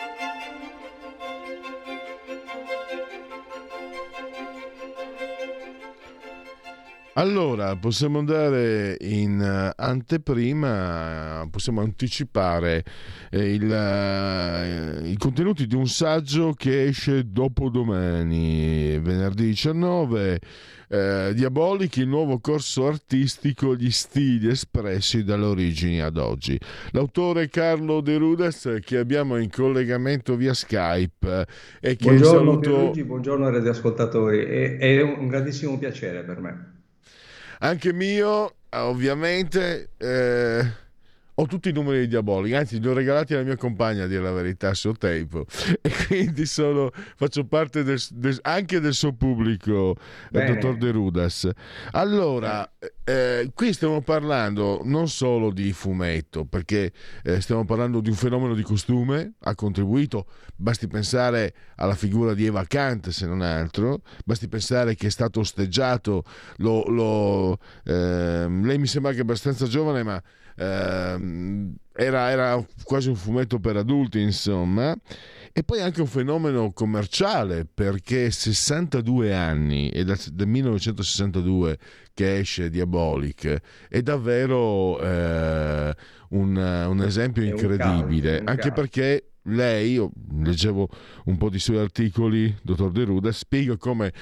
Allora, 7.18 7.74
possiamo 7.74 8.20
andare 8.20 8.96
in 9.00 9.40
eh, 9.40 9.72
anteprima, 9.74 11.48
possiamo 11.50 11.80
anticipare 11.80 12.84
eh, 13.30 13.54
il, 13.54 13.68
eh, 13.68 15.00
i 15.10 15.16
contenuti 15.16 15.66
di 15.66 15.74
un 15.74 15.88
saggio 15.88 16.52
che 16.52 16.84
esce 16.84 17.24
dopodomani, 17.28 19.00
venerdì 19.00 19.46
19. 19.46 20.38
Eh, 20.90 21.32
Diabolichi, 21.34 22.02
il 22.02 22.06
nuovo 22.06 22.38
corso 22.38 22.86
artistico, 22.86 23.74
gli 23.74 23.90
stili 23.90 24.50
espressi 24.50 25.24
dalle 25.24 25.46
origini 25.46 26.00
ad 26.00 26.18
oggi. 26.18 26.56
L'autore 26.92 27.48
Carlo 27.48 28.00
De 28.00 28.16
Rudas 28.16 28.78
che 28.80 28.96
abbiamo 28.96 29.38
in 29.38 29.50
collegamento 29.50 30.36
via 30.36 30.54
Skype 30.54 31.46
e 31.80 31.96
che 31.96 32.04
Buongiorno 32.10 32.38
saluto... 32.38 32.60
Pierluigi, 32.60 33.02
buongiorno 33.02 33.50
radioascoltatori, 33.50 34.38
è, 34.44 34.76
è 34.78 35.02
un 35.02 35.26
grandissimo 35.26 35.76
piacere 35.78 36.22
per 36.22 36.40
me. 36.40 36.76
Anche 37.60 37.92
mio, 37.92 38.54
ovviamente, 38.70 39.90
eh, 39.96 40.72
ho 41.40 41.46
tutti 41.46 41.68
i 41.68 41.72
numeri 41.72 42.00
di 42.00 42.08
Diabolic, 42.08 42.52
anzi 42.54 42.80
li 42.80 42.88
ho 42.88 42.92
regalati 42.92 43.32
alla 43.34 43.44
mia 43.44 43.56
compagna 43.56 44.02
a 44.04 44.06
dire 44.08 44.20
la 44.22 44.32
verità 44.32 44.74
sul 44.74 44.98
tape 44.98 45.44
e 45.80 45.90
quindi 46.08 46.46
sono, 46.46 46.90
faccio 47.14 47.44
parte 47.44 47.84
del- 47.84 48.00
del- 48.10 48.38
anche 48.42 48.80
del 48.80 48.92
suo 48.92 49.12
pubblico, 49.12 49.94
eh, 49.94 49.98
Bene. 50.30 50.54
dottor 50.54 50.76
De 50.76 50.90
Rudas. 50.90 51.48
Allora, 51.92 52.68
eh, 53.04 53.50
qui 53.54 53.72
stiamo 53.72 54.00
parlando 54.00 54.80
non 54.82 55.08
solo 55.08 55.52
di 55.52 55.72
fumetto, 55.72 56.44
perché 56.44 56.90
eh, 57.22 57.40
stiamo 57.40 57.64
parlando 57.64 58.00
di 58.00 58.08
un 58.08 58.16
fenomeno 58.16 58.54
di 58.54 58.62
costume, 58.62 59.34
ha 59.42 59.54
contribuito, 59.54 60.26
basti 60.56 60.88
pensare 60.88 61.54
alla 61.76 61.94
figura 61.94 62.34
di 62.34 62.46
Eva 62.46 62.64
Kant 62.64 63.10
se 63.10 63.26
non 63.26 63.42
altro, 63.42 64.00
basti 64.24 64.48
pensare 64.48 64.96
che 64.96 65.06
è 65.06 65.10
stato 65.10 65.38
osteggiato, 65.38 66.24
lo- 66.56 66.82
lo, 66.88 67.58
ehm, 67.84 68.64
lei 68.66 68.78
mi 68.78 68.88
sembra 68.88 69.12
che 69.12 69.18
è 69.18 69.20
abbastanza 69.20 69.66
giovane, 69.66 70.02
ma 70.02 70.20
ehm, 70.58 71.74
era, 71.94 72.30
era 72.30 72.66
quasi 72.84 73.08
un 73.08 73.16
fumetto 73.16 73.58
per 73.58 73.76
adulti, 73.76 74.20
insomma. 74.20 74.96
E 75.52 75.64
poi 75.64 75.80
anche 75.80 76.00
un 76.00 76.06
fenomeno 76.06 76.70
commerciale, 76.72 77.66
perché 77.72 78.30
62 78.30 79.34
anni, 79.34 79.90
è 79.90 80.04
dal, 80.04 80.18
dal 80.32 80.46
1962 80.46 81.78
che 82.14 82.38
esce 82.38 82.70
Diabolic, 82.70 83.60
è 83.88 84.02
davvero 84.02 85.00
eh, 85.00 85.94
un, 86.30 86.56
un 86.56 87.02
esempio 87.02 87.42
incredibile, 87.42 88.42
anche 88.44 88.70
perché 88.70 89.30
lei, 89.48 89.92
io 89.92 90.10
leggevo 90.40 90.88
un 91.24 91.36
po' 91.36 91.48
di 91.48 91.58
suoi 91.58 91.78
articoli, 91.78 92.54
dottor 92.62 92.92
De 92.92 93.04
Ruda, 93.04 93.32
spiega 93.32 93.76
come 93.76 94.12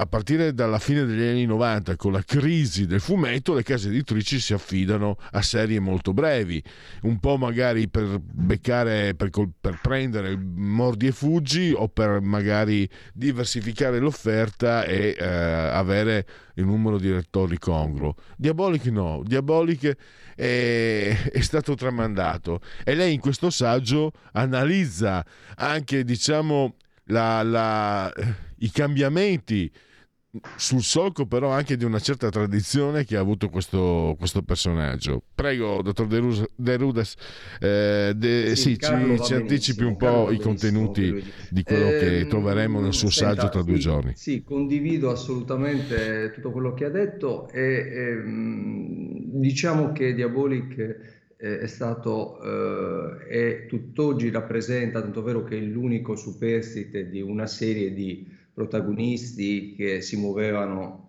a 0.00 0.06
partire 0.06 0.54
dalla 0.54 0.78
fine 0.78 1.04
degli 1.04 1.26
anni 1.26 1.44
90, 1.44 1.96
con 1.96 2.12
la 2.12 2.22
crisi 2.22 2.86
del 2.86 3.00
fumetto, 3.00 3.52
le 3.52 3.64
case 3.64 3.88
editrici 3.88 4.38
si 4.38 4.52
affidano 4.52 5.16
a 5.32 5.42
serie 5.42 5.80
molto 5.80 6.12
brevi, 6.12 6.62
un 7.02 7.18
po' 7.18 7.36
magari 7.36 7.88
per 7.88 8.20
beccare, 8.20 9.16
per, 9.16 9.30
col- 9.30 9.50
per 9.60 9.80
prendere 9.82 10.36
mordi 10.36 11.08
e 11.08 11.12
fuggi 11.12 11.72
o 11.74 11.88
per 11.88 12.20
magari 12.20 12.88
diversificare 13.12 13.98
l'offerta 13.98 14.84
e 14.84 15.16
eh, 15.18 15.24
avere 15.24 16.26
il 16.54 16.64
numero 16.64 16.98
di 16.98 17.10
lettori 17.10 17.58
congruo. 17.58 18.14
Diabolic 18.36 18.86
no, 18.86 19.22
Diabolic 19.24 19.96
è, 20.36 21.30
è 21.32 21.40
stato 21.40 21.74
tramandato. 21.74 22.60
E 22.84 22.94
lei 22.94 23.14
in 23.14 23.20
questo 23.20 23.50
saggio 23.50 24.12
analizza 24.34 25.26
anche, 25.56 26.04
diciamo, 26.04 26.76
la- 27.06 27.42
la- 27.42 28.12
i 28.58 28.70
cambiamenti 28.70 29.68
sul 30.56 30.82
solco 30.82 31.26
però 31.26 31.50
anche 31.50 31.76
di 31.76 31.84
una 31.84 32.00
certa 32.00 32.28
tradizione 32.28 33.04
che 33.04 33.16
ha 33.16 33.20
avuto 33.20 33.48
questo, 33.48 34.14
questo 34.18 34.42
personaggio. 34.42 35.22
Prego, 35.34 35.82
dottor 35.82 36.06
De, 36.06 36.18
Rus- 36.18 36.44
De 36.54 36.76
Rudas, 36.76 37.14
eh, 37.60 38.12
de- 38.14 38.54
Sì, 38.54 38.56
sì, 38.56 38.78
ci, 38.78 39.18
ci 39.20 39.34
anticipi 39.34 39.84
un 39.84 39.96
po' 39.96 40.30
i 40.30 40.38
contenuti 40.38 41.14
di 41.48 41.62
quello 41.64 41.92
che 41.92 42.26
Ehm, 42.26 42.26
troveremo 42.26 42.80
nel 42.80 42.92
suo 42.94 43.10
senta, 43.10 43.10
saggio 43.10 43.48
tra 43.48 43.62
due 43.62 43.78
sì, 43.78 43.78
giorni. 43.78 44.14
Sì, 44.14 44.42
condivido 44.42 45.10
assolutamente 45.10 46.30
tutto 46.34 46.50
quello 46.50 46.72
che 46.74 46.84
ha 46.86 46.88
detto 46.90 47.48
e 47.50 47.62
ehm, 47.92 49.38
diciamo 49.40 49.92
che 49.92 50.14
Diabolic 50.14 50.78
eh, 51.36 51.60
è 51.60 51.66
stato 51.66 52.40
eh, 52.42 53.26
e 53.28 53.66
tutt'oggi 53.68 54.30
rappresenta, 54.30 55.00
tanto 55.02 55.22
vero 55.22 55.44
che 55.44 55.58
è 55.58 55.60
l'unico 55.60 56.16
superstite 56.16 57.08
di 57.10 57.20
una 57.20 57.46
serie 57.46 57.92
di 57.92 58.26
protagonisti 58.58 59.72
che 59.76 60.00
si 60.00 60.16
muovevano 60.16 61.06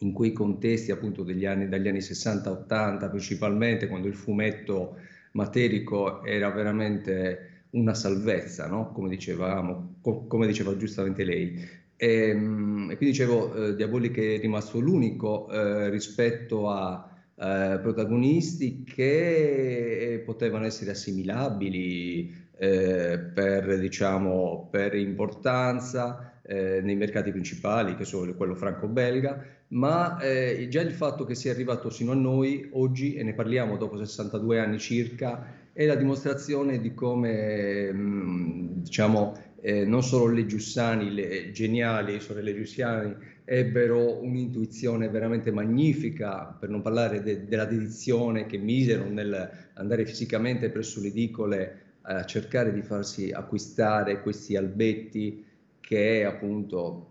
in 0.00 0.12
quei 0.12 0.32
contesti 0.32 0.90
appunto 0.90 1.22
degli 1.22 1.46
anni, 1.46 1.66
dagli 1.68 1.88
anni 1.88 2.02
60-80 2.02 3.08
principalmente, 3.08 3.88
quando 3.88 4.08
il 4.08 4.14
fumetto 4.14 4.96
materico 5.32 6.22
era 6.22 6.50
veramente 6.50 7.64
una 7.70 7.94
salvezza, 7.94 8.66
no? 8.68 8.92
Come 8.92 9.08
dicevamo, 9.08 9.96
co- 10.02 10.26
come 10.26 10.46
diceva 10.46 10.76
giustamente 10.76 11.24
lei. 11.24 11.66
E, 11.96 12.34
mm, 12.34 12.90
e 12.90 12.96
quindi 12.96 13.16
dicevo, 13.16 13.54
eh, 13.68 13.74
Diabolic 13.74 14.18
è 14.18 14.38
rimasto 14.40 14.78
l'unico 14.78 15.48
eh, 15.50 15.88
rispetto 15.88 16.68
a 16.68 17.08
eh, 17.34 17.78
protagonisti 17.80 18.84
che 18.84 20.14
eh, 20.14 20.18
potevano 20.18 20.66
essere 20.66 20.90
assimilabili 20.90 22.34
eh, 22.58 23.18
per, 23.32 23.78
diciamo, 23.78 24.68
per 24.70 24.94
importanza 24.94 26.31
eh, 26.52 26.82
nei 26.82 26.96
mercati 26.96 27.30
principali, 27.30 27.94
che 27.94 28.04
sono 28.04 28.34
quello 28.34 28.54
franco-belga, 28.54 29.42
ma 29.68 30.18
eh, 30.18 30.66
già 30.68 30.82
il 30.82 30.92
fatto 30.92 31.24
che 31.24 31.34
sia 31.34 31.50
arrivato 31.50 31.88
sino 31.88 32.12
a 32.12 32.14
noi 32.14 32.68
oggi, 32.72 33.14
e 33.14 33.22
ne 33.22 33.32
parliamo 33.32 33.78
dopo 33.78 33.96
62 33.96 34.58
anni 34.58 34.78
circa, 34.78 35.60
è 35.72 35.86
la 35.86 35.94
dimostrazione 35.94 36.78
di 36.78 36.92
come, 36.92 37.90
mh, 37.90 38.82
diciamo, 38.82 39.34
eh, 39.62 39.86
non 39.86 40.02
solo 40.02 40.30
le 40.30 40.44
Giussani, 40.44 41.14
le 41.14 41.52
geniali 41.52 42.20
sorelle 42.20 42.54
Giussani, 42.54 43.14
ebbero 43.46 44.22
un'intuizione 44.22 45.08
veramente 45.08 45.50
magnifica, 45.50 46.54
per 46.60 46.68
non 46.68 46.82
parlare 46.82 47.22
de- 47.22 47.46
della 47.46 47.64
dedizione 47.64 48.44
che 48.44 48.58
misero 48.58 49.08
nel 49.08 49.70
andare 49.74 50.04
fisicamente 50.04 50.68
presso 50.68 51.00
le 51.00 51.08
edicole 51.08 51.76
a 52.02 52.26
cercare 52.26 52.74
di 52.74 52.82
farsi 52.82 53.30
acquistare 53.30 54.20
questi 54.20 54.54
albetti 54.54 55.50
che 55.92 56.24
appunto 56.24 57.08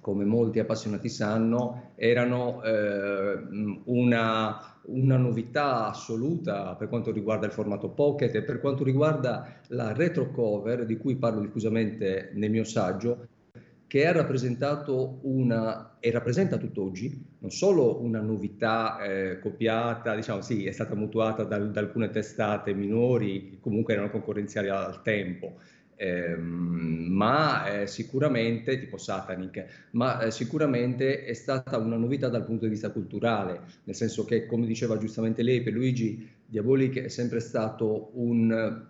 come 0.00 0.24
molti 0.24 0.60
appassionati 0.60 1.08
sanno, 1.08 1.90
erano 1.96 2.62
eh, 2.62 3.36
una, 3.84 4.78
una 4.86 5.16
novità 5.16 5.88
assoluta 5.88 6.74
per 6.76 6.88
quanto 6.88 7.10
riguarda 7.10 7.46
il 7.46 7.52
formato 7.52 7.88
pocket 7.88 8.32
e 8.34 8.42
per 8.42 8.60
quanto 8.60 8.84
riguarda 8.84 9.60
la 9.68 9.92
retro 9.92 10.30
cover, 10.30 10.86
di 10.86 10.96
cui 10.96 11.16
parlo 11.16 11.40
diffusamente 11.40 12.30
nel 12.34 12.50
mio 12.50 12.64
saggio, 12.64 13.26
che 13.88 14.06
ha 14.06 14.12
rappresentato 14.12 15.18
una, 15.22 15.96
e 15.98 16.10
rappresenta 16.12 16.56
tutt'oggi, 16.56 17.24
non 17.40 17.50
solo 17.50 18.00
una 18.02 18.20
novità 18.20 19.02
eh, 19.02 19.38
copiata, 19.40 20.14
diciamo 20.14 20.40
sì, 20.42 20.64
è 20.64 20.72
stata 20.72 20.94
mutuata 20.94 21.42
dal- 21.42 21.70
da 21.72 21.80
alcune 21.80 22.08
testate 22.10 22.72
minori, 22.72 23.50
che 23.50 23.58
comunque 23.60 23.92
erano 23.92 24.10
concorrenziali 24.10 24.68
al 24.68 25.02
tempo, 25.02 25.58
ehm, 25.96 27.06
ma 27.10 27.80
eh, 27.80 27.86
sicuramente, 27.86 28.78
tipo 28.78 28.96
Satanic, 28.96 29.88
ma 29.92 30.20
eh, 30.20 30.30
sicuramente 30.30 31.24
è 31.24 31.34
stata 31.34 31.76
una 31.78 31.96
novità 31.96 32.28
dal 32.28 32.44
punto 32.44 32.64
di 32.64 32.70
vista 32.70 32.90
culturale, 32.90 33.60
nel 33.84 33.94
senso 33.94 34.24
che, 34.24 34.46
come 34.46 34.66
diceva 34.66 34.98
giustamente 34.98 35.42
lei, 35.42 35.62
per 35.62 35.72
Luigi 35.72 36.28
Diabolic 36.46 37.00
è 37.00 37.08
sempre 37.08 37.40
stato 37.40 38.10
un, 38.14 38.84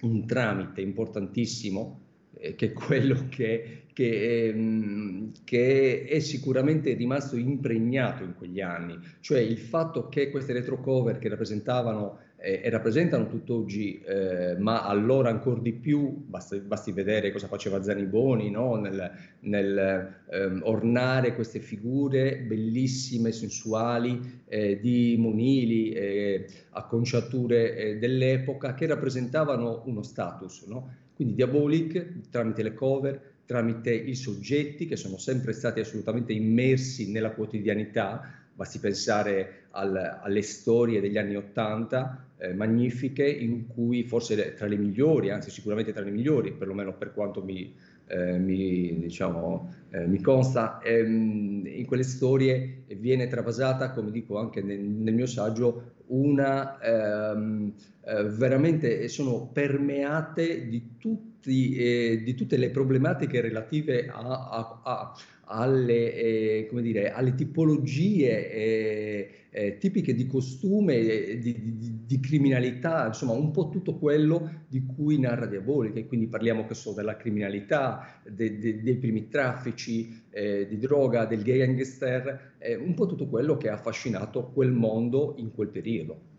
un 0.00 0.26
tramite 0.26 0.80
importantissimo, 0.80 2.00
eh, 2.38 2.54
che 2.54 2.66
è 2.66 2.72
quello 2.72 3.26
che, 3.28 3.84
che, 3.92 4.48
ehm, 4.48 5.32
che 5.44 6.04
è 6.04 6.18
sicuramente 6.18 6.92
rimasto 6.94 7.36
impregnato 7.36 8.24
in 8.24 8.34
quegli 8.34 8.60
anni, 8.60 8.98
cioè 9.20 9.40
il 9.40 9.58
fatto 9.58 10.08
che 10.08 10.30
queste 10.30 10.52
retrocover 10.52 11.18
che 11.18 11.28
rappresentavano 11.28 12.18
eh, 12.44 12.60
e 12.62 12.68
rappresentano 12.68 13.26
tutt'oggi, 13.26 14.02
eh, 14.02 14.54
ma 14.58 14.82
allora 14.84 15.30
ancora 15.30 15.60
di 15.60 15.72
più, 15.72 16.24
basti, 16.26 16.58
basti 16.58 16.92
vedere 16.92 17.32
cosa 17.32 17.46
faceva 17.46 17.82
Zaniboni 17.82 18.50
no? 18.50 18.76
nel, 18.76 19.10
nel 19.40 20.14
ehm, 20.30 20.60
ornare 20.64 21.34
queste 21.34 21.58
figure 21.60 22.36
bellissime, 22.36 23.32
sensuali, 23.32 24.42
eh, 24.46 24.78
di 24.78 25.16
monili, 25.18 25.92
eh, 25.92 26.46
acconciature 26.72 27.76
eh, 27.76 27.96
dell'epoca 27.96 28.74
che 28.74 28.86
rappresentavano 28.86 29.84
uno 29.86 30.02
status. 30.02 30.66
No? 30.66 30.92
Quindi 31.14 31.34
Diabolic, 31.34 32.28
tramite 32.28 32.62
le 32.62 32.74
cover, 32.74 33.32
tramite 33.46 33.90
i 33.94 34.14
soggetti 34.14 34.86
che 34.86 34.96
sono 34.96 35.16
sempre 35.16 35.52
stati 35.54 35.80
assolutamente 35.80 36.34
immersi 36.34 37.10
nella 37.10 37.30
quotidianità, 37.30 38.42
basti 38.54 38.78
pensare 38.78 39.63
al- 39.74 40.20
alle 40.22 40.42
storie 40.42 41.00
degli 41.00 41.18
anni 41.18 41.36
Ottanta, 41.36 42.26
eh, 42.38 42.52
magnifiche, 42.54 43.26
in 43.28 43.66
cui 43.66 44.04
forse 44.04 44.54
tra 44.54 44.66
le 44.66 44.76
migliori, 44.76 45.30
anzi 45.30 45.50
sicuramente 45.50 45.92
tra 45.92 46.02
le 46.02 46.10
migliori, 46.10 46.52
perlomeno 46.52 46.94
per 46.96 47.12
quanto 47.12 47.42
mi, 47.42 47.74
eh, 48.06 48.38
mi, 48.38 48.98
diciamo, 48.98 49.74
eh, 49.90 50.06
mi 50.06 50.20
consta, 50.20 50.80
ehm, 50.82 51.66
in 51.66 51.86
quelle 51.86 52.02
storie 52.02 52.84
viene 52.98 53.26
travasata, 53.28 53.90
come 53.90 54.10
dico 54.10 54.38
anche 54.38 54.62
nel, 54.62 54.80
nel 54.80 55.14
mio 55.14 55.26
saggio, 55.26 55.92
una 56.06 56.78
ehm, 56.80 57.72
eh, 58.04 58.24
veramente 58.24 59.08
sono 59.08 59.48
permeate 59.52 60.68
di, 60.68 60.96
tutti, 61.44 61.74
eh, 61.76 62.22
di 62.22 62.34
tutte 62.34 62.56
le 62.56 62.70
problematiche 62.70 63.40
relative 63.40 64.08
a, 64.08 64.18
a- 64.18 64.80
a- 64.82 65.14
alle, 65.46 66.14
eh, 66.14 66.66
come 66.70 66.80
dire, 66.80 67.12
alle 67.12 67.34
tipologie 67.34 68.50
eh, 68.50 69.30
eh, 69.50 69.76
tipiche 69.78 70.14
di 70.14 70.26
costume, 70.26 70.96
eh, 70.96 71.38
di, 71.38 71.76
di- 71.78 72.04
di 72.06 72.20
criminalità, 72.20 73.06
insomma 73.06 73.32
un 73.32 73.50
po' 73.50 73.68
tutto 73.68 73.98
quello 73.98 74.64
di 74.68 74.84
cui 74.86 75.18
narra 75.18 75.46
Diabolica, 75.46 75.98
e 75.98 76.06
quindi 76.06 76.28
parliamo 76.28 76.66
che 76.66 76.74
so, 76.74 76.94
della 76.94 77.16
criminalità, 77.16 78.20
de- 78.26 78.58
de- 78.58 78.82
dei 78.82 78.96
primi 78.96 79.28
traffici 79.28 80.22
eh, 80.30 80.66
di 80.66 80.78
droga, 80.78 81.26
del 81.26 81.42
gangster, 81.42 82.52
un 82.82 82.94
po' 82.94 83.04
tutto 83.06 83.28
quello 83.28 83.58
che 83.58 83.68
ha 83.68 83.74
affascinato 83.74 84.50
quel 84.50 84.72
mondo 84.72 85.34
in 85.36 85.52
quel 85.52 85.68
periodo. 85.68 86.32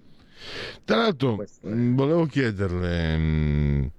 Tra 0.83 0.97
l'altro, 0.97 1.35
mh, 1.61 1.95
volevo 1.95 2.25
chiederle, 2.25 3.17
mh, 3.17 3.91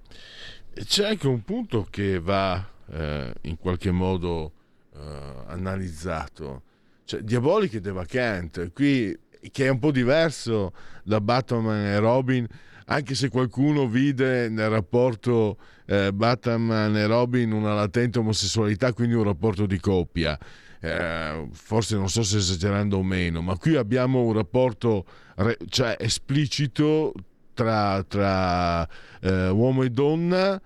c'è 0.85 1.07
anche 1.07 1.27
un 1.27 1.43
punto 1.43 1.87
che 1.89 2.19
va 2.19 2.65
eh, 2.91 3.33
in 3.41 3.57
qualche 3.57 3.91
modo 3.91 4.51
eh, 4.95 4.99
analizzato, 5.47 6.63
cioè 7.05 7.21
Diabolic 7.21 7.75
e 7.75 7.81
The 7.81 7.91
Vacant, 7.91 8.71
qui 8.73 9.17
che 9.51 9.65
è 9.65 9.69
un 9.69 9.79
po' 9.79 9.91
diverso 9.91 10.73
da 11.03 11.21
Batman 11.21 11.85
e 11.85 11.99
Robin, 11.99 12.47
anche 12.85 13.15
se 13.15 13.29
qualcuno 13.29 13.87
vide 13.87 14.49
nel 14.49 14.69
rapporto 14.69 15.57
eh, 15.85 16.11
Batman 16.13 16.95
e 16.95 17.05
Robin 17.05 17.51
una 17.51 17.73
latente 17.73 18.19
omosessualità, 18.19 18.93
quindi 18.93 19.15
un 19.15 19.23
rapporto 19.23 19.65
di 19.65 19.79
coppia. 19.79 20.37
Eh, 20.79 21.47
forse 21.53 21.95
non 21.95 22.07
so 22.07 22.23
se 22.23 22.37
esagerando 22.37 22.97
o 22.97 23.03
meno, 23.03 23.41
ma 23.41 23.57
qui 23.57 23.75
abbiamo 23.75 24.21
un 24.21 24.33
rapporto 24.33 25.05
re- 25.35 25.57
cioè 25.69 25.95
esplicito 25.99 27.13
tra, 27.57 28.05
tra, 28.07 28.87
eh, 29.19 29.49
uomo 29.49 29.81
e 29.81 29.89
donna. 29.89 30.61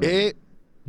E 0.00 0.36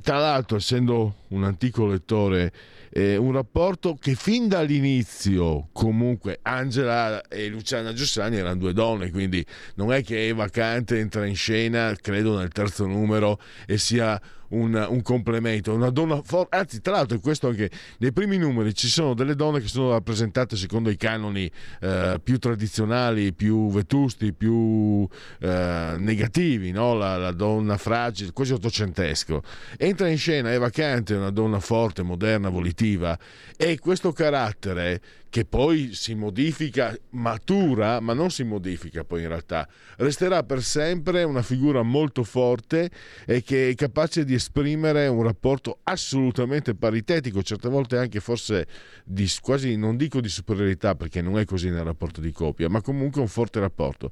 tra 0.01 0.17
l'altro 0.17 0.57
essendo 0.57 1.15
un 1.29 1.43
antico 1.43 1.85
lettore 1.85 2.51
eh, 2.89 3.15
un 3.15 3.31
rapporto 3.31 3.95
che 3.95 4.15
fin 4.15 4.49
dall'inizio 4.49 5.69
comunque 5.71 6.39
Angela 6.41 7.21
e 7.27 7.47
Luciana 7.47 7.93
Giussani 7.93 8.35
erano 8.35 8.57
due 8.57 8.73
donne 8.73 9.09
quindi 9.09 9.45
non 9.75 9.93
è 9.93 10.03
che 10.03 10.27
Eva 10.27 10.49
Kant 10.49 10.91
entra 10.91 11.25
in 11.25 11.35
scena 11.35 11.95
credo 12.01 12.37
nel 12.37 12.49
terzo 12.49 12.85
numero 12.85 13.39
e 13.65 13.77
sia 13.77 14.19
un, 14.49 14.85
un 14.89 15.01
complemento 15.01 15.73
una 15.73 15.89
donna 15.89 16.21
forte 16.23 16.55
anzi 16.57 16.81
tra 16.81 16.93
l'altro 16.93 17.19
questo 17.19 17.47
anche 17.47 17.69
nei 17.99 18.11
primi 18.11 18.37
numeri 18.37 18.73
ci 18.73 18.87
sono 18.87 19.13
delle 19.13 19.35
donne 19.35 19.59
che 19.59 19.67
sono 19.67 19.91
rappresentate 19.91 20.55
secondo 20.55 20.89
i 20.89 20.97
canoni 20.97 21.49
eh, 21.81 22.19
più 22.23 22.37
tradizionali 22.37 23.33
più 23.33 23.69
vetusti 23.71 24.33
più 24.33 25.07
eh, 25.39 25.95
negativi 25.97 26.71
no? 26.71 26.93
la, 26.93 27.17
la 27.17 27.31
donna 27.31 27.77
fragile 27.77 28.31
quasi 28.31 28.53
ottocentesco 28.53 29.41
entra 29.77 30.07
in 30.07 30.17
scena 30.17 30.51
Eva 30.51 30.69
Kant 30.69 31.09
una 31.09 31.31
donna 31.31 31.59
forte 31.59 32.03
moderna 32.03 32.49
volitiva 32.49 33.17
e 33.57 33.79
questo 33.79 34.11
carattere 34.11 35.01
che 35.35 35.43
poi 35.43 35.89
si 35.91 36.15
modifica, 36.15 36.97
matura, 37.09 37.99
ma 37.99 38.13
non 38.13 38.31
si 38.31 38.45
modifica 38.45 39.03
poi 39.03 39.23
in 39.23 39.27
realtà, 39.27 39.67
resterà 39.97 40.43
per 40.43 40.63
sempre 40.63 41.23
una 41.23 41.41
figura 41.41 41.81
molto 41.81 42.23
forte 42.23 42.89
e 43.25 43.43
che 43.43 43.67
è 43.67 43.75
capace 43.75 44.23
di 44.23 44.33
esprimere 44.33 45.07
un 45.07 45.23
rapporto 45.23 45.79
assolutamente 45.83 46.73
paritetico, 46.73 47.43
certe 47.43 47.67
volte 47.67 47.97
anche 47.97 48.21
forse 48.21 48.65
di, 49.03 49.29
quasi, 49.41 49.75
non 49.75 49.97
dico 49.97 50.21
di 50.21 50.29
superiorità 50.29 50.95
perché 50.95 51.21
non 51.21 51.37
è 51.37 51.43
così 51.43 51.69
nel 51.69 51.83
rapporto 51.83 52.21
di 52.21 52.31
coppia, 52.31 52.69
ma 52.69 52.79
comunque 52.79 53.19
un 53.19 53.27
forte 53.27 53.59
rapporto. 53.59 54.11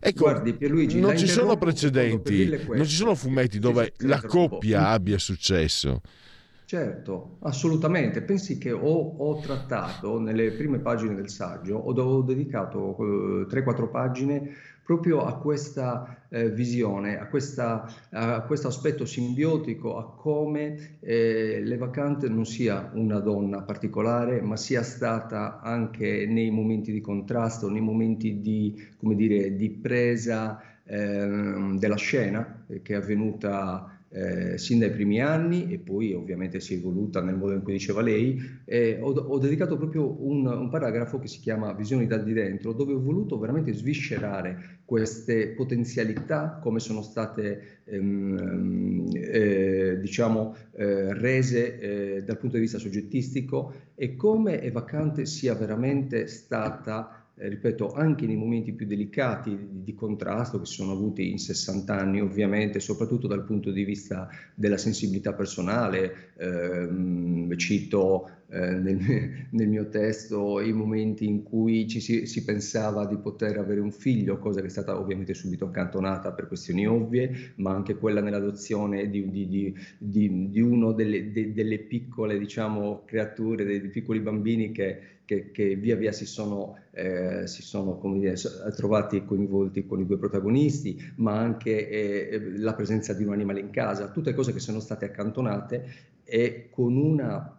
Ecco, 0.00 0.24
Guardi, 0.24 0.54
Pierluigi, 0.54 0.98
non 0.98 1.16
ci 1.16 1.28
sono 1.28 1.56
precedenti, 1.56 2.48
non 2.66 2.84
ci 2.84 2.96
sono 2.96 3.14
fumetti 3.14 3.60
dove 3.60 3.92
la 3.98 4.20
coppia 4.20 4.88
abbia 4.88 5.18
successo. 5.18 6.00
Certo, 6.74 7.36
assolutamente. 7.42 8.20
Pensi 8.22 8.58
che 8.58 8.72
ho, 8.72 8.80
ho 9.16 9.38
trattato 9.38 10.18
nelle 10.18 10.50
prime 10.54 10.80
pagine 10.80 11.14
del 11.14 11.28
saggio, 11.28 11.76
ho, 11.76 12.20
dedicato 12.22 12.96
eh, 13.42 13.46
3-4 13.46 13.88
pagine 13.88 14.50
proprio 14.82 15.24
a 15.24 15.38
questa 15.38 16.26
eh, 16.28 16.50
visione, 16.50 17.16
a, 17.16 17.28
questa- 17.28 17.88
a 18.10 18.42
questo 18.42 18.66
aspetto 18.66 19.04
simbiotico, 19.04 19.96
a 19.98 20.16
come 20.16 20.98
eh, 20.98 21.62
Kant 21.92 22.26
non 22.26 22.44
sia 22.44 22.90
una 22.94 23.20
donna 23.20 23.62
particolare, 23.62 24.40
ma 24.42 24.56
sia 24.56 24.82
stata 24.82 25.60
anche 25.60 26.26
nei 26.26 26.50
momenti 26.50 26.90
di 26.90 27.00
contrasto, 27.00 27.70
nei 27.70 27.82
momenti 27.82 28.40
di, 28.40 28.74
dire, 29.14 29.54
di 29.54 29.70
presa 29.70 30.60
ehm, 30.84 31.78
della 31.78 31.96
scena, 31.96 32.64
eh, 32.68 32.82
che 32.82 32.94
è 32.94 32.96
avvenuta 32.96 33.93
eh, 34.14 34.58
sin 34.58 34.78
dai 34.78 34.90
primi 34.90 35.20
anni 35.20 35.72
e 35.72 35.78
poi 35.78 36.12
ovviamente 36.12 36.60
si 36.60 36.74
è 36.74 36.76
evoluta 36.76 37.20
nel 37.20 37.34
modo 37.34 37.52
in 37.52 37.62
cui 37.62 37.72
diceva 37.72 38.00
lei. 38.00 38.40
Eh, 38.64 38.98
ho, 39.00 39.10
ho 39.10 39.38
dedicato 39.38 39.76
proprio 39.76 40.24
un, 40.24 40.46
un 40.46 40.68
paragrafo 40.70 41.18
che 41.18 41.26
si 41.26 41.40
chiama 41.40 41.72
Visioni 41.72 42.06
da 42.06 42.16
di 42.16 42.32
dentro, 42.32 42.72
dove 42.72 42.92
ho 42.92 43.02
voluto 43.02 43.38
veramente 43.38 43.72
sviscerare 43.72 44.82
queste 44.84 45.48
potenzialità, 45.48 46.60
come 46.62 46.78
sono 46.78 47.02
state 47.02 47.80
ehm, 47.86 49.08
eh, 49.12 49.98
diciamo 50.00 50.54
eh, 50.76 51.12
rese 51.14 51.78
eh, 51.80 52.22
dal 52.22 52.38
punto 52.38 52.54
di 52.54 52.62
vista 52.62 52.78
soggettistico 52.78 53.72
e 53.96 54.14
come 54.14 54.62
Eva 54.62 54.84
Kant 54.84 55.22
sia 55.22 55.54
veramente 55.54 56.28
stata 56.28 57.23
eh, 57.36 57.48
ripeto, 57.48 57.92
anche 57.92 58.26
nei 58.26 58.36
momenti 58.36 58.72
più 58.72 58.86
delicati 58.86 59.56
di, 59.56 59.82
di 59.82 59.94
contrasto 59.94 60.60
che 60.60 60.66
si 60.66 60.74
sono 60.74 60.92
avuti 60.92 61.30
in 61.30 61.38
60 61.38 61.94
anni, 61.94 62.20
ovviamente, 62.20 62.78
soprattutto 62.78 63.26
dal 63.26 63.44
punto 63.44 63.70
di 63.70 63.84
vista 63.84 64.28
della 64.54 64.78
sensibilità 64.78 65.32
personale, 65.32 66.32
ehm, 66.36 67.56
cito 67.56 68.30
nel, 68.48 68.98
nel 69.50 69.68
mio 69.68 69.88
testo 69.88 70.60
i 70.60 70.72
momenti 70.72 71.26
in 71.26 71.42
cui 71.42 71.86
ci 71.88 72.00
si, 72.00 72.26
si 72.26 72.44
pensava 72.44 73.06
di 73.06 73.16
poter 73.16 73.58
avere 73.58 73.80
un 73.80 73.90
figlio, 73.90 74.38
cosa 74.38 74.60
che 74.60 74.66
è 74.66 74.70
stata 74.70 74.98
ovviamente 74.98 75.34
subito 75.34 75.66
accantonata 75.66 76.32
per 76.32 76.46
questioni 76.48 76.86
ovvie, 76.86 77.52
ma 77.56 77.72
anche 77.72 77.96
quella 77.96 78.20
nell'adozione 78.20 79.08
di, 79.08 79.30
di, 79.30 79.74
di, 79.98 80.50
di, 80.50 80.60
uno 80.60 80.92
delle, 80.92 81.30
de- 81.32 81.52
delle 81.52 81.78
piccole, 81.78 82.38
diciamo, 82.38 83.02
creature, 83.04 83.64
dei, 83.64 83.80
piccoli 83.88 84.20
bambini 84.20 84.72
che 84.72 85.12
che, 85.24 85.50
che 85.52 85.74
via 85.76 85.96
via 85.96 86.12
si 86.12 86.26
sono, 86.26 86.78
eh, 86.90 87.46
si 87.46 87.62
sono 87.62 87.98
dire, 88.18 88.34
trovati 88.76 89.24
coinvolti 89.24 89.86
con 89.86 90.00
i 90.00 90.06
due 90.06 90.18
protagonisti, 90.18 91.12
ma 91.16 91.38
anche 91.38 91.88
eh, 91.88 92.58
la 92.58 92.74
presenza 92.74 93.14
di 93.14 93.24
un 93.24 93.32
animale 93.32 93.60
in 93.60 93.70
casa, 93.70 94.10
tutte 94.10 94.34
cose 94.34 94.52
che 94.52 94.60
sono 94.60 94.80
state 94.80 95.06
accantonate 95.06 95.84
e 96.24 96.68
con 96.70 96.96
una 96.96 97.58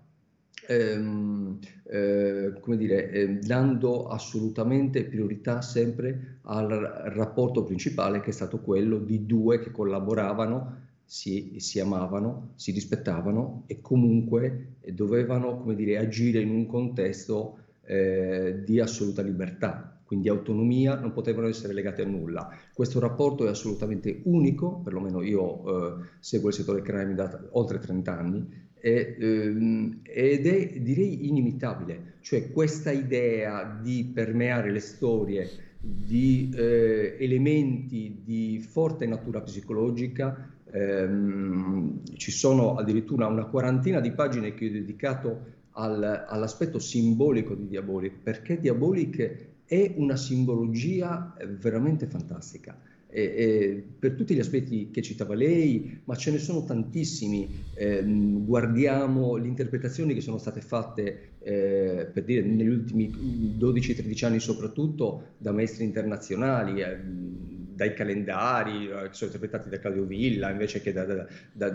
ehm, 0.67 1.59
eh, 1.83 2.53
come 2.59 2.77
dire, 2.77 3.09
eh, 3.11 3.27
dando 3.39 4.07
assolutamente 4.07 5.05
priorità 5.05 5.61
sempre 5.61 6.39
al 6.43 6.69
rapporto 6.69 7.63
principale 7.63 8.21
che 8.21 8.29
è 8.29 8.33
stato 8.33 8.59
quello 8.59 8.97
di 8.97 9.25
due 9.25 9.59
che 9.59 9.71
collaboravano, 9.71 10.83
si, 11.05 11.55
si 11.59 11.79
amavano, 11.79 12.53
si 12.55 12.71
rispettavano 12.71 13.63
e 13.67 13.79
comunque 13.81 14.77
dovevano, 14.91 15.57
come 15.57 15.75
dire, 15.75 15.97
agire 15.97 16.39
in 16.39 16.49
un 16.49 16.65
contesto 16.65 17.59
eh, 17.85 18.61
di 18.65 18.79
assoluta 18.79 19.21
libertà, 19.21 19.99
quindi 20.03 20.29
autonomia, 20.29 20.95
non 20.95 21.13
potevano 21.13 21.47
essere 21.47 21.73
legati 21.73 22.01
a 22.01 22.05
nulla. 22.05 22.49
Questo 22.73 22.99
rapporto 22.99 23.45
è 23.45 23.49
assolutamente 23.49 24.21
unico, 24.23 24.81
perlomeno 24.83 25.21
io 25.21 25.99
eh, 25.99 26.05
seguo 26.19 26.49
il 26.49 26.55
settore 26.55 26.81
crime 26.81 27.13
da 27.13 27.39
oltre 27.51 27.79
30 27.79 28.17
anni, 28.17 28.64
e, 28.85 29.15
ehm, 29.19 30.01
ed 30.03 30.45
è 30.45 30.79
direi 30.79 31.27
inimitabile, 31.27 32.17
cioè 32.19 32.51
questa 32.51 32.91
idea 32.91 33.79
di 33.81 34.11
permeare 34.13 34.69
le 34.71 34.79
storie 34.79 35.49
di 35.79 36.51
eh, 36.55 37.15
elementi 37.19 38.21
di 38.23 38.59
forte 38.59 39.07
natura 39.07 39.41
psicologica. 39.41 40.51
ehm, 40.71 42.01
ci 42.15 42.31
sono 42.31 42.75
addirittura 42.75 43.27
una 43.27 43.45
quarantina 43.45 43.99
di 44.01 44.11
pagine 44.11 44.53
che 44.53 44.67
ho 44.67 44.71
dedicato 44.71 45.45
al- 45.71 46.25
all'aspetto 46.27 46.77
simbolico 46.79 47.55
di 47.55 47.67
Diabolic, 47.67 48.13
perché 48.21 48.59
Diabolic 48.59 49.45
è 49.65 49.93
una 49.95 50.15
simbologia 50.15 51.33
eh, 51.37 51.47
veramente 51.47 52.05
fantastica. 52.07 52.77
E, 53.15 53.21
e 53.21 53.83
per 53.97 54.11
tutti 54.11 54.35
gli 54.35 54.39
aspetti 54.39 54.89
che 54.91 55.01
citava 55.01 55.35
lei, 55.35 56.01
ma 56.03 56.17
ce 56.17 56.31
ne 56.31 56.37
sono 56.37 56.65
tantissimi. 56.65 57.47
Eh, 57.73 58.03
guardiamo 58.05 59.37
le 59.37 59.47
interpretazioni 59.47 60.13
che 60.13 60.19
sono 60.19 60.37
state 60.37 60.59
fatte, 60.59 61.35
eh, 61.39 62.09
per 62.13 62.25
dire, 62.25 62.41
negli 62.41 62.67
ultimi 62.67 63.09
12-13 63.57 64.25
anni 64.25 64.39
soprattutto 64.41 65.35
da 65.37 65.53
maestri 65.53 65.85
internazionali. 65.85 66.81
Dai 67.75 67.93
calendari 67.93 68.87
eh, 68.87 69.09
sono 69.11 69.31
interpretati 69.31 69.69
da 69.69 69.79
Claudio 69.79 70.03
Villa 70.03 70.49
invece 70.49 70.81
che 70.81 70.93
da, 70.93 71.03
da, 71.03 71.27
da, 71.51 71.69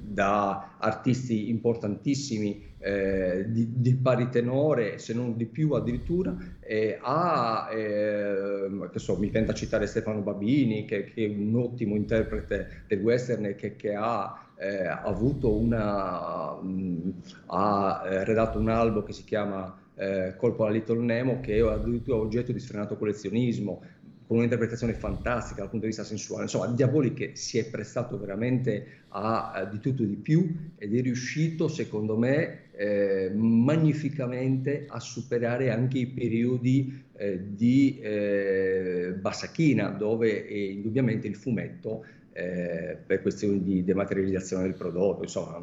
da 0.00 0.76
artisti 0.78 1.50
importantissimi 1.50 2.72
eh, 2.78 3.46
di, 3.48 3.80
di, 3.80 3.94
pari 3.94 4.28
tenore, 4.28 4.98
se 4.98 5.14
non 5.14 5.36
di 5.36 5.46
più 5.46 5.72
addirittura, 5.72 6.36
eh, 6.60 6.98
a, 7.00 7.68
eh, 7.72 8.88
che 8.92 8.98
so, 8.98 9.16
mi 9.16 9.30
tenta 9.30 9.54
citare 9.54 9.86
Stefano 9.86 10.20
Babini, 10.20 10.84
che, 10.84 11.04
che, 11.04 11.24
è 11.24 11.28
un 11.28 11.56
ottimo 11.56 11.96
interprete 11.96 12.84
del 12.86 13.00
western 13.00 13.46
e 13.46 13.54
che, 13.54 13.76
che 13.76 13.94
ha 13.94 14.48
eh, 14.56 14.86
avuto 14.86 15.54
una, 15.54 16.52
mh, 16.60 17.12
ha 17.46 18.02
eh, 18.06 18.24
redatto 18.24 18.58
un 18.58 18.68
albo 18.68 19.02
che 19.02 19.12
si 19.12 19.24
chiama 19.24 19.78
eh, 19.94 20.34
Colpo 20.36 20.64
alla 20.64 20.74
Little 20.74 21.02
Nemo, 21.02 21.40
che 21.40 21.56
è 21.56 21.60
addirittura 21.60 22.18
oggetto 22.18 22.52
di 22.52 22.58
sfrenato 22.58 22.96
collezionismo 22.96 23.82
con 24.26 24.38
un'interpretazione 24.38 24.94
fantastica 24.94 25.60
dal 25.60 25.70
punto 25.70 25.84
di 25.84 25.92
vista 25.92 26.04
sensuale. 26.04 26.44
Insomma, 26.44 26.66
Diabolic 26.68 27.30
si 27.36 27.58
è 27.58 27.66
prestato 27.66 28.18
veramente 28.18 28.86
a, 29.08 29.52
a 29.52 29.64
di 29.64 29.80
tutto 29.80 30.02
e 30.02 30.06
di 30.06 30.16
più 30.16 30.72
ed 30.76 30.96
è 30.96 31.02
riuscito, 31.02 31.68
secondo 31.68 32.16
me, 32.16 32.70
eh, 32.76 33.30
magnificamente 33.34 34.86
a 34.88 34.98
superare 34.98 35.70
anche 35.70 35.98
i 35.98 36.06
periodi 36.06 37.02
eh, 37.16 37.40
di 37.54 37.98
eh, 38.00 39.14
bassa 39.20 39.48
china, 39.48 39.88
dove 39.90 40.46
è 40.46 40.54
indubbiamente 40.54 41.26
il 41.28 41.36
fumetto, 41.36 42.04
eh, 42.32 42.96
per 43.06 43.22
questioni 43.22 43.62
di 43.62 43.84
dematerializzazione 43.84 44.64
del 44.64 44.74
prodotto, 44.74 45.22
insomma, 45.22 45.60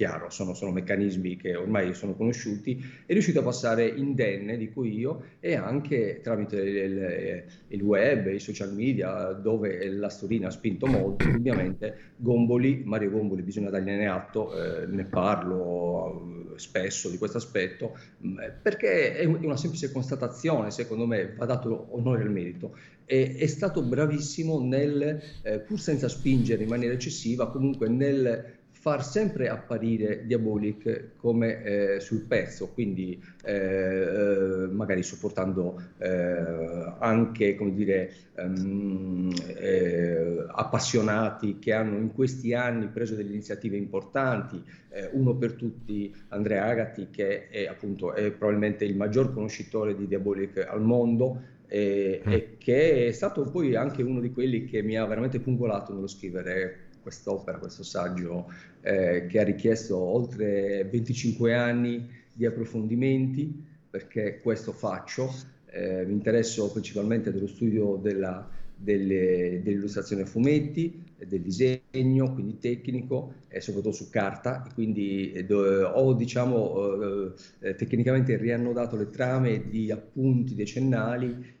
chiaro, 0.00 0.30
sono, 0.30 0.54
sono, 0.54 0.70
meccanismi 0.70 1.36
che 1.36 1.54
ormai 1.54 1.92
sono 1.92 2.14
conosciuti, 2.14 2.82
è 3.04 3.12
riuscito 3.12 3.40
a 3.40 3.42
passare 3.42 3.86
indenne, 3.86 4.56
dico 4.56 4.82
io, 4.82 5.24
e 5.40 5.56
anche 5.56 6.20
tramite 6.22 6.56
il, 6.56 7.44
il 7.68 7.82
web, 7.82 8.32
i 8.32 8.38
social 8.38 8.72
media, 8.72 9.32
dove 9.32 9.86
la 9.90 10.06
ha 10.06 10.50
spinto 10.50 10.86
molto, 10.86 11.28
ovviamente 11.28 12.12
Gomboli, 12.16 12.80
Mario 12.82 13.10
Gomboli, 13.10 13.42
bisogna 13.42 13.68
dargliene 13.68 14.08
atto, 14.08 14.54
eh, 14.54 14.86
ne 14.86 15.04
parlo 15.04 16.54
eh, 16.54 16.58
spesso 16.58 17.10
di 17.10 17.18
questo 17.18 17.36
aspetto, 17.36 17.94
mm, 18.24 18.38
perché 18.62 19.16
è 19.16 19.26
una 19.26 19.58
semplice 19.58 19.92
constatazione, 19.92 20.70
secondo 20.70 21.06
me 21.06 21.34
va 21.36 21.44
dato 21.44 21.88
onore 21.90 22.22
al 22.22 22.30
merito. 22.30 22.74
È 23.04 23.46
stato 23.46 23.82
bravissimo 23.82 24.60
nel, 24.60 25.20
eh, 25.42 25.58
pur 25.58 25.80
senza 25.80 26.08
spingere 26.08 26.62
in 26.62 26.68
maniera 26.68 26.94
eccessiva, 26.94 27.50
comunque 27.50 27.88
nel 27.88 28.59
far 28.80 29.04
sempre 29.04 29.50
apparire 29.50 30.24
Diabolic 30.24 31.10
come 31.16 31.62
eh, 31.62 32.00
sul 32.00 32.22
pezzo, 32.22 32.68
quindi 32.68 33.22
eh, 33.44 33.52
eh, 33.52 34.66
magari 34.68 35.02
supportando 35.02 35.78
eh, 35.98 36.94
anche 36.98 37.56
come 37.56 37.74
dire, 37.74 38.10
um, 38.36 39.30
appassionati 40.54 41.58
che 41.58 41.74
hanno 41.74 41.98
in 41.98 42.14
questi 42.14 42.54
anni 42.54 42.88
preso 42.88 43.14
delle 43.14 43.28
iniziative 43.28 43.76
importanti, 43.76 44.64
eh, 44.88 45.10
uno 45.12 45.34
per 45.36 45.52
tutti 45.52 46.10
Andrea 46.28 46.64
Agati 46.64 47.08
che 47.10 47.48
è 47.48 47.66
appunto 47.66 48.14
è 48.14 48.30
probabilmente 48.30 48.86
il 48.86 48.96
maggior 48.96 49.34
conoscitore 49.34 49.94
di 49.94 50.06
Diabolic 50.06 50.66
al 50.66 50.80
mondo, 50.80 51.42
e, 51.66 52.22
mm. 52.26 52.32
e, 52.32 52.56
che 52.56 53.08
è 53.08 53.12
stato 53.12 53.42
poi 53.42 53.74
anche 53.74 54.02
uno 54.02 54.20
di 54.20 54.32
quelli 54.32 54.64
che 54.64 54.80
mi 54.80 54.96
ha 54.96 55.04
veramente 55.04 55.38
pungolato 55.38 55.92
nello 55.92 56.06
scrivere 56.08 56.88
quest'opera, 57.02 57.58
questo 57.58 57.82
saggio 57.82 58.52
eh, 58.82 59.26
che 59.26 59.38
ha 59.38 59.44
richiesto 59.44 59.96
oltre 59.96 60.84
25 60.90 61.54
anni 61.54 62.08
di 62.32 62.46
approfondimenti, 62.46 63.64
perché 63.90 64.40
questo 64.42 64.72
faccio. 64.72 65.32
Eh, 65.72 66.04
mi 66.04 66.12
interesso 66.12 66.70
principalmente 66.70 67.32
dello 67.32 67.46
studio 67.46 67.96
della, 68.02 68.48
delle, 68.74 69.60
dell'illustrazione 69.62 70.22
a 70.22 70.26
fumetti, 70.26 71.04
del 71.16 71.40
disegno, 71.40 72.32
quindi 72.32 72.58
tecnico, 72.58 73.34
e 73.48 73.60
soprattutto 73.60 73.94
su 73.94 74.08
carta, 74.10 74.66
quindi 74.74 75.32
eh, 75.32 75.52
ho 75.52 76.14
diciamo, 76.14 77.32
eh, 77.60 77.74
tecnicamente 77.74 78.36
riannodato 78.36 78.96
le 78.96 79.10
trame 79.10 79.68
di 79.68 79.90
appunti 79.90 80.54
decennali 80.54 81.58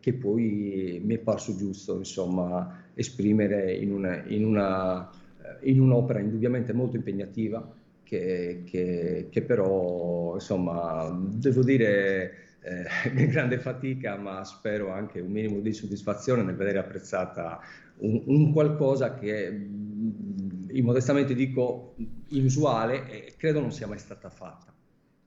che 0.00 0.12
poi 0.12 1.00
mi 1.02 1.14
è 1.14 1.18
parso 1.18 1.56
giusto 1.56 1.96
insomma, 1.96 2.84
esprimere 2.94 3.72
in, 3.74 3.92
una, 3.92 4.22
in, 4.26 4.44
una, 4.44 5.08
eh, 5.08 5.14
in, 5.62 5.80
un'opera 5.80 6.20
indubbiamente 6.20 6.72
molto 6.72 6.96
impegnativa 6.96 7.66
che, 8.02 8.62
che, 8.64 9.28
che 9.30 9.42
però 9.42 10.34
insomma, 10.34 11.10
devo 11.12 11.62
dire 11.62 12.32
eh, 12.60 13.26
grande 13.28 13.58
fatica 13.58 14.16
ma 14.16 14.44
spero 14.44 14.90
anche 14.90 15.20
un 15.20 15.30
minimo 15.30 15.60
di 15.60 15.72
soddisfazione 15.72 16.42
nel 16.42 16.56
vedere 16.56 16.78
apprezzata 16.78 17.60
un, 17.98 18.22
un 18.26 18.52
qualcosa 18.52 19.14
che 19.14 19.50
mm, 19.50 20.70
immodestamente 20.70 21.34
dico 21.34 21.94
inusuale 22.28 23.08
e 23.10 23.34
credo 23.36 23.60
non 23.60 23.72
sia 23.72 23.86
mai 23.86 23.98
stata 23.98 24.30
fatta 24.30 24.72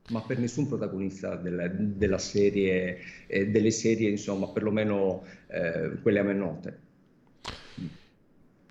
ma 0.10 0.22
per 0.22 0.40
nessun 0.40 0.68
protagonista 0.68 1.36
della, 1.36 1.68
della 1.70 2.18
serie, 2.18 3.00
eh, 3.28 3.48
delle 3.48 3.72
serie, 3.72 4.10
insomma, 4.10 4.48
perlomeno 4.50 5.24
eh, 5.48 6.00
quelle 6.02 6.20
a 6.20 6.24
me 6.24 6.34
note. 6.34 6.80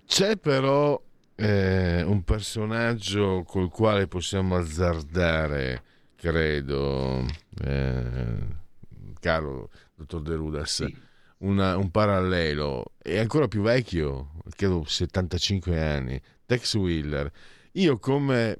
C'è 0.05 0.35
però 0.35 1.01
eh, 1.41 2.03
un 2.03 2.23
personaggio 2.23 3.43
col 3.43 3.69
quale 3.69 4.07
possiamo 4.07 4.55
azzardare, 4.55 5.83
credo, 6.15 7.25
eh, 7.63 8.45
caro 9.19 9.69
dottor 9.95 10.21
De 10.21 10.35
Rudas, 10.35 10.83
sì. 10.83 10.97
una, 11.39 11.77
un 11.77 11.89
parallelo, 11.89 12.93
è 13.01 13.17
ancora 13.17 13.47
più 13.47 13.61
vecchio, 13.63 14.33
credo 14.55 14.83
75 14.85 15.81
anni, 15.81 16.21
Tex 16.45 16.75
Wheeler. 16.75 17.31
Io 17.73 17.97
come 17.97 18.59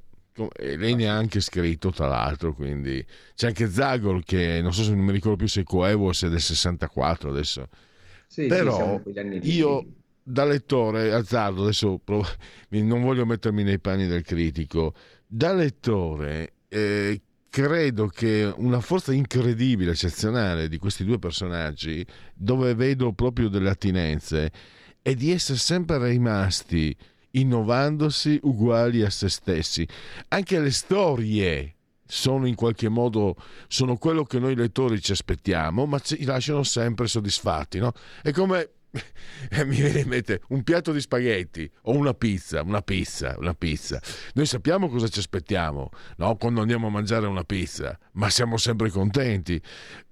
e 0.53 0.77
lei 0.77 0.95
ne 0.95 1.07
ha 1.07 1.15
anche 1.15 1.39
scritto, 1.39 1.91
tra 1.91 2.07
l'altro, 2.07 2.53
quindi 2.53 3.05
c'è 3.35 3.47
anche 3.47 3.69
Zagor 3.69 4.23
che 4.23 4.59
non 4.61 4.73
so 4.73 4.81
se 4.81 4.95
non 4.95 5.05
mi 5.05 5.11
ricordo 5.11 5.37
più 5.37 5.47
se 5.47 5.61
è 5.61 5.63
coevo 5.63 6.07
o 6.07 6.13
se 6.13 6.27
è 6.27 6.29
del 6.29 6.41
64 6.41 7.29
adesso. 7.29 7.67
Sì, 8.25 8.47
Però 8.47 8.99
sì, 9.03 9.51
io 9.51 9.85
da 10.23 10.45
lettore, 10.45 11.13
azzardo, 11.13 11.63
adesso 11.63 11.99
provo, 12.03 12.27
non 12.69 13.01
voglio 13.01 13.25
mettermi 13.25 13.63
nei 13.63 13.79
panni 13.79 14.07
del 14.07 14.23
critico, 14.23 14.93
da 15.25 15.53
lettore 15.53 16.53
eh, 16.67 17.21
credo 17.49 18.07
che 18.07 18.51
una 18.57 18.79
forza 18.79 19.13
incredibile, 19.13 19.91
eccezionale 19.91 20.69
di 20.69 20.77
questi 20.77 21.03
due 21.03 21.19
personaggi, 21.19 22.05
dove 22.33 22.73
vedo 22.75 23.11
proprio 23.13 23.49
delle 23.49 23.69
attinenze, 23.69 24.51
è 25.01 25.13
di 25.13 25.31
essere 25.31 25.57
sempre 25.57 25.97
rimasti 26.07 26.95
innovandosi 27.31 28.39
uguali 28.43 29.03
a 29.03 29.09
se 29.09 29.29
stessi. 29.29 29.87
Anche 30.29 30.59
le 30.59 30.71
storie 30.71 31.75
sono 32.05 32.45
in 32.45 32.55
qualche 32.55 32.89
modo 32.89 33.35
sono 33.67 33.95
quello 33.97 34.23
che 34.23 34.39
noi 34.39 34.55
lettori 34.55 35.01
ci 35.01 35.13
aspettiamo, 35.13 35.85
ma 35.85 35.99
ci 35.99 36.23
lasciano 36.23 36.63
sempre 36.63 37.07
soddisfatti, 37.07 37.79
no? 37.79 37.93
È 38.21 38.31
come 38.31 38.69
mi 39.65 39.75
viene 39.75 39.99
in 39.99 40.07
mente 40.07 40.41
un 40.49 40.63
piatto 40.63 40.91
di 40.91 40.99
spaghetti 40.99 41.69
o 41.83 41.95
una 41.95 42.13
pizza, 42.13 42.61
una 42.61 42.81
pizza, 42.81 43.35
una 43.37 43.53
pizza. 43.53 44.01
Noi 44.33 44.45
sappiamo 44.45 44.89
cosa 44.89 45.07
ci 45.07 45.19
aspettiamo 45.19 45.89
no? 46.17 46.35
quando 46.35 46.61
andiamo 46.61 46.87
a 46.87 46.89
mangiare 46.89 47.27
una 47.27 47.43
pizza, 47.43 47.97
ma 48.13 48.29
siamo 48.29 48.57
sempre 48.57 48.89
contenti. 48.89 49.61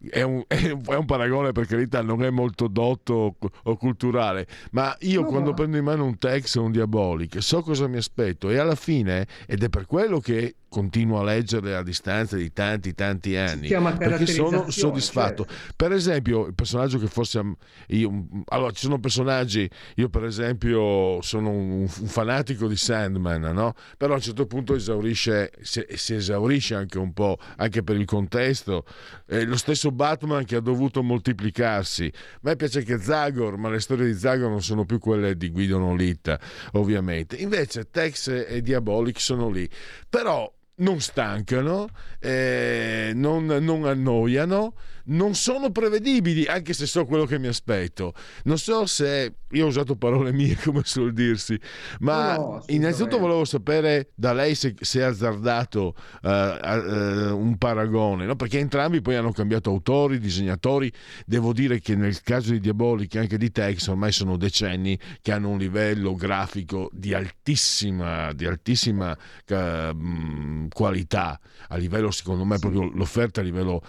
È 0.09 0.21
un, 0.21 0.43
è 0.47 0.95
un 0.95 1.05
paragone 1.05 1.51
per 1.51 1.65
carità, 1.65 2.01
non 2.01 2.23
è 2.23 2.29
molto 2.29 2.67
dotto 2.67 3.37
o 3.63 3.75
culturale, 3.77 4.47
ma 4.71 4.95
io 5.01 5.21
no, 5.21 5.27
quando 5.27 5.53
prendo 5.53 5.77
in 5.77 5.83
mano 5.83 6.05
un 6.05 6.17
Tex 6.17 6.55
o 6.55 6.63
un 6.63 6.71
Diabolic 6.71 7.41
so 7.41 7.61
cosa 7.61 7.87
mi 7.87 7.97
aspetto 7.97 8.49
e 8.49 8.57
alla 8.57 8.75
fine, 8.75 9.27
ed 9.45 9.63
è 9.63 9.69
per 9.69 9.85
quello 9.85 10.19
che 10.19 10.55
continuo 10.69 11.19
a 11.19 11.23
leggerle 11.23 11.75
a 11.75 11.81
distanza 11.81 12.37
di 12.37 12.53
tanti 12.53 12.93
tanti 12.93 13.35
anni 13.35 13.67
perché 13.97 14.27
sono 14.27 14.69
soddisfatto 14.69 15.43
certo. 15.47 15.73
per 15.75 15.91
esempio 15.91 16.45
il 16.45 16.53
personaggio 16.53 16.99
che 16.99 17.07
forse 17.07 17.41
io, 17.87 18.27
allora 18.45 18.68
ci 18.71 18.81
sono 18.81 18.99
personaggi 18.99 19.69
io 19.95 20.09
per 20.09 20.23
esempio 20.23 21.21
sono 21.21 21.49
un, 21.49 21.81
un 21.81 21.87
fanatico 21.87 22.67
di 22.67 22.75
Sandman 22.75 23.41
no? 23.53 23.73
però 23.97 24.13
a 24.13 24.15
un 24.15 24.21
certo 24.21 24.45
punto 24.45 24.75
esaurisce 24.75 25.51
si, 25.61 25.85
si 25.95 26.15
esaurisce 26.15 26.75
anche 26.75 26.97
un 26.97 27.13
po' 27.13 27.37
anche 27.57 27.83
per 27.83 27.95
il 27.95 28.05
contesto. 28.05 28.85
Eh, 29.27 29.45
lo 29.45 29.57
stesso 29.57 29.91
Batman 29.91 30.45
che 30.45 30.57
ha 30.57 30.61
dovuto 30.61 31.03
moltiplicarsi. 31.03 32.11
A 32.13 32.39
me 32.41 32.55
piace 32.55 32.83
che 32.83 32.97
Zagor 32.97 33.57
ma 33.57 33.69
le 33.69 33.79
storie 33.79 34.05
di 34.05 34.17
Zagor 34.17 34.49
non 34.49 34.61
sono 34.61 34.85
più 34.85 34.99
quelle 34.99 35.35
di 35.35 35.49
Guido 35.49 35.77
Nolitta 35.77 36.39
ovviamente. 36.73 37.35
Invece 37.37 37.89
Tex 37.89 38.45
e 38.47 38.61
Diabolic 38.61 39.19
sono 39.19 39.49
lì. 39.49 39.69
Però 40.09 40.51
non 40.79 40.99
stancano, 41.01 41.89
eh, 42.19 43.11
non, 43.13 43.45
non, 43.45 43.85
annoiano, 43.85 44.73
non 45.09 45.35
sono 45.35 45.71
prevedibili, 45.71 46.45
anche 46.45 46.73
se 46.73 46.85
so 46.85 47.05
quello 47.05 47.25
che 47.25 47.39
mi 47.39 47.47
aspetto. 47.47 48.13
Non 48.43 48.57
so 48.57 48.85
se 48.85 49.33
io 49.51 49.65
ho 49.65 49.67
usato 49.67 49.95
parole 49.95 50.31
mie, 50.31 50.55
come 50.63 50.81
suol 50.83 51.13
dirsi, 51.13 51.59
ma 51.99 52.35
No, 52.35 52.41
no, 52.41 52.63
innanzitutto 52.67 53.17
volevo 53.17 53.45
sapere 53.45 54.11
da 54.15 54.33
lei 54.33 54.55
se, 54.55 54.75
se 54.79 55.03
ha 55.03 55.07
azzardato 55.07 55.95
eh, 56.21 56.59
eh, 56.61 57.29
un 57.31 57.57
paragone, 57.57 58.25
no? 58.25 58.35
perché 58.35 58.59
entrambi 58.59 59.01
poi 59.01 59.15
hanno 59.15 59.31
cambiato 59.31 59.69
autori, 59.69 60.19
disegnatori. 60.19 60.91
Devo 61.25 61.53
dire 61.53 61.79
che 61.79 61.95
nel 61.95 62.21
caso 62.21 62.51
di 62.51 62.59
Diabolic 62.59 63.15
e 63.15 63.19
anche 63.19 63.37
di 63.37 63.51
Tex 63.51 63.87
ormai 63.87 64.11
sono 64.11 64.37
decenni 64.37 64.97
che 65.21 65.31
hanno 65.31 65.49
un 65.49 65.57
livello 65.57 66.15
grafico 66.15 66.89
di 66.91 67.13
altissima, 67.13 68.33
di 68.33 68.45
altissima 68.45 69.17
mh, 69.47 70.67
qualità. 70.69 71.39
A 71.69 71.77
livello, 71.77 72.11
secondo 72.11 72.45
me, 72.45 72.57
proprio 72.59 72.89
l'offerta 72.93 73.41
a 73.41 73.43
livello 73.43 73.81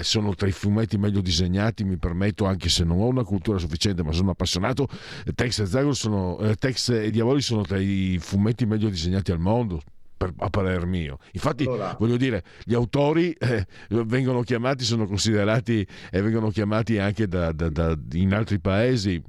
sono 0.00 0.34
tra 0.34 0.48
i 0.48 0.52
fumetti 0.52 0.96
meglio 0.98 1.20
disegnati. 1.20 1.84
Mi 1.84 1.96
permetto, 1.96 2.44
anche 2.46 2.68
se 2.68 2.84
non 2.84 3.00
ho 3.00 3.06
una 3.06 3.24
cultura 3.24 3.58
sufficiente, 3.58 4.02
ma 4.02 4.12
sono 4.12 4.30
appassionato. 4.30 4.88
Tex 5.34 5.60
e, 5.60 5.66
Zagor 5.66 5.96
sono, 5.96 6.38
eh, 6.40 6.54
Tex 6.56 6.88
e 6.90 7.10
Diabolic 7.10 7.42
sono 7.42 7.62
tra 7.62 7.78
i 7.78 8.18
fumetti 8.20 8.66
meglio 8.66 8.88
disegnati 8.88 9.30
al 9.32 9.38
mondo. 9.40 9.80
A 10.38 10.50
parer 10.50 10.86
mio, 10.86 11.18
infatti, 11.32 11.64
Allora- 11.64 11.96
voglio 11.98 12.16
dire, 12.16 12.44
gli 12.62 12.74
autori 12.74 13.32
eh, 13.32 13.66
vengono 13.88 14.42
chiamati, 14.42 14.84
sono 14.84 15.04
considerati 15.04 15.84
e 16.12 16.22
vengono 16.22 16.50
chiamati 16.50 16.96
anche 16.98 17.26
da- 17.26 17.50
da- 17.50 17.68
da- 17.68 17.98
in 18.12 18.32
altri 18.32 18.60
paesi. 18.60 19.20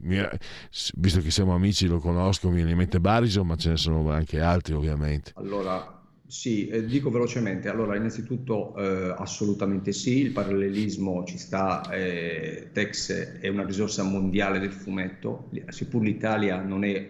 Visto 0.95 1.19
che 1.21 1.31
siamo 1.31 1.55
amici, 1.55 1.87
lo 1.87 1.97
conosco, 1.97 2.49
mi 2.49 2.57
viene 2.57 2.71
in 2.71 2.77
mente 2.77 2.99
Bariso, 2.99 3.43
ma 3.43 3.55
ce 3.55 3.69
ne 3.69 3.77
sono 3.77 4.07
anche 4.11 4.39
altri, 4.39 4.73
ovviamente. 4.75 5.31
Allora, 5.33 5.99
sì, 6.33 6.67
eh, 6.67 6.83
dico 6.85 7.11
velocemente. 7.11 7.69
Allora, 7.69 7.95
innanzitutto, 7.95 8.75
eh, 8.75 9.13
assolutamente 9.15 9.91
sì, 9.91 10.17
il 10.21 10.31
parallelismo 10.31 11.23
ci 11.25 11.37
sta. 11.37 11.87
eh, 11.91 12.69
Tex 12.73 13.39
è 13.39 13.47
una 13.49 13.63
risorsa 13.63 14.01
mondiale 14.01 14.57
del 14.59 14.71
fumetto, 14.71 15.51
seppur 15.67 16.01
l'Italia 16.01 16.59
non 16.63 16.83
è 16.85 17.07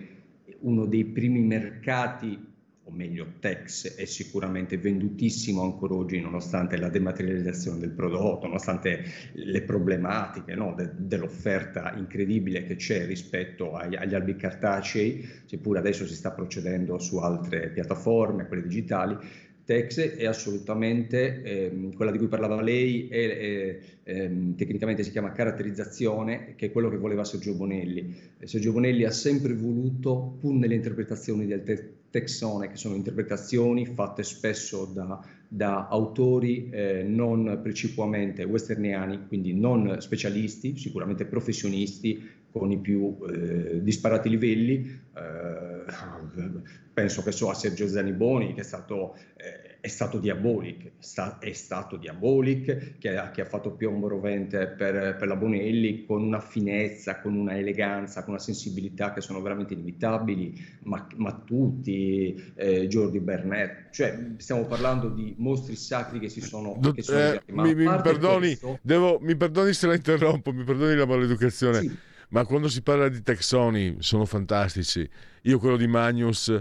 uno 0.60 0.86
dei 0.86 1.06
primi 1.06 1.40
mercati, 1.40 2.38
o 2.86 2.92
meglio, 2.92 3.34
Tex 3.40 3.96
è 3.96 4.06
sicuramente 4.06 4.78
vendutissimo 4.78 5.62
ancora 5.64 5.94
oggi, 5.94 6.20
nonostante 6.20 6.78
la 6.78 6.90
dematerializzazione 6.90 7.80
del 7.80 7.92
prodotto, 7.92 8.46
nonostante 8.46 9.04
le 9.34 9.62
problematiche 9.62 10.54
no, 10.54 10.74
de- 10.76 10.92
dell'offerta 10.98 11.94
incredibile 11.96 12.66
che 12.66 12.76
c'è 12.76 13.06
rispetto 13.06 13.74
agli, 13.74 13.96
agli 13.96 14.14
albi 14.14 14.36
cartacei, 14.36 15.26
seppur 15.46 15.78
adesso 15.78 16.06
si 16.06 16.14
sta 16.14 16.32
procedendo 16.32 17.00
su 17.00 17.18
altre 17.18 17.70
piattaforme, 17.70 18.48
quelle 18.48 18.64
digitali. 18.64 19.18
Tex 19.66 20.16
è 20.18 20.26
assolutamente 20.26 21.42
ehm, 21.42 21.96
quella 21.96 22.12
di 22.12 22.18
cui 22.18 22.28
parlava 22.28 22.62
lei, 22.62 23.08
è, 23.08 23.38
è, 23.38 23.80
ehm, 24.04 24.56
tecnicamente 24.56 25.04
si 25.04 25.12
chiama 25.12 25.32
caratterizzazione, 25.32 26.56
che 26.58 26.66
è 26.66 26.72
quello 26.72 26.90
che 26.90 26.98
voleva 26.98 27.24
Sergio 27.24 27.54
Bonelli. 27.54 28.14
Sergio 28.44 28.74
Bonelli 28.74 29.06
ha 29.06 29.12
sempre 29.12 29.54
voluto, 29.54 30.36
pur 30.38 30.54
nelle 30.54 30.76
interpretazioni 30.76 31.46
del 31.46 31.64
te- 31.64 32.03
texone, 32.14 32.70
che 32.70 32.76
sono 32.76 32.94
interpretazioni 32.94 33.88
fatte 33.88 34.22
spesso 34.22 34.86
da, 34.86 35.20
da 35.48 35.88
autori 35.88 36.70
eh, 36.70 37.02
non 37.02 37.60
precipuamente 37.64 38.44
westerniani, 38.44 39.26
quindi 39.28 39.56
non 39.56 39.98
specialisti, 40.00 40.78
sicuramente 40.78 41.26
professionisti 41.26 42.24
con 42.52 42.72
i 42.72 42.78
più 42.78 43.18
eh, 43.28 43.82
disparati 43.82 44.30
livelli. 44.30 45.02
Eh, 45.16 46.62
penso 46.94 47.24
che 47.24 47.32
so 47.32 47.50
a 47.50 47.56
Sergio 47.56 47.88
Zaniboni 47.88 48.54
che 48.54 48.62
è 48.62 48.64
stato, 48.64 49.16
eh, 49.36 49.73
è 49.84 49.90
stato 49.90 50.18
diabolic, 50.18 50.92
sta- 51.00 51.40
è 51.40 51.52
stato 51.52 51.98
diabolic, 51.98 52.98
che 53.00 53.18
ha, 53.18 53.32
che 53.32 53.42
ha 53.42 53.46
fatto 53.46 53.72
piombo 53.72 54.08
rovente 54.08 54.68
per, 54.68 55.18
per 55.18 55.28
la 55.28 55.36
Bonelli 55.36 56.06
con 56.06 56.24
una 56.24 56.40
finezza, 56.40 57.20
con 57.20 57.36
una 57.36 57.58
eleganza, 57.58 58.24
con 58.24 58.36
una 58.36 58.42
sensibilità 58.42 59.12
che 59.12 59.20
sono 59.20 59.42
veramente 59.42 59.74
inimitabili, 59.74 60.54
ma, 60.84 61.06
tutti, 61.46 62.54
eh, 62.56 62.88
Jordi 62.88 63.20
Bernett, 63.20 63.92
cioè 63.92 64.18
stiamo 64.38 64.66
parlando 64.68 65.10
di 65.10 65.36
mostri 65.38 65.76
sacri 65.76 66.18
che 66.20 66.30
si 66.30 66.40
sono... 66.40 66.80
Che 66.80 67.02
sono 67.02 67.20
eh, 67.20 67.42
mi, 67.48 67.76
mi 67.76 67.84
perdoni, 68.02 68.48
questo- 68.58 68.80
devo- 68.82 69.20
mi 69.20 69.36
perdoni 69.36 69.74
se 69.74 69.88
la 69.88 69.96
interrompo, 69.96 70.54
mi 70.54 70.64
perdoni 70.64 70.96
la 70.96 71.06
maleducazione, 71.06 71.82
Sì. 71.82 71.98
ma 72.30 72.46
quando 72.46 72.70
si 72.70 72.82
parla 72.82 73.10
di 73.10 73.22
Texoni 73.22 73.98
sono 74.00 74.24
fantastici. 74.24 75.06
Io 75.42 75.60
quello 75.60 75.76
di 75.76 75.88
Magnus, 75.88 76.58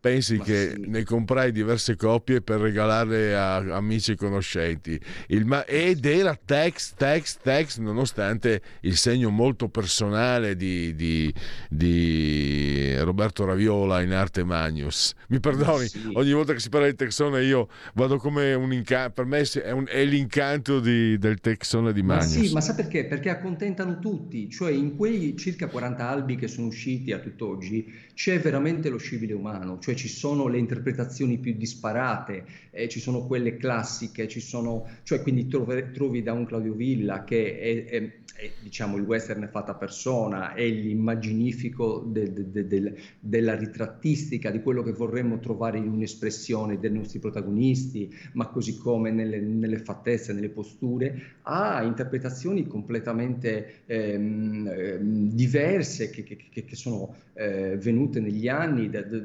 pensi 0.00 0.36
Ma 0.38 0.44
che 0.44 0.70
sì. 0.70 0.84
ne 0.88 1.04
comprai 1.04 1.52
diverse 1.52 1.94
copie 1.96 2.40
per 2.40 2.60
regalarle 2.60 3.34
a 3.36 3.56
amici 3.76 4.12
e 4.12 4.16
conoscenti. 4.16 4.98
Il 5.28 5.44
ma- 5.44 5.64
ed 5.66 6.04
era 6.06 6.38
Tex, 6.42 6.94
Tex, 6.96 7.38
Tex, 7.42 7.78
nonostante 7.78 8.62
il 8.82 8.96
segno 8.96 9.30
molto 9.30 9.68
personale 9.68 10.56
di, 10.56 10.94
di- 10.94 11.32
di 11.68 12.94
Roberto 12.98 13.44
Raviola 13.44 14.02
in 14.02 14.12
arte 14.12 14.44
Magnus. 14.44 15.12
Mi 15.28 15.40
perdoni, 15.40 15.86
sì. 15.86 16.10
ogni 16.14 16.32
volta 16.32 16.52
che 16.52 16.60
si 16.60 16.68
parla 16.68 16.86
di 16.88 16.94
Texone 16.94 17.42
io 17.44 17.68
vado 17.94 18.16
come 18.18 18.54
un 18.54 18.72
incanto, 18.72 19.12
per 19.12 19.24
me 19.26 19.42
è, 19.42 19.70
un- 19.70 19.86
è 19.88 20.04
l'incanto 20.04 20.80
di- 20.80 21.18
del 21.18 21.40
Texone 21.40 21.92
di 21.92 22.02
Ma 22.02 22.16
Magnus. 22.16 22.46
sì, 22.46 22.52
ma 22.52 22.60
sa 22.60 22.74
perché? 22.74 23.04
Perché 23.06 23.28
accontentano 23.30 23.98
tutti, 23.98 24.48
cioè 24.50 24.72
in 24.72 24.96
quei 24.96 25.36
circa 25.36 25.68
40 25.68 26.08
albi 26.08 26.36
che 26.36 26.48
sono 26.48 26.66
usciti 26.68 27.12
a 27.12 27.18
tutt'oggi 27.18 28.08
c'è 28.14 28.38
veramente 28.40 28.88
lo 28.90 28.98
scibile 28.98 29.32
umano, 29.32 29.78
cioè 29.80 29.89
ci 29.96 30.08
sono 30.08 30.46
le 30.48 30.58
interpretazioni 30.58 31.38
più 31.38 31.54
disparate, 31.56 32.44
eh, 32.70 32.88
ci 32.88 33.00
sono 33.00 33.26
quelle 33.26 33.56
classiche, 33.56 34.28
ci 34.28 34.40
sono, 34.40 34.86
cioè 35.02 35.20
quindi 35.22 35.46
trove- 35.48 35.90
trovi 35.90 36.22
da 36.22 36.32
un 36.32 36.44
Claudio 36.46 36.74
Villa 36.74 37.24
che 37.24 37.58
è, 37.58 37.84
è- 37.86 38.12
è, 38.40 38.54
diciamo 38.58 38.96
il 38.96 39.02
western 39.02 39.42
è 39.42 39.48
fatta 39.48 39.74
persona, 39.74 40.54
è 40.54 40.66
l'immaginifico 40.66 42.02
de- 42.06 42.32
de- 42.32 42.50
de- 42.50 42.66
del- 42.66 42.96
della 43.18 43.54
ritrattistica 43.54 44.50
di 44.50 44.60
quello 44.62 44.82
che 44.82 44.92
vorremmo 44.92 45.38
trovare 45.40 45.78
in 45.78 45.88
un'espressione 45.88 46.78
dei 46.78 46.90
nostri 46.90 47.18
protagonisti, 47.18 48.08
ma 48.32 48.46
così 48.48 48.76
come 48.78 49.10
nelle, 49.10 49.40
nelle 49.40 49.78
fattezze, 49.78 50.32
nelle 50.32 50.48
posture, 50.48 51.38
ha 51.42 51.82
interpretazioni 51.82 52.66
completamente 52.66 53.82
ehm, 53.86 54.66
ehm, 54.68 55.30
diverse 55.32 56.10
che, 56.10 56.22
che- 56.22 56.36
che- 56.50 56.64
che 56.64 56.76
sono 56.76 57.14
eh, 57.34 57.76
venute 57.78 58.20
negli 58.20 58.48
anni 58.48 58.88
da, 58.90 59.02
da- 59.02 59.18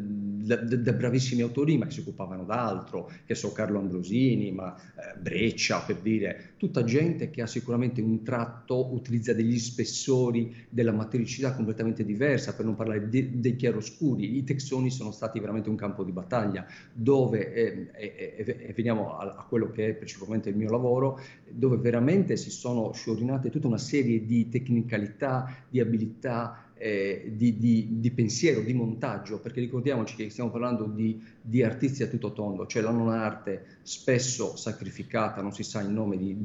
da- 0.45 0.75
da 0.77 0.93
bravissimi 0.93 1.41
autori, 1.41 1.77
ma 1.77 1.85
che 1.85 1.91
si 1.91 1.99
occupavano 2.01 2.43
d'altro, 2.45 3.09
che 3.25 3.35
so 3.35 3.51
Carlo 3.51 3.79
Ambrosini, 3.79 4.51
ma 4.51 4.75
eh, 4.75 5.17
Breccia 5.19 5.81
per 5.81 5.97
dire, 5.97 6.53
tutta 6.57 6.83
gente 6.83 7.29
che 7.29 7.41
ha 7.41 7.47
sicuramente 7.47 8.01
un 8.01 8.23
tratto, 8.23 8.93
utilizza 8.93 9.33
degli 9.33 9.57
spessori 9.57 10.53
della 10.69 10.91
matericità 10.91 11.53
completamente 11.53 12.03
diversa, 12.05 12.53
per 12.55 12.65
non 12.65 12.75
parlare 12.75 13.09
de- 13.09 13.39
dei 13.39 13.55
chiaroscuri. 13.55 14.37
I 14.37 14.43
texoni 14.43 14.89
sono 14.91 15.11
stati 15.11 15.39
veramente 15.39 15.69
un 15.69 15.75
campo 15.75 16.03
di 16.03 16.11
battaglia 16.11 16.65
dove, 16.91 17.53
eh, 17.53 17.87
e, 17.95 18.43
e- 18.45 18.57
e 18.69 18.73
veniamo 18.73 19.17
a, 19.17 19.35
a 19.37 19.45
quello 19.47 19.69
che 19.71 19.89
è 19.89 19.93
principalmente 19.93 20.49
il 20.49 20.55
mio 20.55 20.69
lavoro, 20.69 21.19
dove 21.49 21.77
veramente 21.77 22.37
si 22.37 22.49
sono 22.49 22.91
sciorinate 22.93 23.49
tutta 23.49 23.67
una 23.67 23.77
serie 23.77 24.25
di 24.25 24.49
tecnicalità, 24.49 25.65
di 25.69 25.79
abilità, 25.79 26.64
eh, 26.77 27.31
di, 27.35 27.57
di- 27.57 27.87
di 27.99 28.11
pensiero, 28.11 28.61
di 28.61 28.73
montaggio, 28.73 29.39
perché 29.39 29.59
ricordiamoci 29.61 30.15
che 30.15 30.29
stiamo 30.29 30.51
parlando 30.51 30.85
di, 30.85 31.21
di 31.41 31.63
artisti 31.63 32.03
a 32.03 32.07
tutto 32.07 32.33
tondo, 32.33 32.65
cioè 32.67 32.81
la 32.81 32.91
non 32.91 33.09
arte 33.09 33.79
spesso 33.81 34.55
sacrificata, 34.55 35.41
non 35.41 35.53
si 35.53 35.63
sa 35.63 35.81
in 35.81 35.93
nome 35.93 36.17
di, 36.17 36.35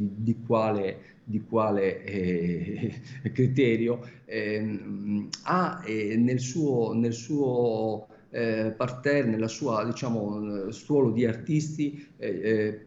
quale, 0.47 1.19
quale, 1.49 2.05
eh, 2.05 3.01
criterio, 3.33 4.09
ehm, 4.25 5.29
ha 5.45 5.83
eh, 5.85 6.17
nel 6.17 6.41
suo, 6.41 6.93
nel 6.95 7.13
suo 7.13 8.07
eh, 8.31 8.73
parterre, 8.77 9.29
nella 9.29 9.49
sua 9.49 9.85
diciamo, 9.85 10.69
eh, 10.69 10.73
stuolo 10.73 11.11
di 11.11 11.25
artisti, 11.27 12.07
eh, 12.17 12.87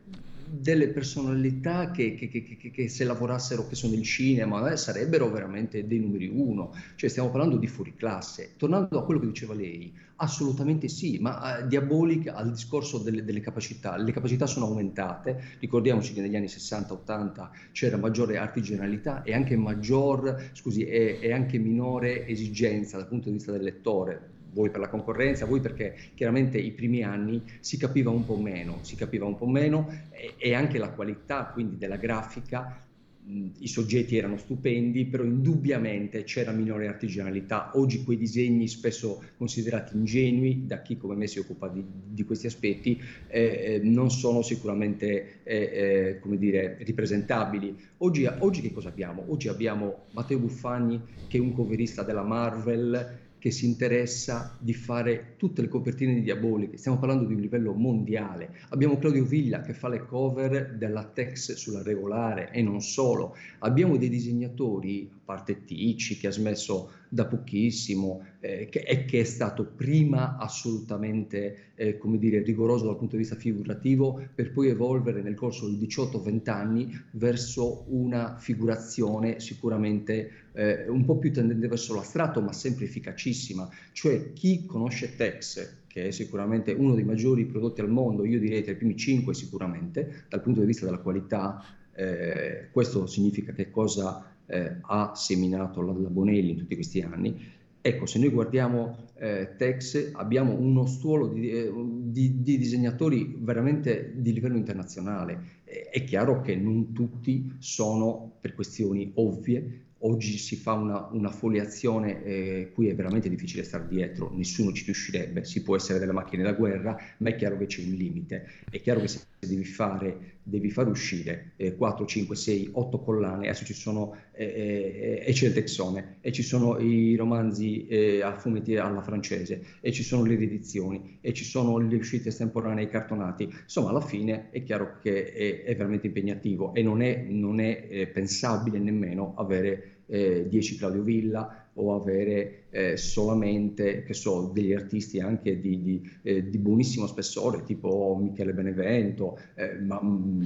delle 0.56 0.90
personalità 0.90 1.90
che, 1.92 2.14
che- 2.16 2.28
che- 2.30 2.72
che- 2.72 2.88
se 2.90 3.04
lavorassero, 3.06 3.68
che 3.68 3.76
sono 3.76 3.94
il 3.94 4.04
cinema, 4.04 4.72
eh, 4.72 4.78
sarebbero 4.78 5.30
veramente 5.32 5.88
dei 5.88 6.00
numeri 6.00 6.28
uno. 6.28 6.74
Cioè 6.96 7.10
stiamo 7.10 7.30
parlando 7.32 7.58
di 7.58 7.68
fuoriclasse. 7.68 8.54
Tornando 8.58 9.00
a 9.00 9.04
quello 9.04 9.20
che 9.20 9.26
diceva 9.28 9.54
lei, 9.56 9.94
assolutamente 10.18 10.88
sì, 10.88 11.18
ma 11.20 11.60
eh, 11.60 11.68
Diabolic 11.68 12.28
al 12.28 12.52
discorso 12.52 13.00
delle, 13.00 13.24
delle 13.24 13.40
capacità, 13.40 13.98
le 13.98 14.12
capacità 14.12 14.46
sono 14.46 14.68
aumentate, 14.68 15.58
ricordiamoci 15.60 16.14
che 16.14 16.22
negli 16.22 16.36
anni 16.36 16.48
60-80 16.48 17.52
c'era 17.72 17.98
maggiore 17.98 18.38
artigianalità 18.38 19.24
e 19.24 19.34
anche 19.34 19.56
maggior, 19.56 20.50
scusi, 20.54 20.84
e 20.86 21.32
anche 21.32 21.58
minore 21.58 22.28
esigenza 22.28 22.98
dal 22.98 23.08
punto 23.08 23.28
di 23.30 23.36
vista 23.36 23.52
del 23.52 23.64
lettore, 23.64 24.33
voi 24.54 24.70
per 24.70 24.80
la 24.80 24.88
concorrenza, 24.88 25.46
voi 25.46 25.60
perché 25.60 25.96
chiaramente 26.16 26.58
i 26.58 26.72
primi 26.72 27.04
anni 27.04 27.42
si 27.60 27.78
capiva 27.78 28.10
un 28.10 28.26
po' 28.26 28.38
meno, 28.38 28.80
si 28.82 28.96
capiva 28.96 29.26
un 29.26 29.38
po' 29.38 29.48
meno 29.48 29.90
e, 30.12 30.36
e 30.38 30.54
anche 30.54 30.78
la 30.78 30.92
qualità 30.92 31.46
quindi 31.54 31.78
della 31.78 31.98
grafica 31.98 32.84
i 33.26 33.68
soggetti 33.68 34.18
erano 34.18 34.38
stupendi, 34.38 35.06
però 35.06 35.24
indubbiamente 35.24 36.24
c'era 36.24 36.52
minore 36.52 36.88
artigianalità. 36.88 37.72
Oggi 37.76 38.04
quei 38.04 38.18
disegni, 38.18 38.68
spesso 38.68 39.24
considerati 39.38 39.96
ingenui 39.96 40.66
da 40.66 40.82
chi 40.82 40.98
come 40.98 41.16
me 41.16 41.28
si 41.28 41.40
occupa 41.40 41.70
di, 41.70 41.84
di 41.86 42.24
questi 42.26 42.48
aspetti, 42.48 43.02
eh, 43.28 43.80
non 43.82 44.12
sono 44.12 44.42
sicuramente 44.42 45.44
eh, 45.44 45.56
eh, 45.56 46.20
come 46.20 46.38
dire, 46.38 46.78
ripresentabili. 46.82 47.76
Oggi, 48.00 48.26
oggi 48.40 48.62
che 48.62 48.74
cosa 48.74 48.90
abbiamo? 48.90 49.24
Oggi 49.28 49.48
abbiamo 49.48 50.08
Matteo 50.12 50.40
Buffagni 50.40 51.02
che 51.28 51.38
è 51.38 51.42
un 51.42 51.54
coverista 51.54 52.04
della 52.04 52.24
Marvel, 52.24 53.22
che 53.44 53.52
si 53.52 53.66
interessa 53.66 54.56
di 54.58 54.74
fare 54.74 55.34
tutte 55.36 55.62
le 55.62 55.68
copertine 55.68 56.14
di 56.14 56.22
Diaboliche, 56.22 56.78
stiamo 56.78 56.98
parlando 56.98 57.26
di 57.26 57.34
un 57.34 57.42
livello 57.42 57.74
mondiale. 57.74 58.56
Abbiamo 58.70 58.98
Claudio 58.98 59.26
Villa 59.26 59.60
che 59.60 59.74
fa 59.74 59.90
le 59.90 60.06
cover 60.06 60.78
della 60.78 61.04
Tex 61.04 61.56
sulla 61.56 61.84
regolare 61.84 62.52
e 62.54 62.62
non 62.62 62.80
solo. 62.80 63.36
Abbiamo 63.60 63.98
dei 63.98 64.08
disegnatori, 64.08 65.12
parte 65.24 65.64
Ticci 65.64 66.18
che 66.18 66.28
ha 66.28 66.32
smesso 66.32 66.92
da 67.10 67.26
pochissimo 67.26 68.26
eh, 68.40 68.68
che, 68.70 68.80
e 68.80 69.06
che 69.06 69.22
è 69.22 69.24
stato 69.24 69.66
prima 69.66 70.38
assolutamente 70.38 71.72
eh, 71.76 71.98
come 71.98 72.18
dire, 72.18 72.42
rigoroso 72.42 72.86
dal 72.86 72.98
punto 72.98 73.16
di 73.16 73.22
vista 73.22 73.36
figurativo 73.36 74.22
per 74.34 74.52
poi 74.52 74.70
evolvere 74.70 75.22
nel 75.22 75.36
corso 75.36 75.70
di 75.70 75.78
18-20 75.78 76.50
anni 76.50 77.02
verso 77.12 77.86
una 77.88 78.38
figurazione 78.38 79.40
sicuramente 79.40 80.32
eh, 80.54 80.88
un 80.88 81.06
po' 81.06 81.18
più 81.18 81.32
tendente 81.32 81.68
verso 81.68 81.96
l'astratto 81.96 82.42
ma 82.42 82.52
sempre 82.52 82.86
efficacissima, 82.86 83.70
cioè 83.92 84.34
chi 84.34 84.66
conosce 84.66 85.16
Tex 85.16 85.82
che 85.94 86.08
è 86.08 86.12
sicuramente 86.12 86.72
uno 86.72 86.96
dei 86.96 87.04
maggiori 87.04 87.46
prodotti 87.46 87.82
al 87.82 87.90
mondo, 87.90 88.26
io 88.26 88.40
direi 88.40 88.64
tra 88.64 88.72
i 88.72 88.76
primi 88.76 88.98
cinque 88.98 89.36
sicuramente, 89.36 90.26
dal 90.28 90.42
punto 90.42 90.62
di 90.62 90.66
vista 90.66 90.86
della 90.86 90.98
qualità, 90.98 91.64
eh, 91.94 92.70
questo 92.72 93.06
significa 93.06 93.54
che 93.54 93.70
cosa 93.70 94.33
eh, 94.54 94.78
ha 94.82 95.16
seminato 95.16 95.82
la, 95.82 95.94
la, 95.94 96.10
Bonelli 96.10 96.52
in 96.52 96.58
tutti 96.58 96.76
questi 96.76 97.02
anni. 97.02 97.52
Ecco, 97.82 98.06
se 98.06 98.20
noi 98.20 98.30
guardiamo 98.30 99.10
eh, 99.18 99.56
Tex, 99.58 100.12
abbiamo 100.14 100.54
uno 100.54 100.86
stuolo 100.86 101.28
di, 101.28 101.50
eh, 101.50 101.72
di, 101.76 102.42
di, 102.42 102.58
disegnatori 102.58 103.36
veramente 103.40 104.14
di 104.16 104.32
livello 104.32 104.56
internazionale. 104.56 105.62
È 105.64 106.04
chiaro 106.04 106.42
che 106.42 106.56
non 106.56 106.94
tutti 106.94 107.56
sono, 107.58 108.38
per 108.40 108.54
questioni 108.54 109.12
ovvie, 109.16 109.82
oggi 110.06 110.38
si 110.38 110.56
fa 110.56 110.74
una, 110.74 111.10
una 111.12 111.30
foliazione, 111.30 112.24
eh, 112.24 112.72
qui 112.74 112.88
è 112.88 112.96
veramente 112.96 113.28
difficile 113.28 113.64
stare 113.64 113.88
dietro, 113.88 114.32
nessuno 114.34 114.72
ci 114.72 114.86
riuscirebbe, 114.86 115.44
si 115.44 115.64
può 115.64 115.76
essere 115.76 116.00
delle 116.00 116.12
macchine 116.12 116.44
da 116.44 116.54
guerra, 116.54 116.96
ma 117.18 117.30
è 117.30 117.36
chiaro 117.36 117.58
che 117.58 117.66
c'è 117.66 117.82
un 117.82 117.94
limite, 117.94 118.46
è 118.70 118.80
chiaro 118.82 119.00
che 119.00 119.08
se 119.08 119.20
devi 119.48 119.64
fare, 119.64 120.40
devi 120.44 120.70
far 120.70 120.88
uscire 120.88 121.54
eh, 121.56 121.76
4, 121.76 122.06
5, 122.06 122.36
6, 122.36 122.70
8 122.74 123.00
collane, 123.00 123.48
adesso 123.48 123.66
ci 123.66 123.74
sono, 123.74 124.16
eh, 124.32 124.46
eh, 124.46 125.24
e 125.26 125.32
c'è 125.34 125.48
il 125.48 125.54
Texone, 125.54 126.18
e 126.22 126.32
ci 126.32 126.44
sono 126.44 126.80
i 126.80 127.16
romanzi 127.16 127.88
eh, 127.88 128.22
a 128.22 128.36
fumetti 128.36 128.76
alla 128.76 129.02
francese, 129.02 129.64
e 129.82 129.92
ci 129.92 130.04
sono 130.04 130.24
le 130.26 130.36
riedizioni, 130.36 131.18
e 131.22 131.34
ci 131.34 131.44
sono 131.44 131.78
le 131.78 131.96
uscite 131.96 132.30
estemporanee 132.30 132.88
cartonati, 132.88 133.44
insomma 133.44 133.90
alla 133.90 134.02
fine 134.02 134.50
è 134.52 134.64
chiaro 134.64 135.00
che 135.02 135.32
è, 135.32 135.64
è 135.64 135.76
veramente 135.76 136.08
impegnativo 136.08 136.74
e 136.74 136.82
non 136.82 137.02
è, 137.02 137.26
non 137.30 137.60
è 137.60 137.88
eh, 137.90 138.08
pensabile 138.08 138.80
nemmeno 138.80 139.34
avere 139.38 140.02
eh, 140.08 140.48
10 140.48 140.78
Claudio 140.78 141.02
Villa 141.02 141.63
o 141.76 141.96
avere 141.96 142.66
eh, 142.70 142.98
solamente 142.98 144.06
so, 144.14 144.52
degli 144.54 144.74
artisti 144.74 145.20
anche 145.20 145.60
di, 145.60 145.82
di, 145.82 146.12
eh, 146.24 146.50
di, 146.50 146.58
buonissimo 146.58 147.08
spessore 147.08 147.64
tipo 147.64 148.18
Michele 148.22 148.54
Benevento, 148.54 149.40
eh, 149.56 149.80
ma, 149.80 150.00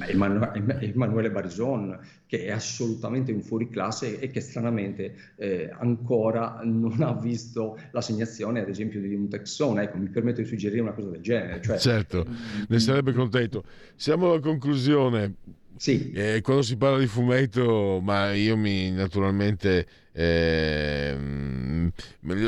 Emanuele, 0.08 0.80
Emanuele 0.82 1.32
Barison 1.32 2.00
che 2.26 2.46
è 2.46 2.52
assolutamente 2.52 3.32
un 3.32 3.42
fuoriclasse 3.42 4.20
e 4.20 4.30
che 4.30 4.42
stranamente 4.42 5.16
eh, 5.38 5.70
ancora 5.80 6.60
non 6.64 7.02
ha 7.02 7.14
visto 7.14 7.80
l'assegnazione 7.92 8.62
ad 8.62 8.70
esempio 8.70 9.00
di 9.00 9.14
un 9.14 9.30
Texone, 9.30 9.84
ecco 9.84 9.98
mi 9.98 10.10
permetto 10.10 10.42
di 10.42 10.48
suggerire 10.48 10.82
una 10.82 10.94
cosa 10.94 11.10
del 11.10 11.22
genere. 11.22 11.62
Cioè, 11.62 11.78
certo, 11.78 12.26
ne 12.68 12.80
sarebbe 12.80 13.14
contento. 13.14 13.64
Siamo 13.96 14.32
alla 14.32 14.40
conclusione. 14.40 15.36
Sì. 15.78 16.12
Eh, 16.12 16.42
quando 16.42 16.64
si 16.64 16.76
parla 16.78 16.98
di 16.98 17.08
fumetto, 17.08 18.00
ma 18.02 18.34
io 18.34 18.58
mi 18.58 18.92
naturalmente 18.92 19.86
eh, 20.12 21.16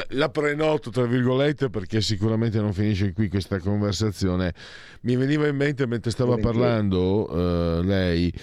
la 0.10 0.30
prenoto 0.30 0.89
tra 0.89 1.06
virgolette 1.06 1.69
perché 1.69 2.01
sicuramente 2.01 2.60
non 2.60 2.73
finisce 2.73 3.14
qui 3.14 3.30
questa 3.30 3.60
conversazione. 3.60 4.53
Mi 5.01 5.15
veniva 5.15 5.47
in 5.47 5.56
mente 5.56 5.85
mentre 5.85 6.11
stava 6.11 6.38
parlando 6.38 7.30
eh, 7.30 7.84
lei 7.84 8.34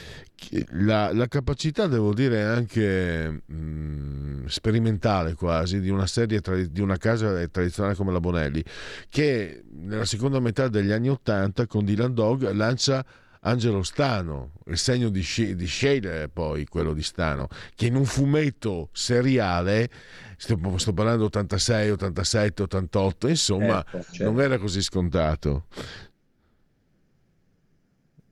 la, 0.70 1.12
la, 1.12 1.26
capacità, 1.26 1.86
devo 1.86 2.14
dire, 2.14 2.42
anche 2.42 3.42
mh, 3.46 3.54
mm, 3.54 4.46
sperimentale 4.46 5.34
quasi 5.34 5.80
di 5.80 5.88
una 5.88 6.06
serie 6.06 6.40
tra, 6.40 6.56
di 6.56 6.80
una 6.80 6.96
casa 6.96 7.46
tradizionale 7.48 7.96
come 7.96 8.12
la 8.12 8.20
Bonelli, 8.20 8.62
che 9.08 9.64
nella 9.72 10.04
seconda 10.04 10.38
metà 10.38 10.68
degli 10.68 10.92
anni 10.92 11.08
Ottanta 11.08 11.66
con 11.66 11.84
Dylan 11.84 12.14
Dog 12.14 12.50
lancia 12.52 13.04
Angelo 13.40 13.82
Stano, 13.82 14.52
il 14.66 14.78
segno 14.78 15.08
di, 15.08 15.24
di 15.54 15.66
Shale 15.66 16.28
poi 16.32 16.66
quello 16.66 16.92
di 16.92 17.02
Stano, 17.02 17.48
che 17.74 17.86
in 17.86 17.94
un 17.94 18.04
fumetto 18.04 18.88
seriale, 18.92 19.90
sto, 20.36 20.58
sto 20.78 20.92
parlando 20.92 21.24
86, 21.26 21.90
87, 21.90 22.62
88, 22.62 23.28
insomma 23.28 23.84
certo, 23.88 24.12
certo. 24.12 24.24
non 24.32 24.40
era 24.40 24.58
così 24.58 24.82
scontato. 24.82 25.66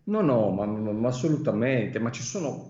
No, 0.06 0.20
no, 0.20 0.50
ma, 0.50 0.66
ma 0.66 1.08
assolutamente, 1.08 1.98
ma 1.98 2.10
ci 2.10 2.22
sono 2.22 2.66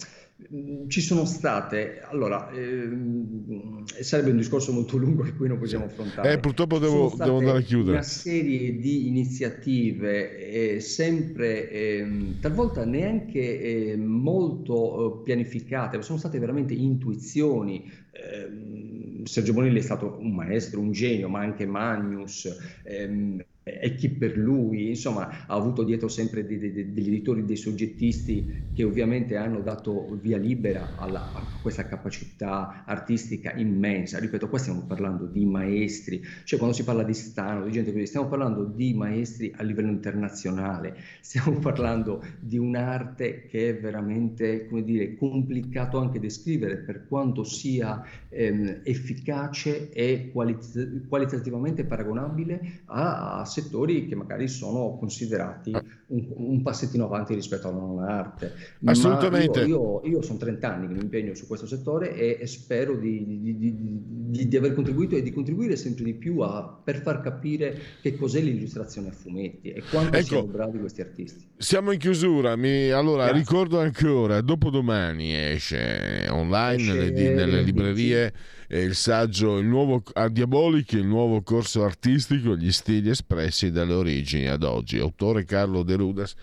ci 0.88 1.00
sono 1.00 1.24
state, 1.24 2.00
allora, 2.02 2.50
ehm, 2.50 3.84
sarebbe 4.00 4.30
un 4.30 4.36
discorso 4.36 4.72
molto 4.72 4.96
lungo 4.96 5.22
che 5.24 5.34
qui 5.34 5.48
non 5.48 5.58
possiamo 5.58 5.84
affrontare. 5.84 6.32
Eh, 6.32 6.38
purtroppo 6.38 6.78
devo, 6.78 7.12
devo, 7.16 7.38
andare 7.38 7.58
a 7.58 7.62
chiudere. 7.62 7.96
Una 7.96 8.02
serie 8.02 8.76
di 8.76 9.08
iniziative, 9.08 10.74
eh, 10.74 10.80
sempre, 10.80 11.70
eh, 11.70 12.36
talvolta 12.40 12.84
neanche 12.84 13.92
eh, 13.92 13.96
molto 13.96 15.20
eh, 15.20 15.24
pianificate, 15.24 15.96
ma 15.96 16.02
sono 16.02 16.18
state 16.18 16.38
veramente 16.38 16.74
intuizioni. 16.74 17.90
Ehm, 18.12 19.24
Sergio 19.24 19.52
Bonelli 19.52 19.78
è 19.78 19.82
stato 19.82 20.16
un 20.18 20.34
maestro, 20.34 20.80
un 20.80 20.92
genio, 20.92 21.28
ma 21.28 21.40
anche 21.40 21.66
Magnus. 21.66 22.48
Ehm, 22.84 23.42
e 23.64 23.94
chi 23.94 24.10
per 24.10 24.36
lui, 24.36 24.90
insomma, 24.90 25.46
ha 25.46 25.54
avuto 25.54 25.84
dietro 25.84 26.08
sempre 26.08 26.46
dei, 26.46 26.58
dei, 26.58 26.92
degli 26.92 27.08
editori, 27.08 27.44
dei 27.44 27.56
soggettisti 27.56 28.62
che 28.74 28.82
ovviamente 28.82 29.36
hanno 29.36 29.60
dato 29.60 30.18
via 30.20 30.36
libera 30.36 30.94
alla, 30.96 31.32
a 31.32 31.58
questa 31.60 31.86
capacità 31.86 32.82
artistica 32.84 33.54
immensa. 33.54 34.18
Ripeto, 34.18 34.48
qua 34.48 34.58
stiamo 34.58 34.82
parlando 34.84 35.26
di 35.26 35.46
maestri, 35.46 36.20
cioè 36.44 36.58
quando 36.58 36.76
si 36.76 36.82
parla 36.82 37.04
di 37.04 37.14
Stano, 37.14 37.64
di 37.64 37.70
gente 37.70 37.92
così, 37.92 38.04
stiamo 38.06 38.26
parlando 38.26 38.64
di 38.64 38.92
maestri 38.92 39.52
a 39.56 39.62
livello 39.62 39.90
internazionale, 39.90 40.96
stiamo 41.20 41.56
parlando 41.60 42.22
di 42.40 42.58
un'arte 42.58 43.46
che 43.46 43.70
è 43.70 43.78
veramente, 43.78 44.66
come 44.66 44.82
dire, 44.82 45.14
complicato 45.14 45.98
anche 45.98 46.18
descrivere 46.18 46.78
per 46.78 47.06
quanto 47.06 47.44
sia 47.44 48.04
ehm, 48.28 48.80
efficace 48.82 49.90
e 49.90 50.30
qualit- 50.32 51.06
qualitativamente 51.06 51.84
paragonabile 51.84 52.82
a, 52.86 53.38
a 53.38 53.44
settori 53.54 54.06
che 54.06 54.16
magari 54.16 54.48
sono 54.48 54.96
considerati 54.96 55.70
ah. 55.72 55.82
Un, 56.06 56.26
un 56.34 56.62
passettino 56.62 57.04
avanti 57.04 57.34
rispetto 57.34 57.68
alla 57.68 57.78
non 57.78 58.02
arte. 58.02 58.52
Assolutamente. 58.84 59.60
Io, 59.60 60.00
io, 60.04 60.10
io, 60.10 60.22
sono 60.22 60.38
30 60.38 60.74
anni 60.74 60.88
che 60.88 60.94
mi 60.94 61.02
impegno 61.02 61.34
su 61.34 61.46
questo 61.46 61.66
settore 61.66 62.14
e, 62.14 62.38
e 62.40 62.46
spero 62.46 62.96
di, 62.96 63.24
di, 63.26 63.56
di, 63.56 64.48
di, 64.48 64.56
aver 64.56 64.74
contribuito 64.74 65.16
e 65.16 65.22
di 65.22 65.32
contribuire 65.32 65.76
sempre 65.76 66.04
di 66.04 66.14
più 66.14 66.40
a, 66.40 66.80
per 66.82 67.00
far 67.00 67.20
capire 67.20 67.78
che 68.00 68.16
cos'è 68.16 68.40
l'illustrazione 68.40 69.08
a 69.08 69.12
fumetti 69.12 69.70
e 69.72 69.82
quanto 69.90 70.16
ecco, 70.16 70.26
siano 70.26 70.46
bravi 70.46 70.78
questi 70.78 71.00
artisti. 71.00 71.46
Siamo 71.56 71.92
in 71.92 71.98
chiusura, 71.98 72.56
mi, 72.56 72.90
allora 72.90 73.24
Grazie. 73.24 73.38
ricordo 73.40 73.80
ancora, 73.80 74.40
dopodomani 74.40 75.34
esce 75.34 76.26
online 76.30 76.82
esce, 76.82 76.92
nelle, 76.92 77.34
nelle 77.34 77.62
librerie. 77.62 78.32
Sì 78.34 78.52
il 78.68 78.94
saggio 78.94 79.58
il 79.58 79.66
nuovo, 79.66 80.02
a 80.14 80.28
Diabolic, 80.28 80.92
il 80.92 81.06
nuovo 81.06 81.42
corso 81.42 81.84
artistico, 81.84 82.56
gli 82.56 82.72
stili 82.72 83.10
espressi 83.10 83.70
dalle 83.70 83.92
origini 83.92 84.48
ad 84.48 84.62
oggi. 84.62 84.98
Autore 84.98 85.44
Carlo 85.44 85.82
De 85.82 85.93
Rudas 85.96 86.34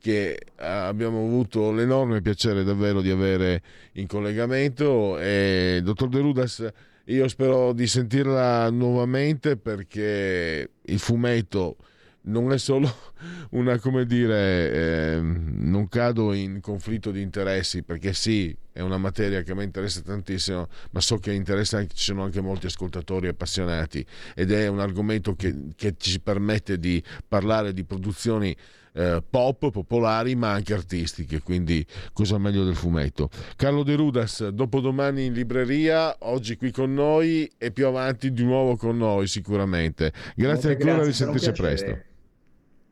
che 0.00 0.38
abbiamo 0.56 1.18
avuto 1.18 1.72
l'enorme 1.72 2.20
piacere 2.20 2.62
davvero 2.62 3.00
di 3.00 3.10
avere 3.10 3.62
in 3.94 4.06
collegamento. 4.06 5.18
E 5.18 5.80
dottor 5.82 6.08
De 6.08 6.20
Rudas 6.20 6.72
io 7.06 7.26
spero 7.28 7.72
di 7.72 7.86
sentirla 7.86 8.70
nuovamente 8.70 9.56
perché 9.56 10.70
il 10.80 10.98
fumetto 10.98 11.76
non 12.22 12.52
è 12.52 12.58
solo 12.58 12.92
una, 13.50 13.78
come 13.78 14.04
dire, 14.04 14.72
eh, 14.72 15.20
non 15.20 15.88
cado 15.88 16.32
in 16.32 16.60
conflitto 16.60 17.10
di 17.10 17.22
interessi, 17.22 17.82
perché 17.82 18.12
sì, 18.12 18.54
è 18.72 18.80
una 18.80 18.98
materia 18.98 19.42
che 19.42 19.52
a 19.52 19.54
me 19.54 19.64
interessa 19.64 20.02
tantissimo, 20.02 20.68
ma 20.90 21.00
so 21.00 21.16
che 21.16 21.32
interessa 21.32 21.78
anche, 21.78 21.94
ci 21.94 22.04
sono 22.04 22.24
anche 22.24 22.40
molti 22.40 22.66
ascoltatori 22.66 23.28
appassionati. 23.28 24.04
Ed 24.34 24.52
è 24.52 24.66
un 24.66 24.80
argomento 24.80 25.34
che, 25.34 25.54
che 25.74 25.94
ci 25.96 26.20
permette 26.20 26.78
di 26.78 27.02
parlare 27.26 27.72
di 27.72 27.84
produzioni 27.84 28.54
eh, 28.98 29.22
pop, 29.28 29.70
popolari, 29.70 30.34
ma 30.34 30.50
anche 30.50 30.74
artistiche, 30.74 31.40
quindi 31.40 31.86
cosa 32.12 32.36
meglio 32.36 32.64
del 32.64 32.74
fumetto. 32.74 33.30
Carlo 33.54 33.84
De 33.84 33.94
Rudas, 33.94 34.48
dopodomani 34.48 35.26
in 35.26 35.32
libreria, 35.34 36.16
oggi 36.20 36.56
qui 36.56 36.72
con 36.72 36.92
noi 36.92 37.48
e 37.56 37.70
più 37.70 37.86
avanti 37.86 38.32
di 38.32 38.42
nuovo 38.42 38.76
con 38.76 38.96
noi 38.96 39.28
sicuramente. 39.28 40.12
Grazie 40.34 40.70
Molte 40.70 40.82
ancora, 40.82 41.04
grazie, 41.04 41.06
risentirci 41.06 41.52
presto. 41.52 41.98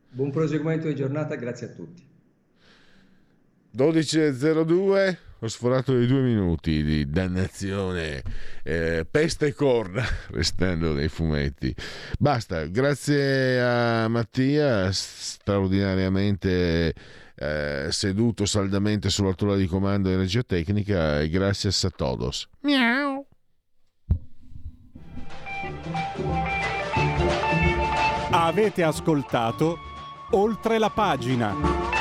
Buon 0.09 0.31
proseguimento 0.31 0.87
di 0.87 0.95
giornata, 0.95 1.35
grazie 1.35 1.67
a 1.67 1.69
tutti. 1.71 2.05
12.02 3.75 5.26
ho 5.39 5.47
sforato 5.47 5.97
i 5.97 6.07
due 6.07 6.21
minuti 6.21 6.83
di 6.83 7.09
dannazione 7.09 8.23
eh, 8.63 9.05
peste 9.09 9.47
e 9.47 9.53
corna 9.53 10.03
restando 10.31 10.93
nei 10.93 11.09
fumetti 11.09 11.73
basta 12.17 12.65
grazie 12.65 13.61
a 13.61 14.07
Mattia 14.07 14.91
straordinariamente 14.91 16.93
eh, 17.35 17.87
seduto 17.89 18.45
saldamente 18.45 19.09
sulla 19.09 19.33
tolla 19.33 19.55
di 19.55 19.67
comando 19.67 20.09
in 20.09 20.17
regia 20.17 20.43
tecnica 20.43 21.21
e 21.21 21.29
grazie 21.29 21.69
a 21.69 21.89
todos 21.89 22.47
Miau. 22.61 23.25
Avete 28.29 28.83
ascoltato 28.83 29.77
oltre 30.31 30.77
la 30.77 30.89
pagina. 30.89 31.96